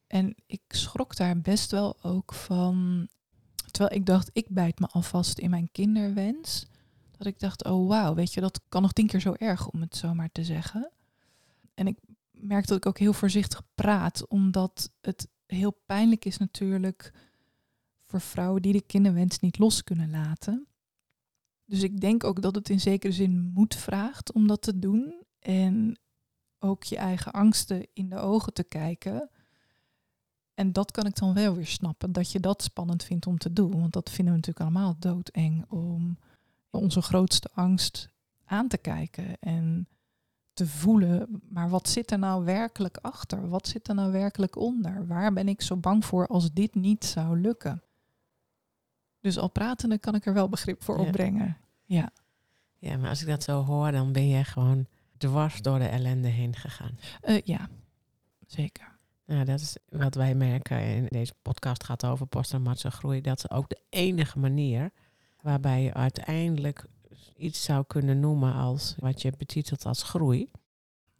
En 0.07 0.35
ik 0.45 0.61
schrok 0.67 1.15
daar 1.15 1.41
best 1.41 1.71
wel 1.71 1.97
ook 2.01 2.33
van, 2.33 3.07
terwijl 3.71 3.95
ik 3.95 4.05
dacht, 4.05 4.29
ik 4.33 4.49
bijt 4.49 4.79
me 4.79 4.87
alvast 4.87 5.39
in 5.39 5.49
mijn 5.49 5.71
kinderwens. 5.71 6.65
Dat 7.17 7.27
ik 7.27 7.39
dacht, 7.39 7.65
oh 7.65 7.87
wauw, 7.87 8.13
weet 8.13 8.33
je, 8.33 8.41
dat 8.41 8.61
kan 8.69 8.81
nog 8.81 8.93
tien 8.93 9.07
keer 9.07 9.21
zo 9.21 9.33
erg 9.37 9.67
om 9.67 9.81
het 9.81 9.95
zo 9.95 10.13
maar 10.13 10.31
te 10.31 10.43
zeggen. 10.43 10.91
En 11.73 11.87
ik 11.87 11.99
merk 12.31 12.67
dat 12.67 12.77
ik 12.77 12.85
ook 12.85 12.99
heel 12.99 13.13
voorzichtig 13.13 13.61
praat, 13.75 14.27
omdat 14.27 14.91
het 15.01 15.27
heel 15.55 15.81
pijnlijk 15.85 16.25
is 16.25 16.37
natuurlijk 16.37 17.13
voor 18.03 18.21
vrouwen 18.21 18.61
die 18.61 18.73
de 18.73 18.81
kinderwens 18.81 19.39
niet 19.39 19.57
los 19.57 19.83
kunnen 19.83 20.09
laten. 20.09 20.67
Dus 21.65 21.83
ik 21.83 21.99
denk 21.99 22.23
ook 22.23 22.41
dat 22.41 22.55
het 22.55 22.69
in 22.69 22.79
zekere 22.79 23.13
zin 23.13 23.51
moed 23.53 23.75
vraagt 23.75 24.31
om 24.31 24.47
dat 24.47 24.61
te 24.61 24.79
doen. 24.79 25.23
En 25.39 25.99
ook 26.59 26.83
je 26.83 26.97
eigen 26.97 27.31
angsten 27.31 27.87
in 27.93 28.09
de 28.09 28.17
ogen 28.17 28.53
te 28.53 28.63
kijken. 28.63 29.29
En 30.53 30.73
dat 30.73 30.91
kan 30.91 31.05
ik 31.05 31.15
dan 31.15 31.33
wel 31.33 31.55
weer 31.55 31.67
snappen, 31.67 32.11
dat 32.11 32.31
je 32.31 32.39
dat 32.39 32.63
spannend 32.63 33.03
vindt 33.03 33.27
om 33.27 33.37
te 33.37 33.53
doen. 33.53 33.79
Want 33.79 33.93
dat 33.93 34.09
vinden 34.09 34.33
we 34.33 34.39
natuurlijk 34.39 34.65
allemaal 34.65 34.95
doodeng 34.99 35.65
om 35.69 36.17
onze 36.69 37.01
grootste 37.01 37.49
angst 37.53 38.09
aan 38.45 38.67
te 38.67 38.77
kijken 38.77 39.39
en 39.39 39.87
te 40.59 40.67
voelen. 40.67 41.41
Maar 41.49 41.69
wat 41.69 41.89
zit 41.89 42.11
er 42.11 42.19
nou 42.19 42.43
werkelijk 42.45 42.97
achter? 42.97 43.49
Wat 43.49 43.67
zit 43.67 43.87
er 43.87 43.95
nou 43.95 44.11
werkelijk 44.11 44.55
onder? 44.55 45.07
Waar 45.07 45.33
ben 45.33 45.47
ik 45.47 45.61
zo 45.61 45.75
bang 45.77 46.05
voor 46.05 46.27
als 46.27 46.53
dit 46.53 46.75
niet 46.75 47.05
zou 47.05 47.39
lukken? 47.39 47.81
Dus 49.19 49.37
al 49.37 49.49
pratende 49.49 49.97
kan 49.97 50.15
ik 50.15 50.25
er 50.25 50.33
wel 50.33 50.49
begrip 50.49 50.83
voor 50.83 50.99
Ja. 50.99 51.05
opbrengen. 51.05 51.57
Ja. 51.85 52.09
Ja, 52.77 52.97
maar 52.97 53.09
als 53.09 53.21
ik 53.21 53.27
dat 53.27 53.43
zo 53.43 53.63
hoor, 53.63 53.91
dan 53.91 54.11
ben 54.11 54.27
je 54.27 54.43
gewoon 54.43 54.85
dwars 55.17 55.61
door 55.61 55.79
de 55.79 55.87
ellende 55.87 56.27
heen 56.27 56.55
gegaan. 56.55 56.97
Eh, 57.21 57.41
ja, 57.41 57.69
zeker. 58.47 58.97
Nou, 59.25 59.45
dat 59.45 59.59
is 59.59 59.77
wat 59.89 60.15
wij 60.15 60.35
merken 60.35 60.81
in 60.81 61.05
deze 61.09 61.33
podcast 61.41 61.83
gaat 61.83 62.05
over 62.05 62.25
posttraumatische 62.25 62.91
groei. 62.91 63.21
Dat 63.21 63.37
is 63.37 63.49
ook 63.49 63.69
de 63.69 63.81
enige 63.89 64.39
manier 64.39 64.91
waarbij 65.41 65.83
je 65.83 65.93
uiteindelijk 65.93 66.85
iets 67.37 67.63
zou 67.63 67.83
kunnen 67.87 68.19
noemen 68.19 68.53
als 68.53 68.95
wat 68.99 69.21
je 69.21 69.33
betitelt 69.37 69.85
als 69.85 70.03
groei. 70.03 70.51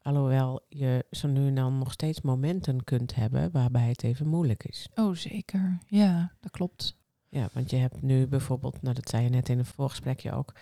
Alhoewel 0.01 0.65
je 0.69 1.05
zo 1.11 1.27
nu 1.27 1.47
en 1.47 1.55
dan 1.55 1.77
nog 1.77 1.91
steeds 1.91 2.21
momenten 2.21 2.83
kunt 2.83 3.15
hebben 3.15 3.51
waarbij 3.51 3.87
het 3.87 4.03
even 4.03 4.27
moeilijk 4.27 4.63
is. 4.63 4.87
Oh, 4.95 5.15
zeker. 5.15 5.77
Ja, 5.87 6.33
dat 6.39 6.51
klopt. 6.51 6.97
Ja, 7.29 7.49
want 7.53 7.69
je 7.69 7.75
hebt 7.75 8.01
nu 8.01 8.27
bijvoorbeeld, 8.27 8.81
nou 8.81 8.95
dat 8.95 9.09
zei 9.09 9.23
je 9.23 9.29
net 9.29 9.49
in 9.49 9.59
een 9.59 9.65
voorgesprekje 9.65 10.31
ook, 10.31 10.53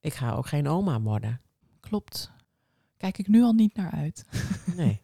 ik 0.00 0.14
ga 0.14 0.32
ook 0.32 0.46
geen 0.46 0.68
oma 0.68 1.00
worden. 1.00 1.40
Klopt. 1.80 2.30
Kijk 2.96 3.18
ik 3.18 3.28
nu 3.28 3.42
al 3.42 3.52
niet 3.52 3.74
naar 3.74 3.90
uit. 3.90 4.24
Nee. 4.76 5.02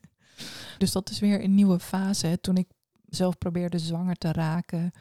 Dus 0.78 0.92
dat 0.92 1.10
is 1.10 1.18
weer 1.18 1.44
een 1.44 1.54
nieuwe 1.54 1.80
fase. 1.80 2.38
Toen 2.40 2.56
ik 2.56 2.68
zelf 3.08 3.38
probeerde 3.38 3.78
zwanger 3.78 4.16
te 4.16 4.32
raken, 4.32 4.92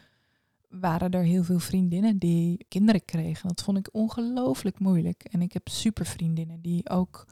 waren 0.79 1.11
er 1.11 1.23
heel 1.23 1.43
veel 1.43 1.59
vriendinnen 1.59 2.17
die 2.17 2.65
kinderen 2.67 3.05
kregen. 3.05 3.47
Dat 3.47 3.63
vond 3.63 3.77
ik 3.77 3.89
ongelooflijk 3.91 4.79
moeilijk. 4.79 5.23
En 5.23 5.41
ik 5.41 5.53
heb 5.53 5.67
super 5.67 6.05
vriendinnen 6.05 6.61
die 6.61 6.89
ook 6.89 7.25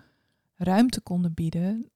ruimte 0.55 1.01
konden 1.01 1.33
bieden 1.33 1.91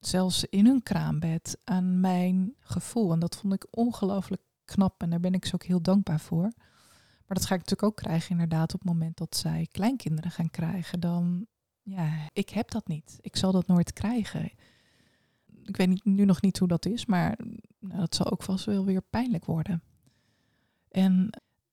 zelfs 0.00 0.44
in 0.44 0.66
hun 0.66 0.82
kraambed, 0.82 1.58
aan 1.64 2.00
mijn 2.00 2.54
gevoel. 2.60 3.12
En 3.12 3.18
dat 3.18 3.36
vond 3.36 3.52
ik 3.52 3.66
ongelooflijk 3.70 4.42
knap 4.64 5.02
en 5.02 5.10
daar 5.10 5.20
ben 5.20 5.34
ik 5.34 5.44
ze 5.44 5.54
ook 5.54 5.64
heel 5.64 5.82
dankbaar 5.82 6.20
voor. 6.20 6.52
Maar 7.26 7.36
dat 7.36 7.46
ga 7.46 7.54
ik 7.54 7.60
natuurlijk 7.60 7.88
ook 7.88 7.96
krijgen 7.96 8.30
inderdaad 8.30 8.74
op 8.74 8.80
het 8.80 8.88
moment 8.88 9.16
dat 9.16 9.36
zij 9.36 9.68
kleinkinderen 9.70 10.30
gaan 10.30 10.50
krijgen. 10.50 11.00
Dan, 11.00 11.46
ja, 11.82 12.28
ik 12.32 12.48
heb 12.48 12.70
dat 12.70 12.88
niet. 12.88 13.18
Ik 13.20 13.36
zal 13.36 13.52
dat 13.52 13.66
nooit 13.66 13.92
krijgen. 13.92 14.50
Ik 15.62 15.76
weet 15.76 16.04
nu 16.04 16.24
nog 16.24 16.42
niet 16.42 16.58
hoe 16.58 16.68
dat 16.68 16.86
is, 16.86 17.06
maar 17.06 17.38
nou, 17.78 18.00
dat 18.00 18.14
zal 18.14 18.30
ook 18.30 18.42
vast 18.42 18.64
wel 18.64 18.84
weer 18.84 19.02
pijnlijk 19.02 19.44
worden. 19.44 19.82
En 20.90 21.30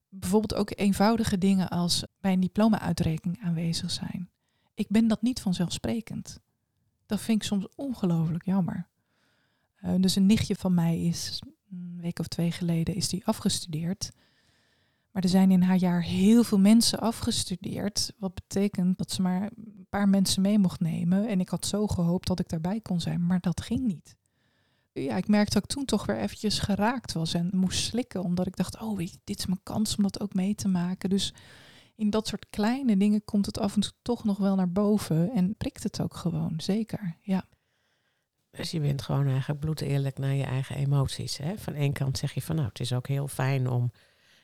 bijvoorbeeld 0.10 0.54
ook 0.54 0.72
eenvoudige 0.76 1.38
dingen 1.38 1.70
als 1.70 2.04
bij 2.20 2.34
een 2.34 2.40
diploma-uitreiking 2.40 3.40
aanwezig 3.42 3.92
zijn. 3.92 4.30
Ik 4.74 4.88
ben 4.90 5.08
dat 5.08 5.22
niet 5.22 5.42
vanzelfsprekend. 5.42 6.40
Dat 7.06 7.22
vind 7.22 7.42
ik 7.42 7.48
soms 7.48 7.68
ongelooflijk 7.76 8.46
jammer. 8.46 8.88
Uh, 9.84 9.96
dus 10.00 10.16
een 10.16 10.26
nichtje 10.26 10.56
van 10.56 10.74
mij 10.74 11.02
is 11.02 11.42
een 11.72 11.98
week 12.02 12.20
of 12.20 12.28
twee 12.28 12.52
geleden 12.52 12.96
is 12.96 13.10
die 13.10 13.26
afgestudeerd. 13.26 14.12
Maar 15.12 15.24
er 15.24 15.30
zijn 15.30 15.52
in 15.52 15.62
haar 15.62 15.78
jaar 15.78 16.04
heel 16.04 16.44
veel 16.44 16.60
mensen 16.60 17.00
afgestudeerd. 17.00 18.14
Wat 18.18 18.34
betekent 18.34 18.98
dat 18.98 19.12
ze 19.12 19.22
maar 19.22 19.42
een 19.56 19.88
paar 19.90 20.10
mensen 20.10 20.42
mee 20.42 20.60
mocht 20.60 20.80
nemen. 20.80 21.28
En 21.28 21.40
ik 21.40 21.50
had 21.50 21.66
zo 21.66 21.88
gehoopt 21.88 22.28
dat 22.28 22.40
ik 22.40 22.50
daarbij 22.50 22.82
kon 22.82 23.02
zijn, 23.02 23.26
maar 23.26 23.40
dat 23.40 23.62
ging 23.62 23.86
niet. 23.86 24.16
Ja, 25.04 25.18
ik 25.18 25.28
merkte 25.28 25.54
dat 25.54 25.64
ik 25.64 25.70
toen 25.70 25.86
toch 25.86 26.06
weer 26.06 26.18
eventjes 26.18 26.60
geraakt 26.60 27.14
was 27.14 27.34
en 27.34 27.50
moest 27.54 27.84
slikken. 27.84 28.24
Omdat 28.24 28.48
ik 28.48 28.56
dacht, 28.56 28.82
oh, 28.82 28.98
dit 28.98 29.40
is 29.40 29.46
mijn 29.46 29.64
kans 29.64 29.96
om 29.96 30.04
dat 30.04 30.20
ook 30.20 30.34
mee 30.34 30.56
te 30.56 30.68
maken. 30.68 31.10
Dus 31.10 31.34
in 31.96 32.10
dat 32.10 32.28
soort 32.28 32.50
kleine 32.50 32.98
dingen 32.98 33.24
komt 33.24 33.46
het 33.46 33.60
af 33.60 33.76
en 33.76 33.82
toe 33.82 33.92
toch 34.02 34.24
nog 34.24 34.38
wel 34.38 34.56
naar 34.56 34.72
boven. 34.72 35.32
En 35.32 35.56
prikt 35.56 35.84
het 35.84 36.02
ook 36.02 36.16
gewoon, 36.16 36.54
zeker. 36.58 37.18
Ja. 37.22 37.46
Dus 38.52 38.72
je 38.72 38.80
bent 38.80 39.02
gewoon 39.02 39.28
eigenlijk 39.28 39.60
bloed 39.60 39.82
eerlijk 39.82 40.18
naar 40.18 40.34
je 40.34 40.44
eigen 40.44 40.76
emoties. 40.76 41.38
Hè? 41.38 41.58
Van 41.58 41.74
één 41.74 41.94
kant 41.94 42.18
zeg 42.18 42.34
je 42.34 42.42
van 42.42 42.56
nou, 42.56 42.68
het 42.68 42.80
is 42.80 42.94
ook 42.94 43.08
heel 43.08 43.28
fijn 43.28 43.70
om 43.70 43.92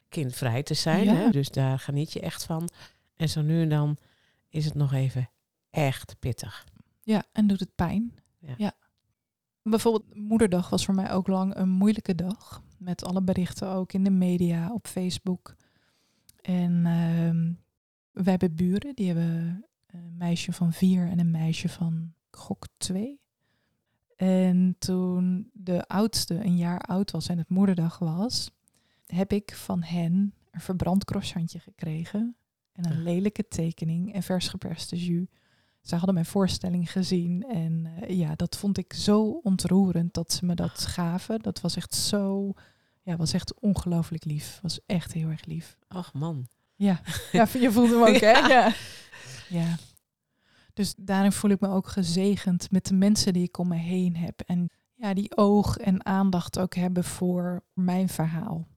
kindvrij 0.09 0.63
te 0.63 0.73
zijn. 0.73 1.07
Hè? 1.07 1.29
Dus 1.29 1.49
daar 1.49 1.79
geniet 1.79 2.13
je 2.13 2.19
echt 2.19 2.43
van. 2.43 2.69
En 3.15 3.29
zo 3.29 3.41
nu 3.41 3.61
en 3.61 3.69
dan 3.69 3.97
is 4.49 4.65
het 4.65 4.75
nog 4.75 4.93
even 4.93 5.29
echt 5.69 6.15
pittig. 6.19 6.65
Ja, 7.01 7.23
en 7.31 7.47
doet 7.47 7.59
het 7.59 7.75
pijn. 7.75 8.13
Ja. 8.39 8.53
ja. 8.57 8.73
Bijvoorbeeld 9.63 10.15
Moederdag 10.15 10.69
was 10.69 10.85
voor 10.85 10.95
mij 10.95 11.11
ook 11.11 11.27
lang 11.27 11.55
een 11.55 11.69
moeilijke 11.69 12.15
dag. 12.15 12.63
Met 12.77 13.05
alle 13.05 13.21
berichten 13.21 13.69
ook 13.69 13.93
in 13.93 14.03
de 14.03 14.09
media, 14.09 14.73
op 14.73 14.87
Facebook. 14.87 15.55
En 16.41 16.71
uh, 16.71 18.23
wij 18.23 18.31
hebben 18.31 18.55
buren, 18.55 18.95
die 18.95 19.07
hebben 19.07 19.65
een 19.87 20.17
meisje 20.17 20.53
van 20.53 20.73
vier 20.73 21.07
en 21.07 21.19
een 21.19 21.31
meisje 21.31 21.69
van 21.69 22.13
gok 22.31 22.67
twee. 22.77 23.19
En 24.15 24.75
toen 24.79 25.49
de 25.53 25.87
oudste 25.87 26.43
een 26.43 26.57
jaar 26.57 26.79
oud 26.79 27.11
was 27.11 27.27
en 27.27 27.37
het 27.37 27.49
moederdag 27.49 27.99
was, 27.99 28.51
heb 29.05 29.31
ik 29.31 29.55
van 29.55 29.83
hen 29.83 30.33
een 30.51 30.61
verbrand 30.61 31.05
croissantje 31.05 31.59
gekregen. 31.59 32.35
En 32.71 32.91
een 32.91 33.03
lelijke 33.03 33.47
tekening 33.47 34.13
en 34.13 34.23
vers 34.23 34.47
geperste 34.47 35.05
jus. 35.05 35.27
Ze 35.81 35.95
hadden 35.95 36.13
mijn 36.13 36.25
voorstelling 36.25 36.91
gezien 36.91 37.43
en 37.43 37.85
uh, 37.85 38.17
ja, 38.17 38.35
dat 38.35 38.57
vond 38.57 38.77
ik 38.77 38.93
zo 38.93 39.39
ontroerend 39.43 40.13
dat 40.13 40.33
ze 40.33 40.45
me 40.45 40.55
dat 40.55 40.85
gaven. 40.85 41.39
Dat 41.39 41.61
was 41.61 41.75
echt 41.75 41.93
zo, 41.93 42.53
ja, 43.01 43.15
was 43.15 43.33
echt 43.33 43.59
ongelooflijk 43.59 44.25
lief. 44.25 44.59
Was 44.61 44.79
echt 44.85 45.13
heel 45.13 45.29
erg 45.29 45.45
lief. 45.45 45.77
Ach 45.87 46.13
man. 46.13 46.47
Ja, 46.75 47.01
ja 47.31 47.47
je 47.59 47.71
voelt 47.71 47.89
hem 47.89 48.01
ook, 48.01 48.19
hè? 48.19 48.47
Ja. 48.47 48.73
ja. 49.49 49.75
Dus 50.73 50.93
daarin 50.97 51.31
voel 51.31 51.51
ik 51.51 51.59
me 51.59 51.67
ook 51.67 51.87
gezegend 51.87 52.71
met 52.71 52.85
de 52.85 52.93
mensen 52.93 53.33
die 53.33 53.43
ik 53.43 53.57
om 53.57 53.67
me 53.67 53.75
heen 53.75 54.15
heb. 54.15 54.41
En 54.45 54.69
ja, 54.95 55.13
die 55.13 55.37
oog 55.37 55.77
en 55.77 56.05
aandacht 56.05 56.59
ook 56.59 56.75
hebben 56.75 57.03
voor 57.03 57.63
mijn 57.73 58.09
verhaal. 58.09 58.67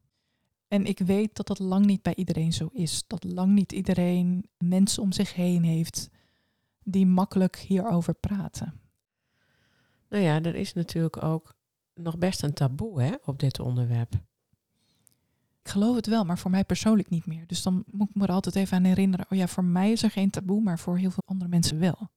En 0.69 0.85
ik 0.85 0.99
weet 0.99 1.37
dat 1.37 1.47
dat 1.47 1.59
lang 1.59 1.87
niet 1.87 2.03
bij 2.03 2.15
iedereen 2.15 2.53
zo 2.53 2.69
is. 2.73 3.05
Dat 3.07 3.25
lang 3.25 3.53
niet 3.53 3.73
iedereen 3.73 4.49
mensen 4.59 5.03
om 5.03 5.13
zich 5.13 5.35
heen 5.35 5.63
heeft 5.63 6.09
die 6.85 7.07
makkelijk 7.07 7.57
hierover 7.57 8.15
praten. 8.15 8.81
Nou 10.09 10.23
ja, 10.23 10.43
er 10.43 10.55
is 10.55 10.73
natuurlijk 10.73 11.23
ook 11.23 11.55
nog 11.95 12.19
best 12.19 12.43
een 12.43 12.53
taboe 12.53 13.03
hè, 13.03 13.13
op 13.25 13.39
dit 13.39 13.61
onderwerp. 13.61 14.15
Ik 15.63 15.71
geloof 15.71 15.97
het 15.97 16.07
wel, 16.07 16.25
maar 16.25 16.39
voor 16.39 16.51
mij 16.51 16.65
persoonlijk 16.65 17.11
niet 17.11 17.27
meer. 17.27 17.47
Dus 17.47 17.63
dan 17.63 17.85
moet 17.91 18.09
ik 18.09 18.15
me 18.15 18.23
er 18.23 18.33
altijd 18.33 18.57
even 18.57 18.77
aan 18.77 18.85
herinneren. 18.85 19.27
Oh 19.29 19.39
ja, 19.39 19.47
voor 19.47 19.65
mij 19.65 19.93
is 19.93 20.03
er 20.03 20.11
geen 20.11 20.31
taboe, 20.31 20.63
maar 20.63 20.79
voor 20.79 20.99
heel 20.99 21.11
veel 21.11 21.23
andere 21.27 21.51
mensen 21.51 21.79
wel. 21.79 22.09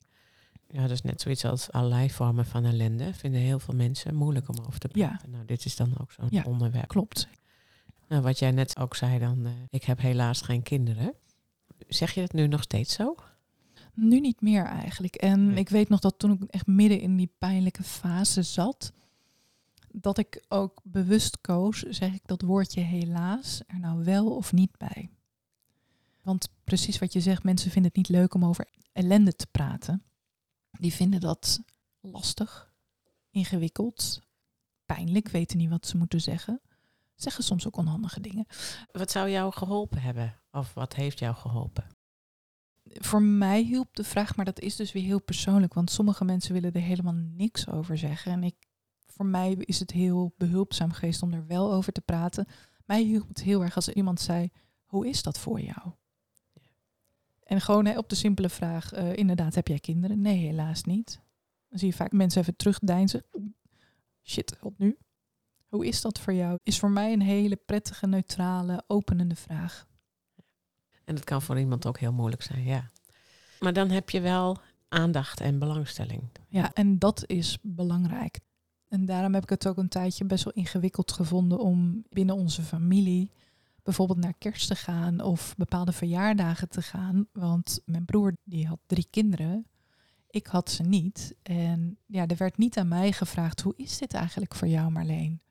Ja, 0.68 0.82
dat 0.82 0.92
is 0.92 1.02
net 1.02 1.22
zoiets 1.22 1.46
als 1.46 1.72
allerlei 1.72 2.10
vormen 2.10 2.46
van 2.46 2.66
ellende. 2.66 3.14
Vinden 3.14 3.42
heel 3.42 3.60
veel 3.60 3.76
mensen 3.76 4.16
moeilijk 4.16 4.50
om 4.50 4.56
over 4.66 4.80
te 4.80 4.88
praten. 4.88 5.30
Ja. 5.30 5.30
Nou, 5.30 5.46
dit 5.46 5.66
is 5.66 5.76
dan 5.76 5.98
ook 6.02 6.12
zo'n 6.12 6.28
ja, 6.30 6.44
onderwerp. 6.44 6.88
Klopt. 6.88 7.28
Nou, 8.08 8.22
wat 8.22 8.40
jij 8.40 8.52
net 8.52 8.78
ook 8.78 8.96
zei 8.96 9.20
dan, 9.20 9.46
uh, 9.46 9.52
ik 9.70 9.84
heb 9.84 10.00
helaas 10.00 10.42
geen 10.42 10.62
kinderen. 10.64 11.14
Zeg 11.88 12.12
je 12.12 12.22
dat 12.22 12.34
nu 12.34 12.48
nog 12.48 12.62
steeds 12.62 12.94
zo? 12.94 13.16
Nu 14.00 14.20
niet 14.20 14.42
meer 14.42 14.66
eigenlijk. 14.66 15.16
En 15.16 15.58
ik 15.58 15.70
weet 15.70 15.90
nog 15.90 16.00
dat 16.00 16.20
toen 16.20 16.32
ik 16.32 16.44
echt 16.44 16.68
midden 16.68 17.00
in 17.00 17.18
die 17.18 17.34
pijnlijke 17.38 17.84
fase 17.84 18.42
zat, 18.44 18.94
dat 19.92 20.18
ik 20.18 20.46
ook 20.48 20.82
bewust 20.84 21.42
koos, 21.42 21.80
zeg 21.80 22.14
ik 22.14 22.22
dat 22.26 22.42
woordje 22.42 22.82
helaas 22.82 23.62
er 23.68 23.80
nou 23.80 24.04
wel 24.04 24.36
of 24.36 24.54
niet 24.54 24.78
bij. 24.78 25.10
Want 26.22 26.50
precies 26.64 27.00
wat 27.00 27.14
je 27.14 27.22
zegt, 27.22 27.44
mensen 27.44 27.72
vinden 27.72 27.92
het 27.94 27.98
niet 27.98 28.18
leuk 28.18 28.34
om 28.34 28.46
over 28.46 28.68
ellende 28.92 29.36
te 29.36 29.48
praten. 29.52 30.04
Die 30.72 30.94
vinden 30.94 31.20
dat 31.20 31.60
lastig, 32.00 32.74
ingewikkeld, 33.30 34.22
pijnlijk, 34.86 35.30
weten 35.30 35.58
niet 35.58 35.70
wat 35.70 35.88
ze 35.88 35.98
moeten 35.98 36.22
zeggen. 36.22 36.62
Zeggen 37.16 37.44
soms 37.44 37.68
ook 37.68 37.78
onhandige 37.78 38.22
dingen. 38.22 38.46
Wat 38.92 39.12
zou 39.12 39.30
jou 39.30 39.54
geholpen 39.54 40.02
hebben? 40.02 40.36
Of 40.52 40.74
wat 40.74 40.96
heeft 40.96 41.20
jou 41.20 41.36
geholpen? 41.36 41.97
Voor 43.00 43.22
mij 43.22 43.62
hielp 43.62 43.96
de 43.96 44.04
vraag, 44.04 44.36
maar 44.36 44.46
dat 44.46 44.60
is 44.60 44.76
dus 44.76 44.92
weer 44.92 45.04
heel 45.04 45.22
persoonlijk. 45.22 45.74
Want 45.74 45.92
sommige 45.92 46.26
mensen 46.26 46.54
willen 46.54 46.74
er 46.74 46.82
helemaal 46.82 47.14
niks 47.14 47.70
over 47.70 47.98
zeggen. 47.98 48.32
En 48.32 48.44
ik 48.44 48.56
voor 49.06 49.26
mij 49.26 49.52
is 49.52 49.80
het 49.80 49.92
heel 49.92 50.34
behulpzaam 50.38 50.92
geweest 50.92 51.22
om 51.22 51.34
er 51.34 51.48
wel 51.48 51.74
over 51.74 51.92
te 51.92 52.02
praten. 52.02 52.48
Mij 52.86 53.02
hielp 53.02 53.28
het 53.28 53.44
heel 53.44 53.64
erg 53.64 53.76
als 53.76 53.90
iemand 53.90 54.22
zei, 54.22 54.50
hoe 54.86 55.08
is 55.08 55.24
dat 55.24 55.40
voor 55.40 55.62
jou? 55.62 55.92
En 57.44 57.62
gewoon 57.62 57.86
hè, 57.86 57.98
op 57.98 58.10
de 58.10 58.16
simpele 58.16 58.50
vraag, 58.50 58.94
uh, 58.94 59.16
inderdaad, 59.16 59.56
heb 59.56 59.68
jij 59.68 59.80
kinderen? 59.80 60.22
Nee, 60.22 60.38
helaas 60.38 60.84
niet. 60.84 61.22
Dan 61.70 61.80
zie 61.80 61.88
je 61.88 61.94
vaak 61.94 62.12
mensen 62.12 62.42
even 62.42 62.56
terugdeinzen. 62.56 63.24
Shit, 64.24 64.58
wat 64.62 64.78
nu? 64.78 64.98
Hoe 65.68 65.86
is 65.86 66.02
dat 66.02 66.20
voor 66.20 66.34
jou? 66.34 66.58
Is 66.64 66.80
voor 66.80 66.92
mij 66.92 67.14
een 67.14 67.22
hele 67.22 67.56
prettige, 67.56 68.08
neutrale, 68.08 68.84
openende 68.88 69.36
vraag. 69.36 69.87
En 71.08 71.16
dat 71.16 71.24
kan 71.24 71.42
voor 71.42 71.60
iemand 71.60 71.86
ook 71.86 72.00
heel 72.00 72.14
moeilijk 72.14 72.42
zijn, 72.42 72.64
ja. 72.64 72.90
Maar 73.60 73.74
dan 73.74 73.90
heb 73.90 74.10
je 74.10 74.22
wel 74.22 74.58
aandacht 74.90 75.42
en 75.42 75.60
belangstelling. 75.60 76.22
Ja, 76.48 76.74
en 76.74 77.00
dat 77.00 77.24
is 77.26 77.58
belangrijk. 77.62 78.40
En 78.88 79.06
daarom 79.06 79.34
heb 79.34 79.44
ik 79.44 79.50
het 79.50 79.68
ook 79.68 79.78
een 79.78 79.90
tijdje 79.90 80.26
best 80.26 80.44
wel 80.44 80.54
ingewikkeld 80.54 81.12
gevonden 81.12 81.60
om 81.60 82.04
binnen 82.10 82.36
onze 82.36 82.62
familie 82.62 83.32
bijvoorbeeld 83.84 84.20
naar 84.20 84.34
kerst 84.38 84.68
te 84.68 84.76
gaan 84.76 85.22
of 85.22 85.56
bepaalde 85.58 85.92
verjaardagen 85.92 86.70
te 86.70 86.82
gaan. 86.82 87.28
Want 87.34 87.82
mijn 87.86 88.06
broer 88.06 88.36
die 88.44 88.68
had 88.68 88.80
drie 88.86 89.08
kinderen. 89.10 89.68
Ik 90.30 90.48
had 90.48 90.72
ze 90.72 90.84
niet. 90.84 91.36
En 91.44 91.98
ja, 92.06 92.28
er 92.28 92.38
werd 92.38 92.58
niet 92.58 92.78
aan 92.78 92.88
mij 92.88 93.12
gevraagd, 93.12 93.62
hoe 93.62 93.74
is 93.76 93.98
dit 93.98 94.14
eigenlijk 94.14 94.56
voor 94.56 94.68
jou 94.68 94.92
Marleen? 94.92 95.42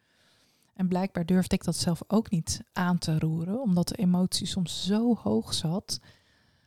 En 0.76 0.88
blijkbaar 0.88 1.26
durfde 1.26 1.54
ik 1.54 1.64
dat 1.64 1.76
zelf 1.76 2.02
ook 2.06 2.30
niet 2.30 2.60
aan 2.72 2.98
te 2.98 3.18
roeren, 3.18 3.60
omdat 3.60 3.88
de 3.88 3.96
emotie 3.96 4.46
soms 4.46 4.86
zo 4.86 5.14
hoog 5.14 5.54
zat 5.54 6.00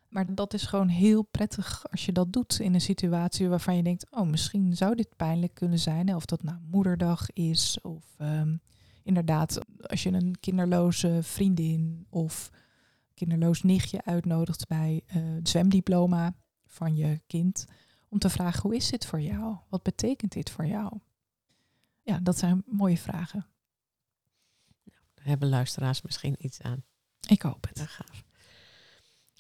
maar 0.09 0.35
dat 0.35 0.53
is 0.53 0.63
gewoon 0.63 0.87
heel 0.87 1.21
prettig 1.21 1.91
als 1.91 2.05
je 2.05 2.11
dat 2.11 2.33
doet 2.33 2.59
in 2.59 2.73
een 2.73 2.81
situatie 2.81 3.49
waarvan 3.49 3.75
je 3.75 3.83
denkt, 3.83 4.11
oh, 4.11 4.27
misschien 4.27 4.75
zou 4.75 4.95
dit 4.95 5.15
pijnlijk 5.15 5.53
kunnen 5.53 5.79
zijn. 5.79 6.15
Of 6.15 6.25
dat 6.25 6.43
nou 6.43 6.57
moederdag 6.71 7.31
is, 7.33 7.81
of 7.81 8.05
ehm, 8.17 8.55
inderdaad, 9.03 9.59
als 9.81 10.03
je 10.03 10.11
een 10.11 10.35
kinderloze 10.39 11.19
vriendin 11.21 12.05
of 12.09 12.51
kinderloos 13.13 13.63
nichtje 13.63 14.05
uitnodigt 14.05 14.67
bij 14.67 15.01
uh, 15.07 15.35
het 15.35 15.49
zwemdiploma 15.49 16.33
van 16.65 16.95
je 16.95 17.21
kind, 17.27 17.65
om 18.09 18.19
te 18.19 18.29
vragen, 18.29 18.61
hoe 18.61 18.75
is 18.75 18.89
dit 18.89 19.05
voor 19.05 19.21
jou? 19.21 19.57
Wat 19.69 19.83
betekent 19.83 20.31
dit 20.31 20.49
voor 20.49 20.65
jou? 20.65 20.99
Ja, 22.01 22.19
dat 22.19 22.37
zijn 22.37 22.63
mooie 22.65 22.97
vragen. 22.97 23.45
Hebben 25.29 25.49
luisteraars 25.49 26.01
misschien 26.01 26.35
iets 26.39 26.61
aan. 26.61 26.83
Ik 27.27 27.41
hoop 27.41 27.67
het. 27.67 27.79
Gaaf. 27.81 28.23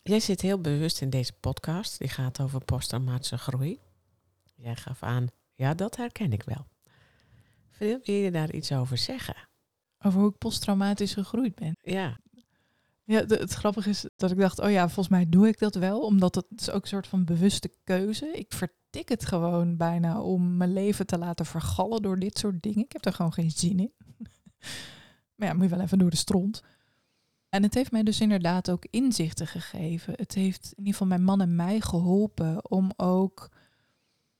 Jij 0.03 0.19
zit 0.19 0.41
heel 0.41 0.61
bewust 0.61 1.01
in 1.01 1.09
deze 1.09 1.33
podcast. 1.33 1.99
Die 1.99 2.09
gaat 2.09 2.41
over 2.41 2.65
posttraumatische 2.65 3.37
groei. 3.37 3.79
Jij 4.55 4.75
gaf 4.75 5.03
aan, 5.03 5.27
ja, 5.55 5.73
dat 5.73 5.95
herken 5.95 6.33
ik 6.33 6.43
wel. 6.43 6.67
Wil 7.77 7.99
je 8.03 8.31
daar 8.31 8.51
iets 8.53 8.71
over 8.71 8.97
zeggen? 8.97 9.35
Over 9.99 10.19
hoe 10.19 10.29
ik 10.29 10.37
posttraumatisch 10.37 11.13
gegroeid 11.13 11.55
ben? 11.55 11.75
Ja. 11.81 12.19
Ja, 13.03 13.21
de- 13.21 13.35
het 13.35 13.53
grappige 13.53 13.89
is 13.89 14.05
dat 14.15 14.31
ik 14.31 14.37
dacht, 14.37 14.59
oh 14.59 14.71
ja, 14.71 14.85
volgens 14.85 15.07
mij 15.07 15.29
doe 15.29 15.47
ik 15.47 15.59
dat 15.59 15.75
wel. 15.75 15.99
Omdat 16.01 16.35
het 16.35 16.45
is 16.55 16.69
ook 16.69 16.81
een 16.81 16.87
soort 16.87 17.07
van 17.07 17.25
bewuste 17.25 17.71
keuze. 17.83 18.25
Ik 18.25 18.53
vertik 18.53 19.09
het 19.09 19.25
gewoon 19.25 19.77
bijna 19.77 20.21
om 20.21 20.57
mijn 20.57 20.73
leven 20.73 21.05
te 21.05 21.17
laten 21.17 21.45
vergallen 21.45 22.01
door 22.01 22.19
dit 22.19 22.37
soort 22.37 22.61
dingen. 22.61 22.83
Ik 22.83 22.91
heb 22.91 23.05
er 23.05 23.13
gewoon 23.13 23.33
geen 23.33 23.51
zin 23.51 23.79
in. 23.79 23.93
maar 25.39 25.47
ja, 25.47 25.53
moet 25.53 25.63
je 25.63 25.75
wel 25.75 25.83
even 25.83 25.97
door 25.97 26.09
de 26.09 26.15
stront. 26.15 26.63
En 27.49 27.63
het 27.63 27.73
heeft 27.73 27.91
mij 27.91 28.03
dus 28.03 28.21
inderdaad 28.21 28.69
ook 28.69 28.85
inzichten 28.89 29.47
gegeven. 29.47 30.13
Het 30.17 30.33
heeft 30.33 30.63
in 30.63 30.77
ieder 30.77 30.91
geval 30.91 31.07
mijn 31.07 31.23
man 31.23 31.41
en 31.41 31.55
mij 31.55 31.81
geholpen 31.81 32.69
om 32.69 32.91
ook 32.95 33.49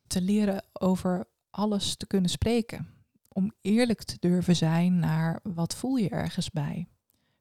te 0.07 0.21
leren 0.21 0.63
over 0.73 1.27
alles 1.49 1.95
te 1.95 2.07
kunnen 2.07 2.29
spreken. 2.29 2.87
Om 3.27 3.53
eerlijk 3.61 4.03
te 4.03 4.17
durven 4.19 4.55
zijn 4.55 4.99
naar 4.99 5.39
wat 5.43 5.75
voel 5.75 5.95
je 5.95 6.09
ergens 6.09 6.49
bij. 6.49 6.87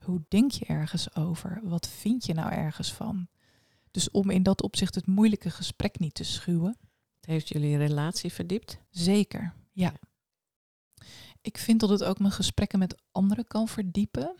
Hoe 0.05 0.25
denk 0.29 0.51
je 0.51 0.65
ergens 0.65 1.15
over? 1.15 1.61
Wat 1.63 1.89
vind 1.89 2.27
je 2.27 2.35
nou 2.35 2.53
ergens 2.53 2.93
van? 2.93 3.29
Dus 3.91 4.11
om 4.11 4.31
in 4.31 4.43
dat 4.43 4.63
opzicht 4.63 4.95
het 4.95 5.07
moeilijke 5.07 5.51
gesprek 5.51 5.99
niet 5.99 6.15
te 6.15 6.25
schuwen. 6.25 6.77
Het 7.17 7.27
heeft 7.27 7.49
jullie 7.49 7.77
relatie 7.77 8.33
verdiept? 8.33 8.79
Zeker, 8.91 9.53
ja. 9.73 9.95
Ik 11.49 11.59
vind 11.59 11.81
dat 11.81 11.89
het 11.89 12.05
ook 12.05 12.19
mijn 12.19 12.33
gesprekken 12.33 12.79
met 12.79 13.03
anderen 13.13 13.47
kan 13.47 13.69
verdiepen. 13.69 14.35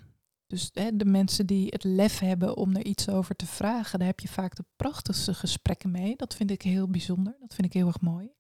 Dus 0.47 0.71
hè, 0.73 0.97
de 0.97 1.05
mensen 1.05 1.47
die 1.47 1.67
het 1.67 1.85
lef 1.85 2.19
hebben 2.19 2.57
om 2.57 2.77
er 2.77 2.85
iets 2.85 3.09
over 3.09 3.37
te 3.37 3.47
vragen, 3.47 3.99
daar 3.99 4.09
heb 4.09 4.21
je 4.21 4.29
vaak 4.29 4.57
de 4.57 4.65
prachtigste 4.77 5.35
gesprekken 5.35 5.91
mee. 5.91 6.17
Dat 6.17 6.35
vind 6.35 6.51
ik 6.51 6.63
heel 6.63 6.89
bijzonder. 6.89 7.37
Dat 7.41 7.55
vind 7.55 7.67
ik 7.67 7.73
heel 7.73 7.87
erg 7.87 8.01
mooi. 8.01 8.31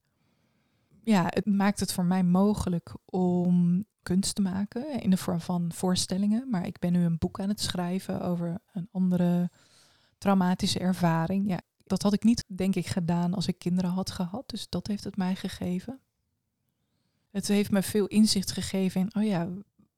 Ja, 1.04 1.24
het 1.26 1.46
maakt 1.46 1.80
het 1.80 1.92
voor 1.92 2.04
mij 2.04 2.22
mogelijk 2.22 2.94
om 3.04 3.84
kunst 4.02 4.34
te 4.34 4.42
maken 4.42 5.00
in 5.00 5.10
de 5.10 5.16
vorm 5.16 5.40
van 5.40 5.72
voorstellingen. 5.72 6.50
Maar 6.50 6.66
ik 6.66 6.78
ben 6.78 6.92
nu 6.92 7.04
een 7.04 7.18
boek 7.18 7.40
aan 7.40 7.48
het 7.48 7.60
schrijven 7.60 8.20
over 8.20 8.60
een 8.72 8.88
andere 8.92 9.50
traumatische 10.18 10.78
ervaring. 10.78 11.48
Ja, 11.48 11.60
dat 11.84 12.02
had 12.02 12.12
ik 12.12 12.24
niet, 12.24 12.44
denk 12.46 12.74
ik, 12.74 12.86
gedaan 12.86 13.34
als 13.34 13.46
ik 13.46 13.58
kinderen 13.58 13.90
had 13.90 14.10
gehad. 14.10 14.48
Dus 14.48 14.68
dat 14.68 14.86
heeft 14.86 15.04
het 15.04 15.16
mij 15.16 15.34
gegeven. 15.34 16.00
Het 17.30 17.48
heeft 17.48 17.70
me 17.70 17.82
veel 17.82 18.06
inzicht 18.06 18.52
gegeven 18.52 19.00
in, 19.00 19.14
oh 19.14 19.28
ja, 19.28 19.48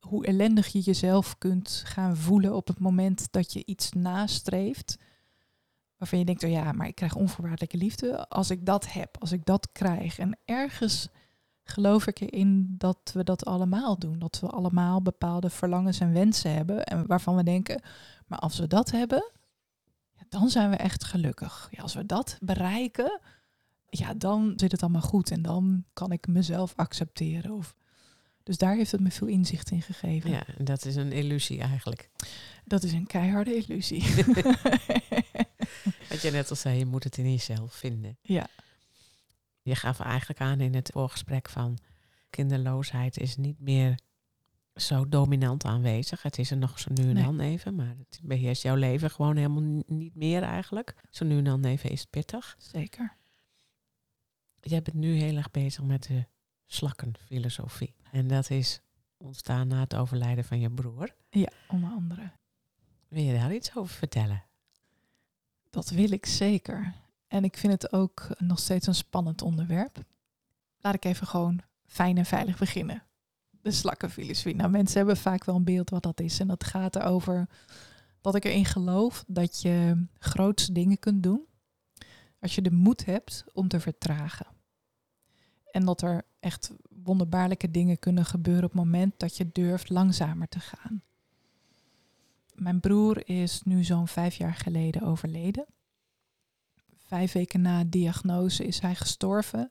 hoe 0.00 0.26
ellendig 0.26 0.66
je 0.66 0.80
jezelf 0.80 1.38
kunt 1.38 1.82
gaan 1.86 2.16
voelen 2.16 2.54
op 2.54 2.66
het 2.66 2.78
moment 2.78 3.32
dat 3.32 3.52
je 3.52 3.62
iets 3.64 3.92
nastreeft. 3.92 4.98
Waarvan 5.96 6.18
je 6.18 6.24
denkt, 6.24 6.44
oh 6.44 6.50
ja, 6.50 6.72
maar 6.72 6.86
ik 6.86 6.94
krijg 6.94 7.14
onvoorwaardelijke 7.14 7.76
liefde. 7.76 8.28
Als 8.28 8.50
ik 8.50 8.66
dat 8.66 8.92
heb, 8.92 9.16
als 9.18 9.32
ik 9.32 9.44
dat 9.44 9.72
krijg. 9.72 10.18
En 10.18 10.38
ergens 10.44 11.08
geloof 11.62 12.06
ik 12.06 12.20
erin 12.20 12.74
dat 12.78 13.10
we 13.14 13.24
dat 13.24 13.44
allemaal 13.44 13.98
doen. 13.98 14.18
Dat 14.18 14.40
we 14.40 14.46
allemaal 14.46 15.02
bepaalde 15.02 15.50
verlangens 15.50 16.00
en 16.00 16.12
wensen 16.12 16.54
hebben. 16.54 16.84
En 16.84 17.06
waarvan 17.06 17.36
we 17.36 17.42
denken, 17.42 17.82
maar 18.26 18.38
als 18.38 18.58
we 18.58 18.66
dat 18.66 18.90
hebben, 18.90 19.30
ja, 20.12 20.22
dan 20.28 20.48
zijn 20.48 20.70
we 20.70 20.76
echt 20.76 21.04
gelukkig. 21.04 21.68
Ja, 21.70 21.82
als 21.82 21.94
we 21.94 22.06
dat 22.06 22.38
bereiken, 22.40 23.20
ja, 23.90 24.14
dan 24.14 24.52
zit 24.56 24.72
het 24.72 24.82
allemaal 24.82 25.00
goed. 25.00 25.30
En 25.30 25.42
dan 25.42 25.84
kan 25.92 26.12
ik 26.12 26.26
mezelf 26.26 26.72
accepteren. 26.76 27.50
Of... 27.50 27.74
Dus 28.42 28.58
daar 28.58 28.74
heeft 28.76 28.92
het 28.92 29.00
me 29.00 29.10
veel 29.10 29.26
inzicht 29.26 29.70
in 29.70 29.82
gegeven. 29.82 30.30
Ja, 30.30 30.46
en 30.58 30.64
dat 30.64 30.84
is 30.84 30.96
een 30.96 31.12
illusie 31.12 31.60
eigenlijk. 31.60 32.10
Dat 32.64 32.82
is 32.82 32.92
een 32.92 33.06
keiharde 33.06 33.54
illusie. 33.66 34.02
Wat 36.08 36.22
je 36.22 36.30
net 36.30 36.50
al 36.50 36.56
zei, 36.56 36.78
je 36.78 36.86
moet 36.86 37.04
het 37.04 37.16
in 37.18 37.30
jezelf 37.30 37.74
vinden. 37.74 38.18
ja, 38.22 38.46
Je 39.62 39.74
gaf 39.74 40.00
eigenlijk 40.00 40.40
aan 40.40 40.60
in 40.60 40.74
het 40.74 40.90
voorgesprek 40.92 41.48
van 41.48 41.78
kinderloosheid 42.30 43.18
is 43.18 43.36
niet 43.36 43.60
meer 43.60 43.98
zo 44.74 45.08
dominant 45.08 45.64
aanwezig. 45.64 46.22
Het 46.22 46.38
is 46.38 46.50
er 46.50 46.56
nog 46.56 46.78
zo 46.78 46.90
nu 46.94 47.02
en 47.08 47.14
Nee. 47.14 47.24
dan 47.24 47.40
even, 47.40 47.74
maar 47.74 47.94
het 47.98 48.20
beheerst 48.22 48.62
jouw 48.62 48.74
leven 48.74 49.10
gewoon 49.10 49.36
helemaal 49.36 49.62
ni- 49.62 49.82
niet 49.86 50.14
meer 50.14 50.42
eigenlijk. 50.42 50.94
Zo 51.10 51.24
nu 51.24 51.38
en 51.38 51.44
dan 51.44 51.64
even 51.64 51.90
is 51.90 52.00
het 52.00 52.10
pittig. 52.10 52.56
zeker. 52.58 53.16
Jij 54.60 54.82
bent 54.82 54.96
nu 54.96 55.14
heel 55.14 55.36
erg 55.36 55.50
bezig 55.50 55.84
met 55.84 56.02
de 56.02 56.26
slakkenfilosofie. 56.66 57.94
En 58.12 58.28
dat 58.28 58.50
is 58.50 58.80
ontstaan 59.16 59.68
na 59.68 59.80
het 59.80 59.94
overlijden 59.94 60.44
van 60.44 60.60
je 60.60 60.70
broer. 60.70 61.14
Ja, 61.30 61.48
onder 61.68 61.90
andere. 61.90 62.30
Wil 63.08 63.22
je 63.22 63.32
daar 63.32 63.54
iets 63.54 63.76
over 63.76 63.94
vertellen? 63.94 64.44
Dat 65.70 65.90
wil 65.90 66.12
ik 66.12 66.26
zeker. 66.26 66.94
En 67.26 67.44
ik 67.44 67.56
vind 67.56 67.72
het 67.72 67.92
ook 67.92 68.28
nog 68.38 68.58
steeds 68.58 68.86
een 68.86 68.94
spannend 68.94 69.42
onderwerp. 69.42 70.04
Laat 70.78 70.94
ik 70.94 71.04
even 71.04 71.26
gewoon 71.26 71.60
fijn 71.86 72.18
en 72.18 72.24
veilig 72.24 72.58
beginnen. 72.58 73.02
De 73.62 73.70
slakkenfilosofie. 73.70 74.54
Nou, 74.54 74.70
mensen 74.70 74.96
hebben 74.96 75.16
vaak 75.16 75.44
wel 75.44 75.54
een 75.54 75.64
beeld 75.64 75.90
wat 75.90 76.02
dat 76.02 76.20
is. 76.20 76.40
En 76.40 76.46
dat 76.46 76.64
gaat 76.64 76.96
erover 76.96 77.48
dat 78.20 78.34
ik 78.34 78.44
erin 78.44 78.64
geloof 78.64 79.24
dat 79.26 79.62
je 79.62 80.06
grootste 80.18 80.72
dingen 80.72 80.98
kunt 80.98 81.22
doen 81.22 81.46
als 82.40 82.54
je 82.54 82.62
de 82.62 82.72
moed 82.72 83.04
hebt 83.04 83.44
om 83.52 83.68
te 83.68 83.80
vertragen. 83.80 84.46
En 85.70 85.84
dat 85.84 86.02
er 86.02 86.22
echt 86.40 86.72
wonderbaarlijke 87.04 87.70
dingen 87.70 87.98
kunnen 87.98 88.24
gebeuren 88.24 88.64
op 88.64 88.70
het 88.70 88.80
moment 88.80 89.14
dat 89.16 89.36
je 89.36 89.48
durft 89.52 89.90
langzamer 89.90 90.48
te 90.48 90.60
gaan. 90.60 91.02
Mijn 92.54 92.80
broer 92.80 93.28
is 93.28 93.62
nu 93.62 93.84
zo'n 93.84 94.08
vijf 94.08 94.34
jaar 94.34 94.54
geleden 94.54 95.02
overleden. 95.02 95.66
Vijf 96.96 97.32
weken 97.32 97.60
na 97.60 97.84
diagnose 97.84 98.66
is 98.66 98.80
hij 98.80 98.94
gestorven. 98.94 99.70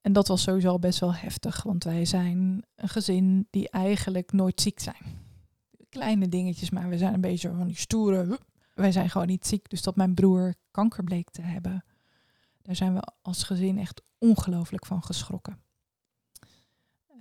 En 0.00 0.12
dat 0.12 0.28
was 0.28 0.42
sowieso 0.42 0.68
al 0.68 0.78
best 0.78 1.00
wel 1.00 1.14
heftig, 1.14 1.62
want 1.62 1.84
wij 1.84 2.04
zijn 2.04 2.64
een 2.74 2.88
gezin 2.88 3.46
die 3.50 3.70
eigenlijk 3.70 4.32
nooit 4.32 4.60
ziek 4.60 4.80
zijn. 4.80 5.26
Kleine 5.88 6.28
dingetjes, 6.28 6.70
maar 6.70 6.88
we 6.88 6.98
zijn 6.98 7.14
een 7.14 7.20
beetje 7.20 7.48
van 7.48 7.66
die 7.66 7.76
stoere. 7.76 8.38
Wij 8.74 8.92
zijn 8.92 9.10
gewoon 9.10 9.26
niet 9.26 9.46
ziek. 9.46 9.70
Dus 9.70 9.82
dat 9.82 9.96
mijn 9.96 10.14
broer 10.14 10.54
kanker 10.78 11.04
bleek 11.04 11.30
te 11.30 11.42
hebben, 11.42 11.84
daar 12.62 12.76
zijn 12.76 12.94
we 12.94 13.02
als 13.22 13.42
gezin 13.42 13.78
echt 13.78 14.02
ongelooflijk 14.18 14.86
van 14.86 15.02
geschrokken. 15.02 15.58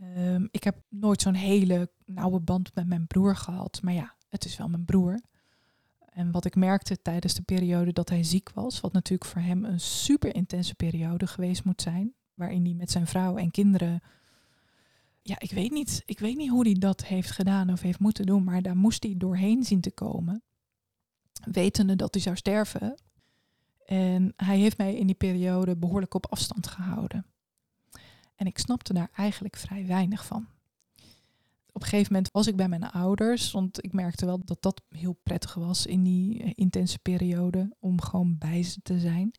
Ehm, 0.02 0.48
ik 0.52 0.64
heb 0.64 0.82
nooit 0.90 1.22
zo'n 1.22 1.34
hele 1.34 1.90
nauwe 2.06 2.40
band 2.40 2.76
met 2.76 2.88
mijn 2.88 3.08
broer 3.08 3.36
gehad. 3.36 3.80
Maar 3.82 3.94
ja, 3.94 4.16
het 4.30 4.46
is 4.46 4.58
wel 4.58 4.68
mijn 4.68 4.86
broer. 4.86 5.20
En 6.10 6.32
wat 6.32 6.46
ik 6.46 6.56
merkte 6.56 7.02
tijdens 7.02 7.34
de 7.34 7.42
periode 7.42 7.94
dat 7.94 8.10
hij 8.10 8.24
ziek 8.24 8.50
was, 8.50 8.80
wat 8.80 8.94
natuurlijk 8.94 9.30
voor 9.30 9.42
hem 9.42 9.66
een 9.66 9.80
super 9.80 10.36
intense 10.36 10.76
periode 10.76 11.28
geweest 11.28 11.64
moet 11.64 11.82
zijn, 11.82 12.14
waarin 12.34 12.66
hij 12.66 12.74
met 12.74 12.92
zijn 12.92 13.08
vrouw 13.08 13.38
en 13.38 13.52
kinderen, 13.52 14.02
ja, 15.22 15.40
ik 15.40 15.52
weet 15.52 15.72
niet, 15.72 16.04
ik 16.06 16.20
weet 16.20 16.38
niet 16.38 16.50
hoe 16.50 16.66
hij 16.66 16.74
dat 16.74 17.06
heeft 17.06 17.32
gedaan 17.32 17.70
of 17.72 17.82
heeft 17.82 18.00
moeten 18.00 18.26
doen, 18.26 18.44
maar 18.44 18.62
daar 18.62 18.78
moest 18.78 19.04
hij 19.04 19.14
doorheen 19.18 19.64
zien 19.64 19.82
te 19.82 19.92
komen, 19.92 20.44
wetende 21.52 21.96
dat 21.96 22.14
hij 22.14 22.24
zou 22.24 22.36
sterven. 22.36 22.96
En 23.88 24.34
hij 24.36 24.58
heeft 24.58 24.78
mij 24.78 24.96
in 24.96 25.06
die 25.06 25.16
periode 25.16 25.78
behoorlijk 25.78 26.14
op 26.14 26.32
afstand 26.32 26.68
gehouden. 26.68 27.26
En 28.36 28.46
ik 28.46 28.58
snapte 28.58 28.94
daar 28.94 29.10
eigenlijk 29.14 29.56
vrij 29.56 29.86
weinig 29.86 30.26
van 30.26 30.48
op 31.78 31.84
een 31.84 31.90
gegeven 31.90 32.14
moment 32.14 32.32
was 32.32 32.48
ik 32.48 32.56
bij 32.56 32.68
mijn 32.68 32.90
ouders, 32.90 33.52
want 33.52 33.84
ik 33.84 33.94
merkte 33.94 34.26
wel 34.26 34.40
dat 34.46 34.62
dat 34.62 34.82
heel 34.90 35.20
prettig 35.24 35.54
was 35.54 35.86
in 35.86 36.04
die 36.04 36.44
eh, 36.44 36.52
intense 36.56 37.00
periode 37.00 37.76
om 37.80 38.02
gewoon 38.02 38.38
bij 38.38 38.64
ze 38.64 38.80
te 38.84 39.00
zijn. 39.00 39.32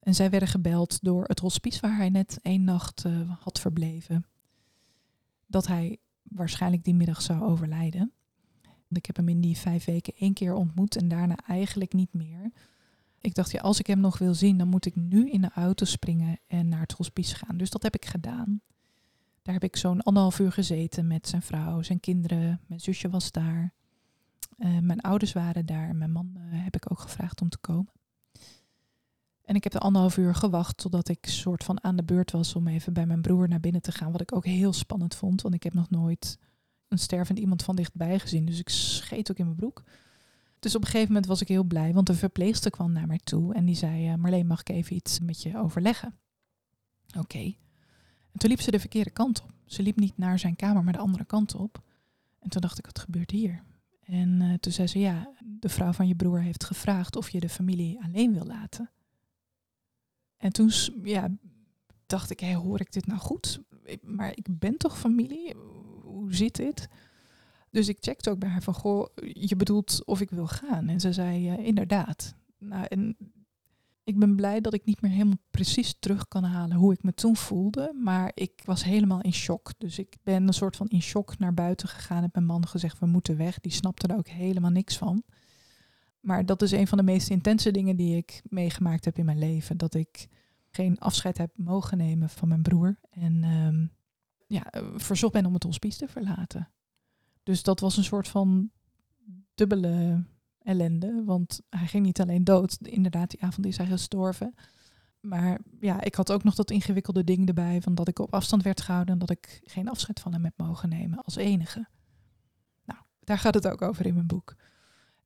En 0.00 0.14
zij 0.14 0.30
werden 0.30 0.48
gebeld 0.48 0.98
door 1.02 1.24
het 1.24 1.38
hospice 1.38 1.80
waar 1.80 1.96
hij 1.96 2.08
net 2.08 2.38
één 2.42 2.64
nacht 2.64 3.04
eh, 3.04 3.30
had 3.40 3.60
verbleven. 3.60 4.26
Dat 5.46 5.66
hij 5.66 5.98
waarschijnlijk 6.22 6.84
die 6.84 6.94
middag 6.94 7.22
zou 7.22 7.42
overlijden. 7.42 8.12
Ik 8.88 9.06
heb 9.06 9.16
hem 9.16 9.28
in 9.28 9.40
die 9.40 9.56
vijf 9.56 9.84
weken 9.84 10.14
één 10.18 10.32
keer 10.34 10.54
ontmoet 10.54 10.96
en 10.96 11.08
daarna 11.08 11.36
eigenlijk 11.46 11.92
niet 11.92 12.12
meer. 12.12 12.52
Ik 13.20 13.34
dacht, 13.34 13.50
ja, 13.50 13.60
als 13.60 13.78
ik 13.78 13.86
hem 13.86 14.00
nog 14.00 14.18
wil 14.18 14.34
zien, 14.34 14.58
dan 14.58 14.68
moet 14.68 14.86
ik 14.86 14.96
nu 14.96 15.30
in 15.30 15.40
de 15.40 15.50
auto 15.54 15.84
springen 15.84 16.38
en 16.46 16.68
naar 16.68 16.80
het 16.80 16.92
hospice 16.92 17.34
gaan. 17.34 17.56
Dus 17.56 17.70
dat 17.70 17.82
heb 17.82 17.94
ik 17.94 18.04
gedaan. 18.04 18.60
Daar 19.42 19.54
heb 19.54 19.64
ik 19.64 19.76
zo'n 19.76 20.02
anderhalf 20.02 20.38
uur 20.38 20.52
gezeten 20.52 21.06
met 21.06 21.28
zijn 21.28 21.42
vrouw, 21.42 21.82
zijn 21.82 22.00
kinderen. 22.00 22.60
Mijn 22.66 22.80
zusje 22.80 23.08
was 23.08 23.30
daar. 23.30 23.72
Eh, 24.58 24.78
mijn 24.78 25.00
ouders 25.00 25.32
waren 25.32 25.66
daar. 25.66 25.96
Mijn 25.96 26.12
man 26.12 26.32
eh, 26.34 26.42
heb 26.50 26.76
ik 26.76 26.90
ook 26.90 26.98
gevraagd 26.98 27.40
om 27.40 27.48
te 27.48 27.58
komen. 27.58 27.92
En 29.44 29.54
ik 29.54 29.64
heb 29.64 29.74
er 29.74 29.80
anderhalf 29.80 30.16
uur 30.16 30.34
gewacht 30.34 30.76
totdat 30.76 31.08
ik 31.08 31.26
soort 31.26 31.64
van 31.64 31.84
aan 31.84 31.96
de 31.96 32.04
beurt 32.04 32.30
was 32.30 32.54
om 32.54 32.66
even 32.66 32.92
bij 32.92 33.06
mijn 33.06 33.20
broer 33.20 33.48
naar 33.48 33.60
binnen 33.60 33.82
te 33.82 33.92
gaan. 33.92 34.12
Wat 34.12 34.20
ik 34.20 34.34
ook 34.34 34.44
heel 34.44 34.72
spannend 34.72 35.14
vond, 35.14 35.42
want 35.42 35.54
ik 35.54 35.62
heb 35.62 35.74
nog 35.74 35.90
nooit 35.90 36.38
een 36.88 36.98
stervend 36.98 37.38
iemand 37.38 37.62
van 37.62 37.76
dichtbij 37.76 38.18
gezien. 38.18 38.44
Dus 38.44 38.58
ik 38.58 38.68
scheet 38.68 39.30
ook 39.30 39.38
in 39.38 39.44
mijn 39.44 39.56
broek. 39.56 39.82
Dus 40.58 40.74
op 40.74 40.80
een 40.80 40.86
gegeven 40.86 41.08
moment 41.08 41.26
was 41.26 41.40
ik 41.40 41.48
heel 41.48 41.64
blij, 41.64 41.92
want 41.92 42.06
de 42.06 42.14
verpleegster 42.14 42.70
kwam 42.70 42.92
naar 42.92 43.06
mij 43.06 43.20
toe 43.24 43.54
en 43.54 43.64
die 43.64 43.74
zei: 43.74 44.08
eh, 44.08 44.14
Marleen, 44.14 44.46
mag 44.46 44.60
ik 44.60 44.68
even 44.68 44.96
iets 44.96 45.20
met 45.20 45.42
je 45.42 45.58
overleggen? 45.58 46.14
Oké. 47.18 47.54
En 48.32 48.38
toen 48.38 48.50
liep 48.50 48.60
ze 48.60 48.70
de 48.70 48.80
verkeerde 48.80 49.10
kant 49.10 49.42
op. 49.42 49.52
Ze 49.64 49.82
liep 49.82 49.96
niet 49.96 50.18
naar 50.18 50.38
zijn 50.38 50.56
kamer, 50.56 50.84
maar 50.84 50.92
de 50.92 50.98
andere 50.98 51.24
kant 51.24 51.54
op. 51.54 51.82
En 52.38 52.48
toen 52.48 52.60
dacht 52.60 52.78
ik, 52.78 52.86
wat 52.86 52.98
gebeurt 52.98 53.30
hier? 53.30 53.62
En 54.00 54.40
eh, 54.40 54.54
toen 54.54 54.72
zei 54.72 54.88
ze, 54.88 54.98
ja, 54.98 55.32
de 55.44 55.68
vrouw 55.68 55.92
van 55.92 56.08
je 56.08 56.14
broer 56.14 56.40
heeft 56.40 56.64
gevraagd 56.64 57.16
of 57.16 57.30
je 57.30 57.40
de 57.40 57.48
familie 57.48 58.02
alleen 58.02 58.32
wil 58.32 58.44
laten. 58.44 58.90
En 60.36 60.52
toen 60.52 60.70
ja, 61.02 61.30
dacht 62.06 62.30
ik, 62.30 62.40
hé, 62.40 62.54
hoor 62.54 62.80
ik 62.80 62.92
dit 62.92 63.06
nou 63.06 63.20
goed? 63.20 63.60
Maar 64.02 64.30
ik 64.36 64.58
ben 64.58 64.76
toch 64.76 64.98
familie? 64.98 65.54
Hoe 66.02 66.34
zit 66.34 66.54
dit? 66.54 66.88
Dus 67.70 67.88
ik 67.88 67.96
checkte 68.00 68.30
ook 68.30 68.38
bij 68.38 68.48
haar 68.48 68.62
van, 68.62 68.74
goh, 68.74 69.06
je 69.32 69.56
bedoelt 69.56 70.02
of 70.04 70.20
ik 70.20 70.30
wil 70.30 70.46
gaan. 70.46 70.88
En 70.88 71.00
ze 71.00 71.12
zei, 71.12 71.56
inderdaad. 71.56 72.34
Nou, 72.58 72.84
en 72.88 73.16
ik 74.04 74.18
ben 74.18 74.36
blij 74.36 74.60
dat 74.60 74.74
ik 74.74 74.84
niet 74.84 75.00
meer 75.00 75.10
helemaal 75.10 75.38
precies 75.50 75.96
terug 75.98 76.28
kan 76.28 76.44
halen 76.44 76.76
hoe 76.76 76.92
ik 76.92 77.02
me 77.02 77.14
toen 77.14 77.36
voelde. 77.36 77.92
Maar 78.02 78.30
ik 78.34 78.62
was 78.64 78.84
helemaal 78.84 79.20
in 79.20 79.32
shock. 79.32 79.72
Dus 79.78 79.98
ik 79.98 80.16
ben 80.22 80.46
een 80.46 80.54
soort 80.54 80.76
van 80.76 80.88
in 80.88 81.02
shock 81.02 81.38
naar 81.38 81.54
buiten 81.54 81.88
gegaan. 81.88 82.22
Heb 82.22 82.34
mijn 82.34 82.46
man 82.46 82.66
gezegd, 82.66 82.98
we 82.98 83.06
moeten 83.06 83.36
weg. 83.36 83.60
Die 83.60 83.72
snapte 83.72 84.06
er 84.06 84.16
ook 84.16 84.28
helemaal 84.28 84.70
niks 84.70 84.98
van. 84.98 85.22
Maar 86.20 86.46
dat 86.46 86.62
is 86.62 86.70
een 86.70 86.86
van 86.86 86.98
de 86.98 87.04
meest 87.04 87.30
intense 87.30 87.70
dingen 87.70 87.96
die 87.96 88.16
ik 88.16 88.42
meegemaakt 88.44 89.04
heb 89.04 89.18
in 89.18 89.24
mijn 89.24 89.38
leven. 89.38 89.76
Dat 89.76 89.94
ik 89.94 90.28
geen 90.70 90.98
afscheid 90.98 91.38
heb 91.38 91.50
mogen 91.56 91.98
nemen 91.98 92.28
van 92.28 92.48
mijn 92.48 92.62
broer. 92.62 92.98
En 93.10 93.44
um, 93.44 93.92
ja, 94.46 94.72
verzocht 94.94 95.32
ben 95.32 95.46
om 95.46 95.54
het 95.54 95.62
hospice 95.62 95.98
te 95.98 96.08
verlaten. 96.08 96.68
Dus 97.46 97.62
dat 97.62 97.80
was 97.80 97.96
een 97.96 98.04
soort 98.04 98.28
van 98.28 98.70
dubbele 99.54 100.24
ellende. 100.58 101.22
Want 101.24 101.60
hij 101.70 101.86
ging 101.86 102.04
niet 102.04 102.20
alleen 102.20 102.44
dood. 102.44 102.78
Inderdaad, 102.80 103.30
die 103.30 103.42
avond 103.42 103.66
is 103.66 103.76
hij 103.76 103.86
gestorven. 103.86 104.54
Maar 105.20 105.60
ja, 105.80 106.00
ik 106.00 106.14
had 106.14 106.32
ook 106.32 106.44
nog 106.44 106.54
dat 106.54 106.70
ingewikkelde 106.70 107.24
ding 107.24 107.48
erbij. 107.48 107.80
Van 107.82 107.94
dat 107.94 108.08
ik 108.08 108.18
op 108.18 108.34
afstand 108.34 108.62
werd 108.62 108.80
gehouden. 108.80 109.12
En 109.12 109.18
dat 109.18 109.30
ik 109.30 109.60
geen 109.64 109.88
afscheid 109.88 110.20
van 110.20 110.32
hem 110.32 110.44
heb 110.44 110.52
mogen 110.56 110.88
nemen 110.88 111.22
als 111.22 111.36
enige. 111.36 111.86
Nou, 112.84 113.00
daar 113.20 113.38
gaat 113.38 113.54
het 113.54 113.68
ook 113.68 113.82
over 113.82 114.06
in 114.06 114.14
mijn 114.14 114.26
boek. 114.26 114.56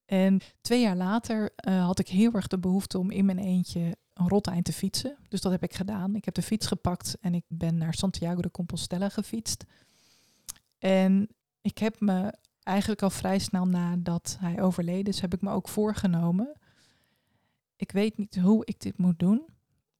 En 0.04 0.40
twee 0.60 0.80
jaar 0.80 0.96
later 0.96 1.52
uh, 1.68 1.84
had 1.84 1.98
ik 1.98 2.08
heel 2.08 2.32
erg 2.32 2.46
de 2.46 2.58
behoefte 2.58 2.98
om 2.98 3.10
in 3.10 3.24
mijn 3.24 3.38
eentje 3.38 3.96
een 4.14 4.28
roteind 4.28 4.64
te 4.64 4.72
fietsen. 4.72 5.16
Dus 5.28 5.40
dat 5.40 5.52
heb 5.52 5.62
ik 5.62 5.74
gedaan. 5.74 6.14
Ik 6.14 6.24
heb 6.24 6.34
de 6.34 6.42
fiets 6.42 6.66
gepakt 6.66 7.16
en 7.20 7.34
ik 7.34 7.44
ben 7.48 7.76
naar 7.76 7.94
Santiago 7.94 8.40
de 8.40 8.50
Compostela 8.50 9.08
gefietst. 9.08 9.64
En 10.78 11.28
ik 11.60 11.78
heb 11.78 12.00
me 12.00 12.34
eigenlijk 12.62 13.02
al 13.02 13.10
vrij 13.10 13.38
snel 13.38 13.66
nadat 13.66 14.36
hij 14.40 14.62
overleden 14.62 15.12
is, 15.12 15.20
heb 15.20 15.34
ik 15.34 15.40
me 15.40 15.50
ook 15.50 15.68
voorgenomen. 15.68 16.52
Ik 17.76 17.92
weet 17.92 18.16
niet 18.16 18.36
hoe 18.36 18.64
ik 18.64 18.80
dit 18.80 18.98
moet 18.98 19.18
doen, 19.18 19.48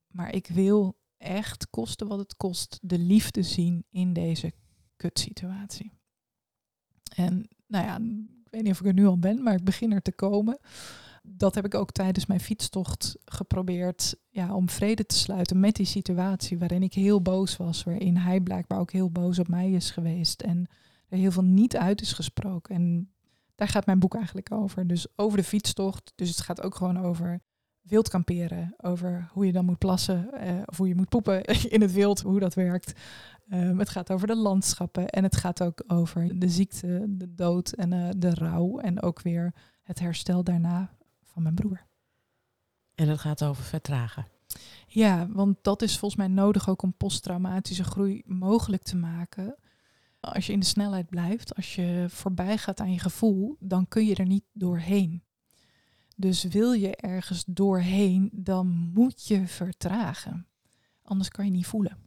maar 0.07 0.35
ik 0.35 0.47
wil 0.47 0.99
echt, 1.17 1.71
kosten 1.71 2.09
wat 2.09 2.19
het 2.19 2.37
kost, 2.37 2.79
de 2.83 2.99
liefde 2.99 3.43
zien 3.43 3.85
in 3.91 4.13
deze 4.13 4.53
kutsituatie. 4.97 5.93
En 7.15 7.49
nou 7.67 7.85
ja, 7.85 7.97
ik 8.45 8.51
weet 8.51 8.63
niet 8.63 8.73
of 8.73 8.81
ik 8.81 8.87
er 8.87 8.93
nu 8.93 9.07
al 9.07 9.19
ben, 9.19 9.43
maar 9.43 9.55
ik 9.55 9.65
begin 9.65 9.93
er 9.93 10.03
te 10.03 10.13
komen. 10.13 10.59
Dat 11.23 11.55
heb 11.55 11.65
ik 11.65 11.75
ook 11.75 11.93
tijdens 11.93 12.27
mijn 12.27 12.41
fietstocht 12.41 13.17
geprobeerd 13.25 14.17
ja, 14.29 14.55
om 14.55 14.69
vrede 14.69 15.07
te 15.07 15.17
sluiten 15.17 15.61
met 15.61 15.75
die 15.75 15.87
situatie 15.87 16.59
waarin 16.59 16.83
ik 16.83 16.95
heel 16.95 17.23
boos 17.23 17.57
was, 17.57 17.85
waarin 17.85 18.17
hij 18.17 18.41
blijkbaar 18.41 18.79
ook 18.79 18.93
heel 18.93 19.11
boos 19.11 19.39
op 19.39 19.49
mij 19.49 19.71
is 19.71 19.91
geweest 19.91 20.43
en 20.43 20.67
er 21.11 21.19
heel 21.19 21.31
veel 21.33 21.45
niet 21.45 21.77
uit 21.77 22.01
is 22.01 22.13
gesproken. 22.13 22.75
En 22.75 23.13
daar 23.55 23.69
gaat 23.69 23.87
mijn 23.87 23.99
boek 23.99 24.15
eigenlijk 24.15 24.53
over. 24.53 24.87
Dus 24.87 25.07
over 25.17 25.39
de 25.39 25.45
fietstocht. 25.45 26.13
Dus 26.15 26.29
het 26.29 26.41
gaat 26.41 26.63
ook 26.63 26.75
gewoon 26.75 26.99
over 26.99 27.41
wild 27.81 28.09
kamperen, 28.09 28.75
over 28.77 29.29
hoe 29.33 29.47
je 29.47 29.53
dan 29.53 29.65
moet 29.65 29.79
plassen 29.79 30.33
eh, 30.33 30.55
of 30.65 30.77
hoe 30.77 30.89
je 30.89 30.95
moet 30.95 31.09
poepen 31.09 31.45
in 31.75 31.81
het 31.81 31.93
wild, 31.93 32.21
hoe 32.21 32.41
dat 32.41 32.55
werkt. 32.55 32.93
Um, 33.53 33.79
het 33.79 33.89
gaat 33.89 34.13
over 34.13 34.27
de 34.27 34.37
landschappen 34.37 35.09
en 35.09 35.23
het 35.23 35.37
gaat 35.37 35.63
ook 35.63 35.85
over 35.87 36.39
de 36.39 36.49
ziekte, 36.49 37.05
de 37.09 37.35
dood 37.35 37.73
en 37.73 37.93
uh, 37.93 38.09
de 38.17 38.35
rouw 38.35 38.79
en 38.79 39.03
ook 39.03 39.23
weer 39.23 39.55
het 39.83 39.99
herstel 39.99 40.45
daarna 40.45 40.91
van 41.23 41.43
mijn 41.43 41.55
broer. 41.55 41.87
En 42.95 43.09
het 43.09 43.21
gaat 43.21 43.45
over 43.45 43.65
vertragen. 43.65 44.27
Ja, 44.87 45.29
want 45.29 45.59
dat 45.63 45.83
is 45.83 45.99
volgens 45.99 46.21
mij 46.21 46.29
nodig 46.29 46.69
ook 46.69 46.83
om 46.83 46.95
posttraumatische 46.97 47.85
groei 47.85 48.23
mogelijk 48.27 48.83
te 48.83 48.97
maken. 48.97 49.57
Als 50.21 50.47
je 50.47 50.53
in 50.53 50.61
de 50.61 50.67
snelheid 50.67 51.09
blijft, 51.09 51.55
als 51.57 51.75
je 51.75 52.07
voorbij 52.09 52.59
gaat 52.59 52.81
aan 52.81 52.93
je 52.93 52.99
gevoel, 52.99 53.57
dan 53.61 53.89
kun 53.89 54.07
je 54.07 54.15
er 54.15 54.27
niet 54.27 54.45
doorheen. 54.53 55.23
Dus 56.17 56.45
wil 56.45 56.73
je 56.73 56.97
ergens 56.97 57.45
doorheen, 57.47 58.31
dan 58.33 58.67
moet 58.67 59.27
je 59.27 59.47
vertragen. 59.47 60.47
Anders 61.03 61.29
kan 61.29 61.45
je 61.45 61.51
niet 61.51 61.67
voelen. 61.67 61.99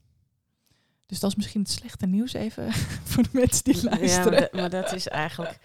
Dus 1.05 1.19
dat 1.19 1.29
is 1.29 1.35
misschien 1.35 1.61
het 1.61 1.71
slechte 1.71 2.05
nieuws 2.05 2.33
even 2.33 2.73
voor 3.11 3.23
de 3.23 3.29
mensen 3.31 3.63
die 3.63 3.83
luisteren. 3.83 4.41
Ja, 4.41 4.47
maar, 4.51 4.69
dat 4.69 4.93
is 4.93 5.07
eigenlijk... 5.07 5.59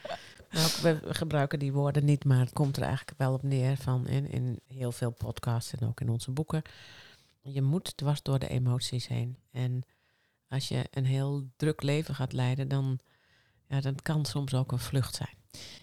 Nou, 0.50 0.68
we 0.82 1.14
gebruiken 1.14 1.58
die 1.58 1.72
woorden 1.72 2.04
niet, 2.04 2.24
maar 2.24 2.38
het 2.38 2.52
komt 2.52 2.76
er 2.76 2.82
eigenlijk 2.82 3.18
wel 3.18 3.32
op 3.32 3.42
neer 3.42 3.76
van 3.76 4.06
in, 4.06 4.30
in 4.30 4.60
heel 4.66 4.92
veel 4.92 5.10
podcasts 5.10 5.72
en 5.72 5.88
ook 5.88 6.00
in 6.00 6.08
onze 6.08 6.30
boeken. 6.30 6.62
Je 7.40 7.62
moet 7.62 7.96
dwars 7.96 8.22
door 8.22 8.38
de 8.38 8.48
emoties 8.48 9.06
heen. 9.06 9.36
En 9.50 9.82
als 10.48 10.68
je 10.68 10.86
een 10.90 11.04
heel 11.06 11.48
druk 11.56 11.82
leven 11.82 12.14
gaat 12.14 12.32
leiden, 12.32 12.68
dan, 12.68 12.98
ja, 13.66 13.80
dan 13.80 13.94
kan 13.94 14.24
soms 14.24 14.54
ook 14.54 14.72
een 14.72 14.78
vlucht 14.78 15.14
zijn. 15.14 15.36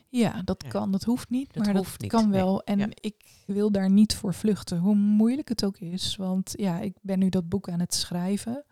Ja, 0.09 0.41
dat 0.41 0.67
kan. 0.67 0.91
Dat 0.91 1.03
hoeft 1.03 1.29
niet, 1.29 1.53
dat 1.53 1.65
maar 1.65 1.75
hoeft 1.75 1.91
dat 1.91 2.01
niet. 2.01 2.11
kan 2.11 2.31
wel. 2.31 2.63
En 2.63 2.89
ik 2.93 3.43
wil 3.45 3.71
daar 3.71 3.89
niet 3.89 4.15
voor 4.15 4.33
vluchten, 4.33 4.77
hoe 4.77 4.95
moeilijk 4.95 5.49
het 5.49 5.65
ook 5.65 5.77
is. 5.77 6.15
Want 6.15 6.53
ja, 6.55 6.79
ik 6.79 6.97
ben 7.01 7.19
nu 7.19 7.29
dat 7.29 7.49
boek 7.49 7.69
aan 7.69 7.79
het 7.79 7.93
schrijven. 7.93 8.65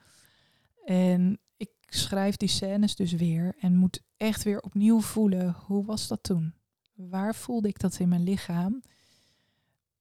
En 0.85 1.39
ik 1.57 1.69
schrijf 1.85 2.37
die 2.37 2.49
scènes 2.49 2.95
dus 2.95 3.11
weer 3.11 3.55
en 3.59 3.75
moet 3.75 4.01
echt 4.17 4.43
weer 4.43 4.59
opnieuw 4.59 5.01
voelen, 5.01 5.55
hoe 5.65 5.85
was 5.85 6.07
dat 6.07 6.23
toen? 6.23 6.53
Waar 6.93 7.35
voelde 7.35 7.67
ik 7.67 7.79
dat 7.79 7.99
in 7.99 8.09
mijn 8.09 8.23
lichaam? 8.23 8.81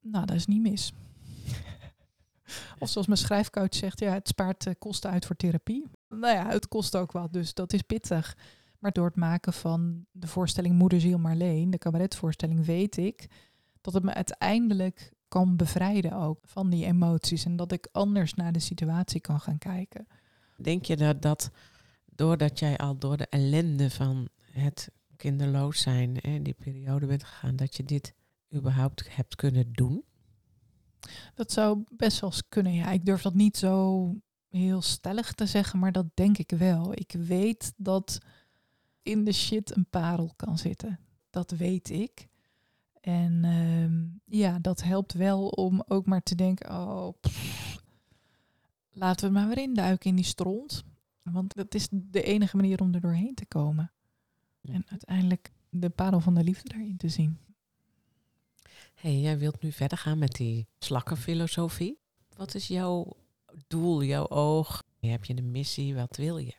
Nou, 0.01 0.27
dat 0.27 0.37
is 0.37 0.47
niet 0.47 0.63
mis. 0.63 0.93
Of 2.79 2.89
zoals 2.89 3.07
mijn 3.07 3.19
schrijfcoach 3.19 3.75
zegt, 3.75 4.01
ja, 4.01 4.13
het 4.13 4.29
spaart 4.29 4.67
uh, 4.67 4.73
kosten 4.79 5.11
uit 5.11 5.27
voor 5.27 5.37
therapie. 5.37 5.91
Nou 6.09 6.35
ja, 6.35 6.49
het 6.49 6.69
kost 6.69 6.97
ook 6.97 7.13
wat, 7.13 7.33
dus 7.33 7.55
dat 7.55 7.73
is 7.73 7.83
pittig. 7.83 8.37
Maar 8.79 8.93
door 8.93 9.07
het 9.07 9.17
maken 9.17 9.53
van 9.53 10.07
de 10.11 10.27
voorstelling 10.27 10.75
Moederziel 10.75 11.19
Marleen, 11.19 11.71
de 11.71 11.79
cabaretvoorstelling, 11.79 12.65
weet 12.65 12.97
ik 12.97 13.29
dat 13.81 13.95
het 13.95 14.03
me 14.03 14.15
uiteindelijk 14.15 15.13
kan 15.29 15.57
bevrijden 15.57 16.13
ook 16.13 16.39
van 16.43 16.71
die 16.71 16.85
emoties. 16.85 17.45
En 17.45 17.57
dat 17.57 17.73
ik 17.73 17.89
anders 17.93 18.35
naar 18.35 18.53
de 18.53 18.59
situatie 18.59 19.21
kan 19.21 19.41
gaan 19.41 19.59
kijken. 19.59 20.07
Denk 20.57 20.85
je 20.85 20.97
dat, 20.97 21.23
dat 21.23 21.51
doordat 22.05 22.59
jij 22.59 22.77
al 22.77 22.99
door 22.99 23.17
de 23.17 23.27
ellende 23.27 23.91
van 23.91 24.29
het 24.51 24.91
kinderloos 25.17 25.81
zijn 25.81 26.21
en 26.21 26.43
die 26.43 26.55
periode 26.55 27.07
bent 27.07 27.25
gegaan, 27.25 27.57
dat 27.57 27.77
je 27.77 27.85
dit 27.85 28.15
überhaupt 28.55 29.17
hebt 29.17 29.35
kunnen 29.35 29.73
doen? 29.73 30.05
Dat 31.35 31.53
zou 31.53 31.85
best 31.89 32.21
wel 32.21 32.31
eens 32.31 32.49
kunnen, 32.49 32.73
ja. 32.73 32.91
Ik 32.91 33.05
durf 33.05 33.23
dat 33.23 33.35
niet 33.35 33.57
zo 33.57 34.15
heel 34.49 34.83
stellig 34.83 35.33
te 35.33 35.47
zeggen, 35.47 35.79
maar 35.79 35.93
dat 35.93 36.07
denk 36.15 36.39
ik 36.39 36.51
wel. 36.51 36.93
Ik 36.93 37.13
weet 37.19 37.73
dat 37.77 38.19
in 39.03 39.25
de 39.25 39.33
shit 39.33 39.77
een 39.77 39.87
parel 39.91 40.33
kan 40.37 40.59
zitten. 40.59 40.99
Dat 41.31 41.51
weet 41.51 41.91
ik. 41.91 42.29
En 43.01 43.45
ehm, 43.45 44.37
ja, 44.39 44.59
dat 44.59 44.83
helpt 44.83 45.13
wel 45.13 45.49
om 45.49 45.83
ook 45.89 46.07
maar 46.07 46.23
te 46.23 46.35
denken, 46.35 46.71
oh, 46.71 47.13
laten 48.93 49.27
we 49.27 49.33
maar 49.33 49.49
weer 49.49 49.59
induiken 49.59 50.11
in 50.11 50.17
die 50.17 50.25
stront. 50.25 50.85
Want 51.23 51.55
dat 51.55 51.75
is 51.75 51.89
de 51.91 52.23
enige 52.23 52.57
manier 52.57 52.81
om 52.81 52.95
er 52.95 53.01
doorheen 53.01 53.35
te 53.35 53.47
komen. 53.47 53.93
En 54.63 54.85
uiteindelijk 54.89 55.53
de 55.69 55.91
parel 55.91 56.21
van 56.21 56.35
de 56.35 56.45
liefde 56.45 56.69
daarin 56.69 56.97
te 56.97 57.09
zien. 57.09 57.39
Hey, 59.03 59.21
jij 59.21 59.39
wilt 59.39 59.63
nu 59.63 59.73
verder 59.73 59.99
gaan 59.99 60.19
met 60.19 60.33
die 60.33 60.69
slakkenfilosofie. 60.79 61.99
Wat 62.37 62.55
is 62.55 62.67
jouw 62.67 63.17
doel, 63.67 64.03
jouw 64.03 64.29
oog? 64.29 64.83
Heb 65.01 65.25
je 65.25 65.37
een 65.37 65.51
missie? 65.51 65.95
Wat 65.95 66.17
wil 66.17 66.39
je? 66.39 66.55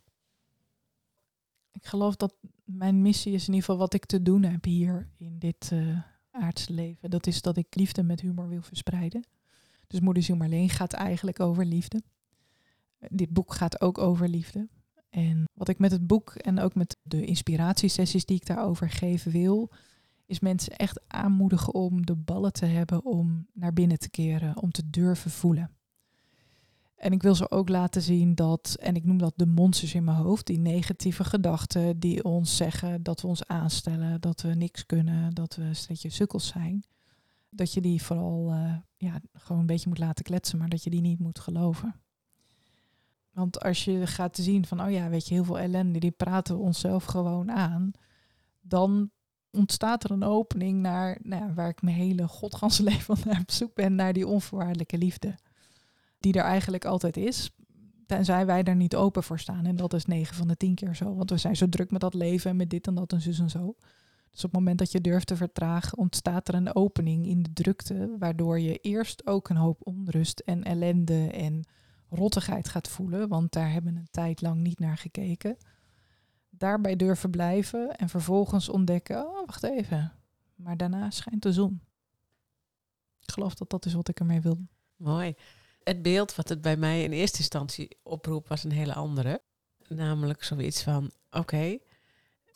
Ik 1.72 1.86
geloof 1.86 2.16
dat 2.16 2.36
mijn 2.64 3.02
missie 3.02 3.34
is 3.34 3.48
in 3.48 3.54
ieder 3.54 3.60
geval 3.60 3.78
wat 3.78 3.94
ik 3.94 4.06
te 4.06 4.22
doen 4.22 4.44
heb 4.44 4.64
hier 4.64 5.10
in 5.18 5.40
dit 5.40 5.70
uh, 5.74 6.00
aardse 6.32 6.74
leven. 6.74 7.10
Dat 7.10 7.28
is 7.28 7.42
dat 7.42 7.58
ik 7.58 7.76
liefde 7.76 8.04
met 8.04 8.22
humor 8.22 8.50
wil 8.50 8.62
verspreiden. 8.62 9.28
Dus 9.88 10.00
Moeder 10.00 10.24
Ziel 10.24 10.36
Marleen 10.36 10.70
gaat 10.70 10.94
eigenlijk 10.94 11.40
over 11.40 11.66
liefde. 11.66 12.04
Dit 13.00 13.30
boek 13.30 13.54
gaat 13.54 13.82
ook 13.82 13.98
over 13.98 14.28
liefde. 14.28 14.70
En 15.10 15.44
wat 15.54 15.70
ik 15.70 15.80
met 15.80 15.92
het 15.92 16.08
boek 16.08 16.36
en 16.36 16.60
ook 16.60 16.76
met 16.76 16.98
de 17.02 17.26
inspiratiesessies 17.26 18.26
die 18.26 18.36
ik 18.36 18.46
daarover 18.46 18.90
geef 18.90 19.24
wil, 19.24 19.72
is 20.34 20.40
mensen 20.40 20.76
echt 20.76 21.02
aanmoedigen 21.08 21.74
om 21.74 22.06
de 22.06 22.16
ballen 22.16 22.54
te 22.54 22.66
hebben 22.66 23.06
om 23.06 23.48
naar 23.54 23.74
binnen 23.74 24.00
te 24.00 24.10
keren, 24.10 24.62
om 24.62 24.72
te 24.72 24.90
durven 24.90 25.32
voelen. 25.32 25.72
En 26.96 27.12
ik 27.12 27.22
wil 27.22 27.36
ze 27.36 27.52
ook 27.52 27.70
laten 27.70 28.02
zien 28.02 28.36
dat, 28.36 28.78
en 28.80 28.96
ik 28.96 29.04
noem 29.04 29.18
dat 29.18 29.34
de 29.36 29.46
monsters 29.46 29.94
in 29.94 30.04
mijn 30.04 30.18
hoofd, 30.18 30.46
die 30.46 30.60
negatieve 30.60 31.24
gedachten 31.24 32.00
die 32.00 32.24
ons 32.24 32.56
zeggen 32.58 33.04
dat 33.04 33.22
we 33.22 33.28
ons 33.28 33.48
aanstellen, 33.48 34.22
dat 34.22 34.42
we 34.42 34.54
niks 34.54 34.86
kunnen, 34.86 35.34
dat 35.34 35.56
we 35.56 35.62
een 35.64 36.12
sukkels 36.12 36.48
zijn. 36.48 36.84
Dat 37.50 37.74
je 37.74 37.82
die 37.82 38.04
vooral 38.04 38.54
uh, 38.54 38.76
ja, 38.98 39.20
gewoon 39.34 39.62
een 39.62 39.68
beetje 39.68 39.90
moet 39.90 39.98
laten 39.98 40.24
kletsen, 40.24 40.58
maar 40.58 40.70
dat 40.70 40.84
je 40.84 40.90
die 40.90 41.02
niet 41.02 41.20
moet 41.20 41.40
geloven. 41.40 41.96
Want 43.32 43.62
als 43.62 43.86
je 43.86 44.08
gaat 44.08 44.38
zien 44.38 44.66
van, 44.66 44.82
oh 44.82 44.92
ja, 44.92 45.10
weet 45.10 45.28
je, 45.28 45.34
heel 45.34 45.44
veel 45.44 45.60
ellende, 45.60 46.00
die 46.00 46.12
praten 46.12 46.56
we 46.56 46.62
onszelf 46.62 47.04
gewoon 47.04 47.52
aan, 47.52 47.92
dan 48.62 49.10
ontstaat 49.54 50.04
er 50.04 50.12
een 50.12 50.24
opening 50.24 50.82
naar, 50.82 51.18
nou, 51.22 51.54
waar 51.54 51.70
ik 51.70 51.82
mijn 51.82 51.96
hele 51.96 52.28
godganse 52.28 52.84
leven 52.84 53.18
naar 53.26 53.40
op 53.40 53.52
zoek 53.52 53.74
ben, 53.74 53.96
naar 53.96 54.14
die 54.14 54.28
onvoorwaardelijke 54.28 54.98
liefde. 54.98 55.36
Die 56.20 56.34
er 56.34 56.44
eigenlijk 56.44 56.86
altijd 56.86 57.18
is. 57.18 57.52
Tenzij 58.06 58.46
wij 58.46 58.64
daar 58.64 58.76
niet 58.76 58.96
open 58.96 59.24
voor 59.24 59.40
staan. 59.40 59.66
En 59.66 59.76
dat 59.76 59.94
is 59.94 60.06
9 60.06 60.36
van 60.36 60.48
de 60.48 60.58
10 60.58 60.76
keer 60.76 60.96
zo. 60.96 61.16
Want 61.16 61.30
we 61.30 61.38
zijn 61.38 61.56
zo 61.56 61.70
druk 61.70 61.92
met 61.92 62.02
dat 62.02 62.14
leven 62.14 62.50
en 62.50 62.56
met 62.56 62.70
dit 62.70 62.88
en 62.88 62.96
dat 62.96 63.14
en 63.14 63.22
zus 63.22 63.40
en 63.40 63.50
zo. 63.50 63.76
Dus 64.32 64.44
op 64.44 64.52
het 64.52 64.60
moment 64.60 64.78
dat 64.78 64.92
je 64.92 65.02
durft 65.02 65.28
te 65.28 65.36
vertragen, 65.36 65.98
ontstaat 65.98 66.48
er 66.48 66.54
een 66.56 66.76
opening 66.76 67.28
in 67.28 67.44
de 67.44 67.54
drukte. 67.54 68.16
Waardoor 68.20 68.60
je 68.60 68.78
eerst 68.78 69.28
ook 69.28 69.50
een 69.50 69.56
hoop 69.56 69.82
onrust 69.84 70.40
en 70.40 70.64
ellende 70.64 71.30
en 71.32 71.66
rottigheid 72.10 72.70
gaat 72.70 72.88
voelen. 72.88 73.28
Want 73.28 73.52
daar 73.52 73.72
hebben 73.72 73.94
we 73.94 74.00
een 74.00 74.08
tijd 74.12 74.42
lang 74.42 74.62
niet 74.62 74.80
naar 74.80 74.98
gekeken. 74.98 75.58
Daarbij 76.58 76.96
durven 76.96 77.30
blijven 77.30 77.96
en 77.96 78.10
vervolgens 78.10 78.70
ontdekken: 78.70 79.28
oh, 79.28 79.46
wacht 79.46 79.64
even. 79.64 80.14
Maar 80.56 80.78
daarna 80.78 81.10
schijnt 81.10 81.44
de 81.44 81.54
zon. 81.54 81.82
Ik 83.20 83.32
geloof 83.32 83.54
dat 83.54 83.70
dat 83.70 83.86
is 83.86 83.94
wat 83.94 84.08
ik 84.08 84.20
ermee 84.20 84.42
wil. 84.42 84.58
Mooi. 84.96 85.36
Het 85.84 86.02
beeld 86.02 86.36
wat 86.36 86.50
het 86.50 86.62
bij 86.62 86.78
mij 86.78 87.04
in 87.04 87.12
eerste 87.12 87.38
instantie 87.38 87.98
oproep 88.04 88.48
was 88.48 88.64
een 88.64 88.72
hele 88.72 88.94
andere. 88.94 89.42
Namelijk 89.88 90.44
zoiets 90.44 90.84
van, 90.84 91.12
oké, 91.32 91.78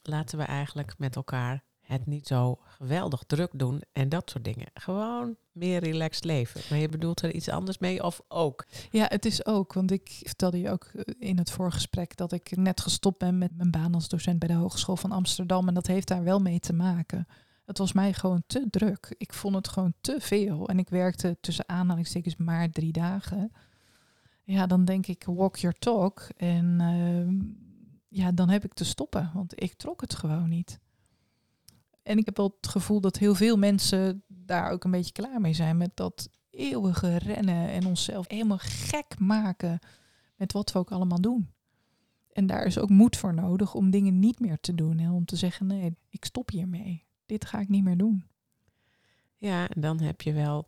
laten 0.02 0.38
we 0.38 0.44
eigenlijk 0.44 0.98
met 0.98 1.16
elkaar 1.16 1.64
het 1.88 2.06
niet 2.06 2.28
zo 2.28 2.58
geweldig 2.68 3.24
druk 3.28 3.52
doen 3.54 3.82
en 3.94 4.10
dat 4.10 4.30
soort 4.30 4.44
dingen. 4.44 4.68
Gewoon 4.74 5.36
meer 5.52 5.80
relaxed 5.80 6.24
leven. 6.24 6.62
Maar 6.70 6.80
je 6.80 6.90
bedoelt 6.90 7.22
er 7.22 7.34
iets 7.34 7.50
anders 7.50 7.78
mee 7.78 8.04
of 8.04 8.22
ook? 8.28 8.66
Ja, 8.90 9.06
het 9.10 9.26
is 9.26 9.46
ook. 9.46 9.74
Want 9.74 9.92
ik 9.92 10.22
vertelde 10.24 10.60
je 10.60 10.70
ook 10.70 10.84
eh, 10.84 11.02
in 11.20 11.38
het 11.38 11.52
voorgesprek 11.52 12.16
dat 12.16 12.32
ik 12.32 12.56
net 12.56 12.82
gestopt 12.82 13.18
ben 13.18 13.38
met 13.38 13.58
mijn 13.58 13.72
baan 13.72 13.94
als 13.94 14.10
docent 14.10 14.40
bij 14.40 14.48
de 14.48 14.54
Hogeschool 14.54 14.96
van 14.96 15.12
Amsterdam. 15.12 15.68
En 15.68 15.74
dat 15.74 15.88
heeft 15.88 16.08
daar 16.08 16.24
wel 16.24 16.40
mee 16.40 16.60
te 16.60 16.74
maken. 16.74 17.28
Het 17.66 17.78
was 17.78 17.94
mij 17.94 18.14
gewoon 18.14 18.44
te 18.48 18.68
druk. 18.70 19.16
Ik 19.18 19.34
vond 19.34 19.56
het 19.56 19.68
gewoon 19.68 19.94
te 20.02 20.16
veel. 20.20 20.68
En 20.68 20.80
ik 20.80 20.90
werkte 20.90 21.38
tussen 21.42 21.70
aanhalingstekens 21.70 22.36
maar 22.36 22.70
drie 22.70 22.92
dagen. 22.92 23.52
Ja, 24.44 24.68
dan 24.68 24.86
denk 24.86 25.08
ik 25.08 25.24
walk 25.24 25.56
your 25.56 25.80
talk. 25.80 26.28
En 26.38 26.82
ehm, 26.82 27.36
ja, 28.08 28.32
dan 28.32 28.50
heb 28.50 28.64
ik 28.64 28.74
te 28.74 28.86
stoppen. 28.86 29.32
Want 29.34 29.64
ik 29.64 29.74
trok 29.74 30.02
het 30.02 30.16
gewoon 30.16 30.50
niet. 30.50 30.80
En 32.08 32.18
ik 32.18 32.26
heb 32.26 32.38
wel 32.38 32.56
het 32.60 32.70
gevoel 32.70 33.02
dat 33.02 33.18
heel 33.18 33.36
veel 33.36 33.58
mensen 33.58 34.24
daar 34.28 34.72
ook 34.72 34.84
een 34.84 34.92
beetje 34.92 35.12
klaar 35.12 35.42
mee 35.42 35.54
zijn. 35.54 35.78
Met 35.78 35.92
dat 35.94 36.30
eeuwige 36.50 37.18
rennen 37.18 37.70
en 37.70 37.86
onszelf 37.86 38.28
helemaal 38.28 38.60
gek 38.62 39.20
maken 39.20 39.80
met 40.36 40.54
wat 40.54 40.72
we 40.72 40.80
ook 40.80 40.92
allemaal 40.92 41.22
doen. 41.22 41.54
En 42.32 42.48
daar 42.48 42.66
is 42.66 42.78
ook 42.78 42.90
moed 42.90 43.18
voor 43.18 43.34
nodig 43.34 43.74
om 43.74 43.90
dingen 43.90 44.20
niet 44.20 44.40
meer 44.40 44.60
te 44.60 44.76
doen. 44.76 45.00
En 45.00 45.12
om 45.12 45.26
te 45.26 45.36
zeggen, 45.36 45.68
nee, 45.68 45.98
ik 46.10 46.26
stop 46.26 46.50
hiermee 46.50 47.08
dit 47.28 47.46
ga 47.46 47.60
ik 47.60 47.70
niet 47.70 47.84
meer 47.84 47.98
doen. 47.98 48.28
Ja, 49.38 49.70
en 49.70 49.82
dan 49.82 50.00
heb 50.00 50.22
je 50.22 50.34
wel, 50.34 50.68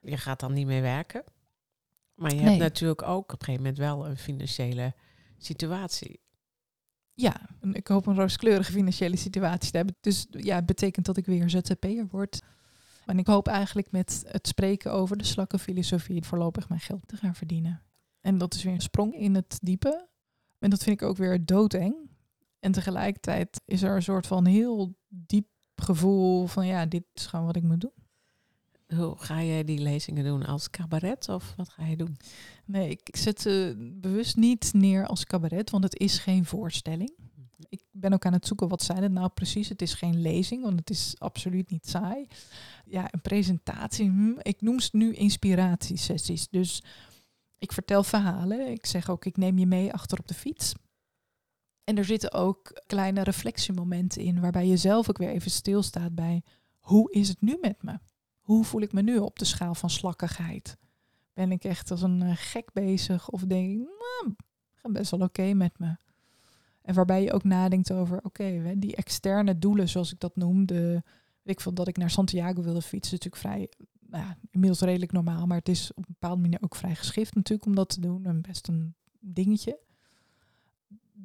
je 0.00 0.16
gaat 0.16 0.40
dan 0.40 0.52
niet 0.52 0.66
meer 0.66 0.82
werken. 0.82 1.24
Maar 2.14 2.34
je 2.34 2.40
hebt 2.40 2.58
natuurlijk 2.58 3.02
ook 3.02 3.32
op 3.32 3.38
een 3.40 3.44
gegeven 3.44 3.62
moment 3.62 3.78
wel 3.78 4.06
een 4.06 4.16
financiële 4.16 4.94
situatie. 5.36 6.20
Ja, 7.20 7.40
ik 7.72 7.86
hoop 7.86 8.06
een 8.06 8.14
rooskleurige 8.14 8.72
financiële 8.72 9.16
situatie 9.16 9.70
te 9.70 9.76
hebben. 9.76 9.96
Dus 10.00 10.26
ja, 10.30 10.54
het 10.54 10.66
betekent 10.66 11.06
dat 11.06 11.16
ik 11.16 11.26
weer 11.26 11.50
ZZP'er 11.50 12.06
word. 12.10 12.42
En 13.06 13.18
ik 13.18 13.26
hoop 13.26 13.48
eigenlijk 13.48 13.90
met 13.90 14.24
het 14.26 14.46
spreken 14.46 14.92
over 14.92 15.16
de 15.16 15.24
slakkenfilosofie 15.24 16.24
voorlopig 16.24 16.68
mijn 16.68 16.80
geld 16.80 17.08
te 17.08 17.16
gaan 17.16 17.34
verdienen. 17.34 17.82
En 18.20 18.38
dat 18.38 18.54
is 18.54 18.62
weer 18.62 18.72
een 18.72 18.80
sprong 18.80 19.14
in 19.14 19.34
het 19.34 19.58
diepe. 19.62 20.08
En 20.58 20.70
dat 20.70 20.82
vind 20.82 21.00
ik 21.00 21.08
ook 21.08 21.16
weer 21.16 21.44
doodeng. 21.44 21.94
En 22.58 22.72
tegelijkertijd 22.72 23.60
is 23.64 23.82
er 23.82 23.94
een 23.94 24.02
soort 24.02 24.26
van 24.26 24.46
heel 24.46 24.94
diep 25.08 25.48
gevoel 25.74 26.46
van 26.46 26.66
ja, 26.66 26.86
dit 26.86 27.04
is 27.14 27.26
gewoon 27.26 27.46
wat 27.46 27.56
ik 27.56 27.62
moet 27.62 27.80
doen. 27.80 27.97
Hoe 28.96 29.14
ga 29.16 29.42
jij 29.42 29.64
die 29.64 29.78
lezingen 29.78 30.24
doen? 30.24 30.46
Als 30.46 30.70
cabaret 30.70 31.28
of 31.28 31.54
wat 31.56 31.68
ga 31.68 31.86
je 31.86 31.96
doen? 31.96 32.16
Nee, 32.64 32.90
ik 32.90 33.16
zet 33.16 33.40
ze 33.40 33.74
bewust 34.00 34.36
niet 34.36 34.72
neer 34.72 35.06
als 35.06 35.24
cabaret, 35.24 35.70
want 35.70 35.84
het 35.84 35.98
is 35.98 36.18
geen 36.18 36.44
voorstelling. 36.44 37.12
Ik 37.68 37.82
ben 37.90 38.12
ook 38.12 38.26
aan 38.26 38.32
het 38.32 38.46
zoeken 38.46 38.68
wat 38.68 38.82
zijn 38.82 39.02
het 39.02 39.12
nou 39.12 39.28
precies. 39.28 39.68
Het 39.68 39.82
is 39.82 39.94
geen 39.94 40.20
lezing, 40.20 40.62
want 40.62 40.78
het 40.78 40.90
is 40.90 41.14
absoluut 41.18 41.70
niet 41.70 41.88
saai. 41.88 42.26
Ja, 42.84 43.08
een 43.10 43.20
presentatie. 43.20 44.08
Hm, 44.08 44.38
ik 44.42 44.60
noem 44.60 44.80
ze 44.80 44.88
nu 44.92 45.14
inspiratiesessies. 45.14 46.48
Dus 46.48 46.82
ik 47.58 47.72
vertel 47.72 48.02
verhalen. 48.02 48.68
Ik 48.70 48.86
zeg 48.86 49.10
ook, 49.10 49.24
ik 49.24 49.36
neem 49.36 49.58
je 49.58 49.66
mee 49.66 49.92
achter 49.92 50.18
op 50.18 50.28
de 50.28 50.34
fiets. 50.34 50.74
En 51.84 51.98
er 51.98 52.04
zitten 52.04 52.32
ook 52.32 52.82
kleine 52.86 53.22
reflectiemomenten 53.22 54.22
in, 54.22 54.40
waarbij 54.40 54.66
je 54.66 54.76
zelf 54.76 55.08
ook 55.08 55.18
weer 55.18 55.30
even 55.30 55.50
stilstaat 55.50 56.14
bij 56.14 56.42
hoe 56.78 57.12
is 57.12 57.28
het 57.28 57.40
nu 57.40 57.58
met 57.60 57.82
me? 57.82 57.98
Hoe 58.48 58.64
voel 58.64 58.80
ik 58.80 58.92
me 58.92 59.02
nu 59.02 59.18
op 59.18 59.38
de 59.38 59.44
schaal 59.44 59.74
van 59.74 59.90
slakkigheid? 59.90 60.76
Ben 61.32 61.52
ik 61.52 61.64
echt 61.64 61.90
als 61.90 62.02
een 62.02 62.22
eh, 62.22 62.32
gek 62.34 62.72
bezig 62.72 63.30
of 63.30 63.42
denk 63.42 63.70
ik, 63.70 63.76
nou, 63.76 64.94
best 64.94 65.10
wel 65.10 65.20
oké 65.20 65.52
met 65.52 65.78
me? 65.78 65.96
En 66.82 66.94
waarbij 66.94 67.22
je 67.22 67.32
ook 67.32 67.44
nadenkt 67.44 67.92
over, 67.92 68.24
oké, 68.24 68.74
die 68.76 68.96
externe 68.96 69.58
doelen, 69.58 69.88
zoals 69.88 70.12
ik 70.12 70.20
dat 70.20 70.36
noem, 70.36 70.66
de, 70.66 71.02
ik 71.42 71.60
vond 71.60 71.76
dat 71.76 71.88
ik 71.88 71.96
naar 71.96 72.10
Santiago 72.10 72.62
wilde 72.62 72.82
fietsen, 72.82 73.14
natuurlijk 73.14 73.42
vrij, 73.42 73.68
nou 74.00 74.34
inmiddels 74.50 74.80
redelijk 74.80 75.12
normaal, 75.12 75.46
maar 75.46 75.58
het 75.58 75.68
is 75.68 75.90
op 75.90 75.96
een 75.96 76.16
bepaalde 76.18 76.40
manier 76.40 76.62
ook 76.62 76.74
vrij 76.74 76.94
geschikt 76.94 77.34
natuurlijk 77.34 77.68
om 77.68 77.74
dat 77.74 77.88
te 77.88 78.00
doen 78.00 78.26
en 78.26 78.40
best 78.40 78.68
een 78.68 78.94
dingetje 79.20 79.78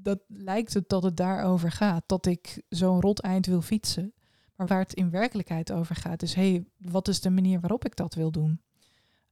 dat 0.03 0.19
lijkt 0.27 0.73
het 0.73 0.89
dat 0.89 1.03
het 1.03 1.17
daarover 1.17 1.71
gaat. 1.71 2.03
Dat 2.05 2.25
ik 2.25 2.63
zo'n 2.69 3.01
rot 3.01 3.19
eind 3.19 3.45
wil 3.45 3.61
fietsen. 3.61 4.13
Maar 4.55 4.67
waar 4.67 4.79
het 4.79 4.93
in 4.93 5.09
werkelijkheid 5.09 5.71
over 5.71 5.95
gaat, 5.95 6.21
is 6.21 6.33
hé, 6.33 6.51
hey, 6.51 6.65
wat 6.77 7.07
is 7.07 7.21
de 7.21 7.29
manier 7.29 7.59
waarop 7.59 7.85
ik 7.85 7.95
dat 7.95 8.13
wil 8.13 8.31
doen? 8.31 8.61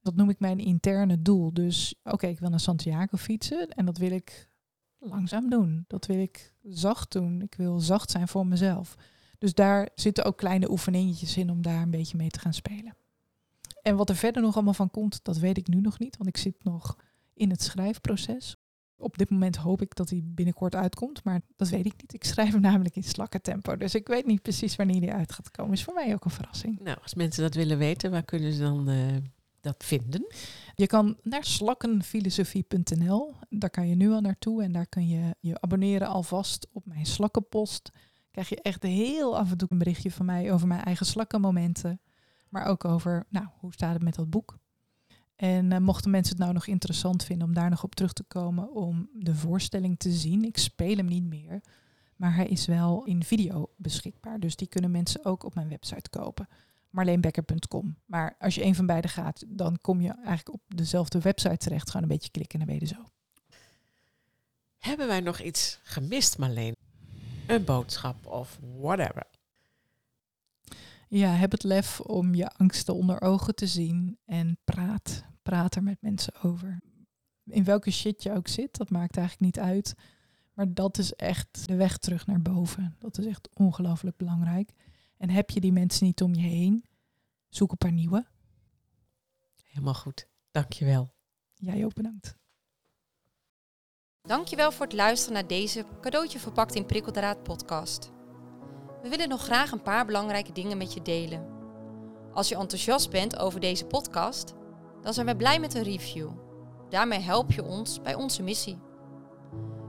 Dat 0.02 0.14
noem 0.14 0.30
ik 0.30 0.40
mijn 0.40 0.58
interne 0.58 1.22
doel. 1.22 1.52
Dus 1.52 1.94
oké, 2.04 2.26
ik 2.26 2.40
wil 2.40 2.50
naar 2.50 2.60
Santiago 2.60 3.16
fietsen 3.16 3.68
en 3.68 3.84
dat 3.86 3.98
wil 3.98 4.10
ik 4.10 4.50
langzaam 4.98 5.50
doen. 5.50 5.84
Dat 5.86 6.06
wil 6.06 6.18
ik 6.18 6.54
zacht 6.62 7.12
doen. 7.12 7.42
Ik 7.42 7.54
wil 7.54 7.80
zacht 7.80 8.10
zijn 8.10 8.28
voor 8.28 8.46
mezelf. 8.46 8.94
Dus 9.38 9.54
daar 9.54 9.88
zitten 9.94 10.24
ook 10.24 10.36
kleine 10.36 10.70
oefeningetjes 10.70 11.36
in 11.36 11.50
om 11.50 11.62
daar 11.62 11.82
een 11.82 11.90
beetje 11.90 12.16
mee 12.16 12.30
te 12.30 12.38
gaan 12.38 12.54
spelen. 12.54 12.96
En 13.82 13.96
wat 13.96 14.08
er 14.08 14.16
verder 14.16 14.42
nog 14.42 14.54
allemaal 14.54 14.74
van 14.74 14.90
komt, 14.90 15.24
dat 15.24 15.38
weet 15.38 15.56
ik 15.56 15.66
nu 15.66 15.80
nog 15.80 15.98
niet, 15.98 16.16
want 16.16 16.28
ik 16.28 16.36
zit 16.36 16.64
nog 16.64 16.96
in 17.34 17.50
het 17.50 17.62
schrijfproces. 17.62 18.56
Op 19.02 19.18
dit 19.18 19.30
moment 19.30 19.56
hoop 19.56 19.82
ik 19.82 19.94
dat 19.94 20.10
hij 20.10 20.20
binnenkort 20.24 20.74
uitkomt, 20.74 21.24
maar 21.24 21.40
dat 21.56 21.68
weet 21.68 21.86
ik 21.86 21.94
niet. 22.00 22.14
Ik 22.14 22.24
schrijf 22.24 22.52
hem 22.52 22.60
namelijk 22.60 22.96
in 22.96 23.04
slakkentempo, 23.04 23.76
dus 23.76 23.94
ik 23.94 24.06
weet 24.08 24.26
niet 24.26 24.42
precies 24.42 24.76
wanneer 24.76 25.00
hij 25.00 25.12
uit 25.12 25.32
gaat 25.32 25.50
komen. 25.50 25.72
Is 25.72 25.84
voor 25.84 25.94
mij 25.94 26.14
ook 26.14 26.24
een 26.24 26.30
verrassing. 26.30 26.80
Nou, 26.80 26.98
als 27.02 27.14
mensen 27.14 27.42
dat 27.42 27.54
willen 27.54 27.78
weten, 27.78 28.10
waar 28.10 28.24
kunnen 28.24 28.52
ze 28.52 28.60
dan 28.60 28.90
uh, 28.90 29.16
dat 29.60 29.84
vinden? 29.84 30.26
Je 30.74 30.86
kan 30.86 31.16
naar 31.22 31.44
slakkenfilosofie.nl. 31.44 33.34
Daar 33.48 33.70
kan 33.70 33.88
je 33.88 33.94
nu 33.94 34.10
al 34.10 34.20
naartoe 34.20 34.62
en 34.62 34.72
daar 34.72 34.86
kun 34.86 35.08
je 35.08 35.36
je 35.40 35.60
abonneren 35.60 36.08
alvast 36.08 36.68
op 36.72 36.86
mijn 36.86 37.06
slakkenpost. 37.06 37.90
Krijg 38.30 38.48
je 38.48 38.62
echt 38.62 38.82
heel 38.82 39.38
af 39.38 39.50
en 39.50 39.56
toe 39.56 39.68
een 39.70 39.78
berichtje 39.78 40.10
van 40.10 40.26
mij 40.26 40.52
over 40.52 40.66
mijn 40.66 40.82
eigen 40.82 41.06
slakkenmomenten, 41.06 42.00
maar 42.48 42.66
ook 42.66 42.84
over, 42.84 43.26
nou, 43.28 43.46
hoe 43.58 43.72
staat 43.72 43.92
het 43.92 44.02
met 44.02 44.14
dat 44.14 44.30
boek? 44.30 44.60
En 45.42 45.70
uh, 45.70 45.78
mochten 45.78 46.10
mensen 46.10 46.32
het 46.32 46.42
nou 46.42 46.54
nog 46.54 46.66
interessant 46.66 47.24
vinden 47.24 47.46
om 47.46 47.54
daar 47.54 47.70
nog 47.70 47.82
op 47.84 47.94
terug 47.94 48.12
te 48.12 48.22
komen 48.22 48.74
om 48.74 49.08
de 49.14 49.34
voorstelling 49.34 49.98
te 49.98 50.12
zien. 50.12 50.44
Ik 50.44 50.58
speel 50.58 50.96
hem 50.96 51.06
niet 51.06 51.24
meer, 51.24 51.60
maar 52.16 52.34
hij 52.34 52.46
is 52.46 52.66
wel 52.66 53.04
in 53.04 53.24
video 53.24 53.70
beschikbaar. 53.76 54.40
Dus 54.40 54.56
die 54.56 54.68
kunnen 54.68 54.90
mensen 54.90 55.24
ook 55.24 55.44
op 55.44 55.54
mijn 55.54 55.68
website 55.68 56.10
kopen. 56.10 56.48
marleenbekker.com. 56.90 57.96
Maar 58.06 58.36
als 58.38 58.54
je 58.54 58.64
een 58.64 58.74
van 58.74 58.86
beide 58.86 59.08
gaat, 59.08 59.44
dan 59.48 59.78
kom 59.80 60.00
je 60.00 60.08
eigenlijk 60.08 60.52
op 60.52 60.60
dezelfde 60.66 61.20
website 61.20 61.56
terecht. 61.56 61.90
Gewoon 61.90 62.02
een 62.02 62.14
beetje 62.14 62.30
klikken 62.30 62.60
en 62.60 62.66
dan 62.66 62.78
je 62.78 62.86
zo. 62.86 63.04
Hebben 64.78 65.06
wij 65.06 65.20
nog 65.20 65.40
iets 65.40 65.80
gemist, 65.82 66.38
Marleen? 66.38 66.76
Een 67.46 67.64
boodschap 67.64 68.26
of 68.26 68.58
whatever? 68.80 69.26
Ja, 71.08 71.28
heb 71.28 71.50
het 71.50 71.62
lef 71.62 72.00
om 72.00 72.34
je 72.34 72.50
angsten 72.50 72.94
onder 72.94 73.20
ogen 73.20 73.54
te 73.54 73.66
zien 73.66 74.18
en 74.24 74.58
praat. 74.64 75.30
Praat 75.42 75.74
er 75.74 75.82
met 75.82 76.02
mensen 76.02 76.34
over. 76.42 76.78
In 77.44 77.64
welke 77.64 77.90
shit 77.90 78.22
je 78.22 78.32
ook 78.32 78.48
zit, 78.48 78.76
dat 78.76 78.90
maakt 78.90 79.16
eigenlijk 79.16 79.56
niet 79.56 79.64
uit. 79.64 79.94
Maar 80.54 80.74
dat 80.74 80.98
is 80.98 81.14
echt 81.14 81.66
de 81.68 81.76
weg 81.76 81.98
terug 81.98 82.26
naar 82.26 82.42
boven. 82.42 82.96
Dat 82.98 83.18
is 83.18 83.26
echt 83.26 83.48
ongelooflijk 83.54 84.16
belangrijk. 84.16 84.70
En 85.16 85.30
heb 85.30 85.50
je 85.50 85.60
die 85.60 85.72
mensen 85.72 86.06
niet 86.06 86.22
om 86.22 86.34
je 86.34 86.48
heen, 86.48 86.84
zoek 87.48 87.70
een 87.70 87.76
paar 87.76 87.92
nieuwe. 87.92 88.26
Helemaal 89.62 89.94
goed. 89.94 90.26
Dankjewel. 90.50 91.14
Jij 91.54 91.84
ook 91.84 91.94
bedankt. 91.94 92.36
Dankjewel 94.22 94.72
voor 94.72 94.86
het 94.86 94.94
luisteren 94.94 95.34
naar 95.34 95.46
deze 95.46 95.84
cadeautje 96.00 96.38
verpakt 96.38 96.74
in 96.74 96.86
prikkeldraad 96.86 97.42
podcast. 97.42 98.10
We 99.02 99.08
willen 99.08 99.28
nog 99.28 99.42
graag 99.42 99.70
een 99.70 99.82
paar 99.82 100.06
belangrijke 100.06 100.52
dingen 100.52 100.78
met 100.78 100.92
je 100.92 101.02
delen. 101.02 101.46
Als 102.32 102.48
je 102.48 102.56
enthousiast 102.56 103.10
bent 103.10 103.38
over 103.38 103.60
deze 103.60 103.84
podcast, 103.84 104.54
dan 105.02 105.14
zijn 105.14 105.26
we 105.26 105.36
blij 105.36 105.60
met 105.60 105.74
een 105.74 105.82
review. 105.82 106.28
Daarmee 106.88 107.20
help 107.20 107.52
je 107.52 107.64
ons 107.64 108.02
bij 108.02 108.14
onze 108.14 108.42
missie. 108.42 108.78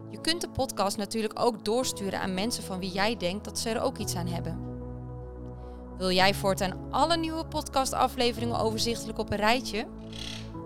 Je 0.09 0.21
kunt 0.21 0.41
de 0.41 0.49
podcast 0.49 0.97
natuurlijk 0.97 1.39
ook 1.39 1.65
doorsturen 1.65 2.19
aan 2.19 2.33
mensen 2.33 2.63
van 2.63 2.79
wie 2.79 2.91
jij 2.91 3.17
denkt 3.17 3.45
dat 3.45 3.59
ze 3.59 3.69
er 3.69 3.81
ook 3.81 3.97
iets 3.97 4.15
aan 4.15 4.27
hebben. 4.27 4.59
Wil 5.97 6.11
jij 6.11 6.33
voortaan 6.33 6.91
alle 6.91 7.17
nieuwe 7.17 7.45
podcastafleveringen 7.45 8.59
overzichtelijk 8.59 9.19
op 9.19 9.31
een 9.31 9.37
rijtje? 9.37 9.87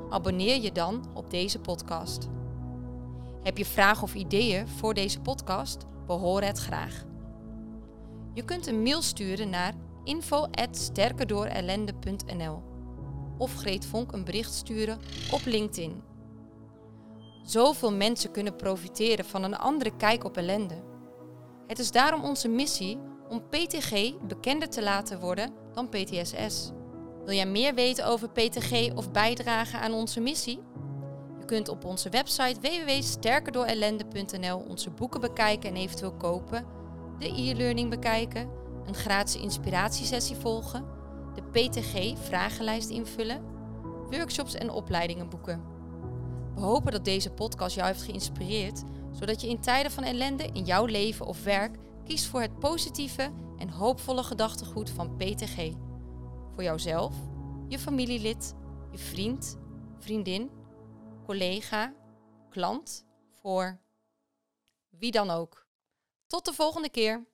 Abonneer 0.10 0.62
je 0.62 0.72
dan 0.72 1.06
op 1.14 1.30
deze 1.30 1.60
podcast. 1.60 2.28
Heb 3.44 3.58
je 3.58 3.66
vragen 3.66 4.04
of 4.04 4.16
ideeën 4.16 4.68
voor 4.68 4.94
deze 4.94 5.20
podcast? 5.20 5.86
We 6.08 6.14
horen 6.14 6.48
het 6.48 6.60
graag. 6.60 7.06
Je 8.34 8.46
kunt 8.46 8.68
een 8.68 8.82
mail 8.82 9.02
sturen 9.02 9.50
naar 9.50 9.74
info@sterkerdoorellende.nl 10.04 12.67
of 13.38 13.56
Greet 13.56 13.86
Vonk 13.86 14.12
een 14.12 14.24
bericht 14.24 14.54
sturen 14.54 15.00
op 15.32 15.42
LinkedIn. 15.46 16.02
Zoveel 17.44 17.92
mensen 17.92 18.32
kunnen 18.32 18.56
profiteren 18.56 19.26
van 19.26 19.44
een 19.44 19.58
andere 19.58 19.92
kijk 19.98 20.24
op 20.24 20.38
ellende. 20.38 20.84
Het 21.68 21.80
is 21.80 21.92
daarom 21.92 22.24
onze 22.24 22.48
missie 22.48 22.98
om 23.30 23.44
PTG 23.50 24.14
bekender 24.28 24.70
te 24.70 24.84
laten 24.84 25.20
worden 25.20 25.54
dan 25.74 25.90
PTSS. 25.90 26.72
Wil 27.26 27.36
jij 27.36 27.46
meer 27.46 27.74
weten 27.74 28.06
over 28.06 28.30
PTG 28.30 28.94
of 28.96 29.12
bijdragen 29.12 29.80
aan 29.80 29.94
onze 29.94 30.20
missie? 30.20 30.60
Je 31.40 31.46
kunt 31.46 31.70
op 31.70 31.86
onze 31.86 32.10
website 32.10 32.60
www.sterkerdoorellende.nl 32.62 34.66
onze 34.68 34.90
boeken 34.90 35.22
bekijken 35.22 35.70
en 35.70 35.76
eventueel 35.76 36.14
kopen, 36.14 36.66
de 37.20 37.28
e-learning 37.28 37.90
bekijken, 37.90 38.50
een 38.86 38.96
gratis 38.96 39.42
inspiratiesessie 39.42 40.36
volgen, 40.36 40.97
PTG-vragenlijst 41.52 42.90
invullen, 42.90 43.44
workshops 44.10 44.54
en 44.54 44.70
opleidingen 44.70 45.30
boeken. 45.30 45.64
We 46.56 46.62
hopen 46.62 46.92
dat 46.92 47.06
deze 47.06 47.32
podcast 47.32 47.76
jou 47.76 47.88
heeft 47.88 48.02
geïnspireerd, 48.02 48.84
zodat 49.12 49.42
je 49.42 49.50
in 49.50 49.62
tijden 49.62 49.92
van 49.92 50.04
ellende 50.04 50.50
in 50.54 50.64
jouw 50.66 50.86
leven 50.86 51.26
of 51.26 51.44
werk 51.44 51.78
kiest 52.04 52.26
voor 52.26 52.42
het 52.42 52.60
positieve 52.60 53.32
en 53.58 53.70
hoopvolle 53.70 54.24
gedachtegoed 54.24 54.90
van 54.90 55.16
PTG. 55.16 55.72
Voor 56.54 56.64
jouzelf, 56.64 57.16
je 57.68 57.80
familielid, 57.80 58.56
je 58.92 58.98
vriend, 58.98 59.58
vriendin, 60.00 60.52
collega, 61.26 61.94
klant, 62.50 63.06
voor 63.32 63.80
wie 64.90 65.12
dan 65.12 65.30
ook. 65.30 65.68
Tot 66.28 66.46
de 66.46 66.54
volgende 66.54 66.90
keer. 66.90 67.28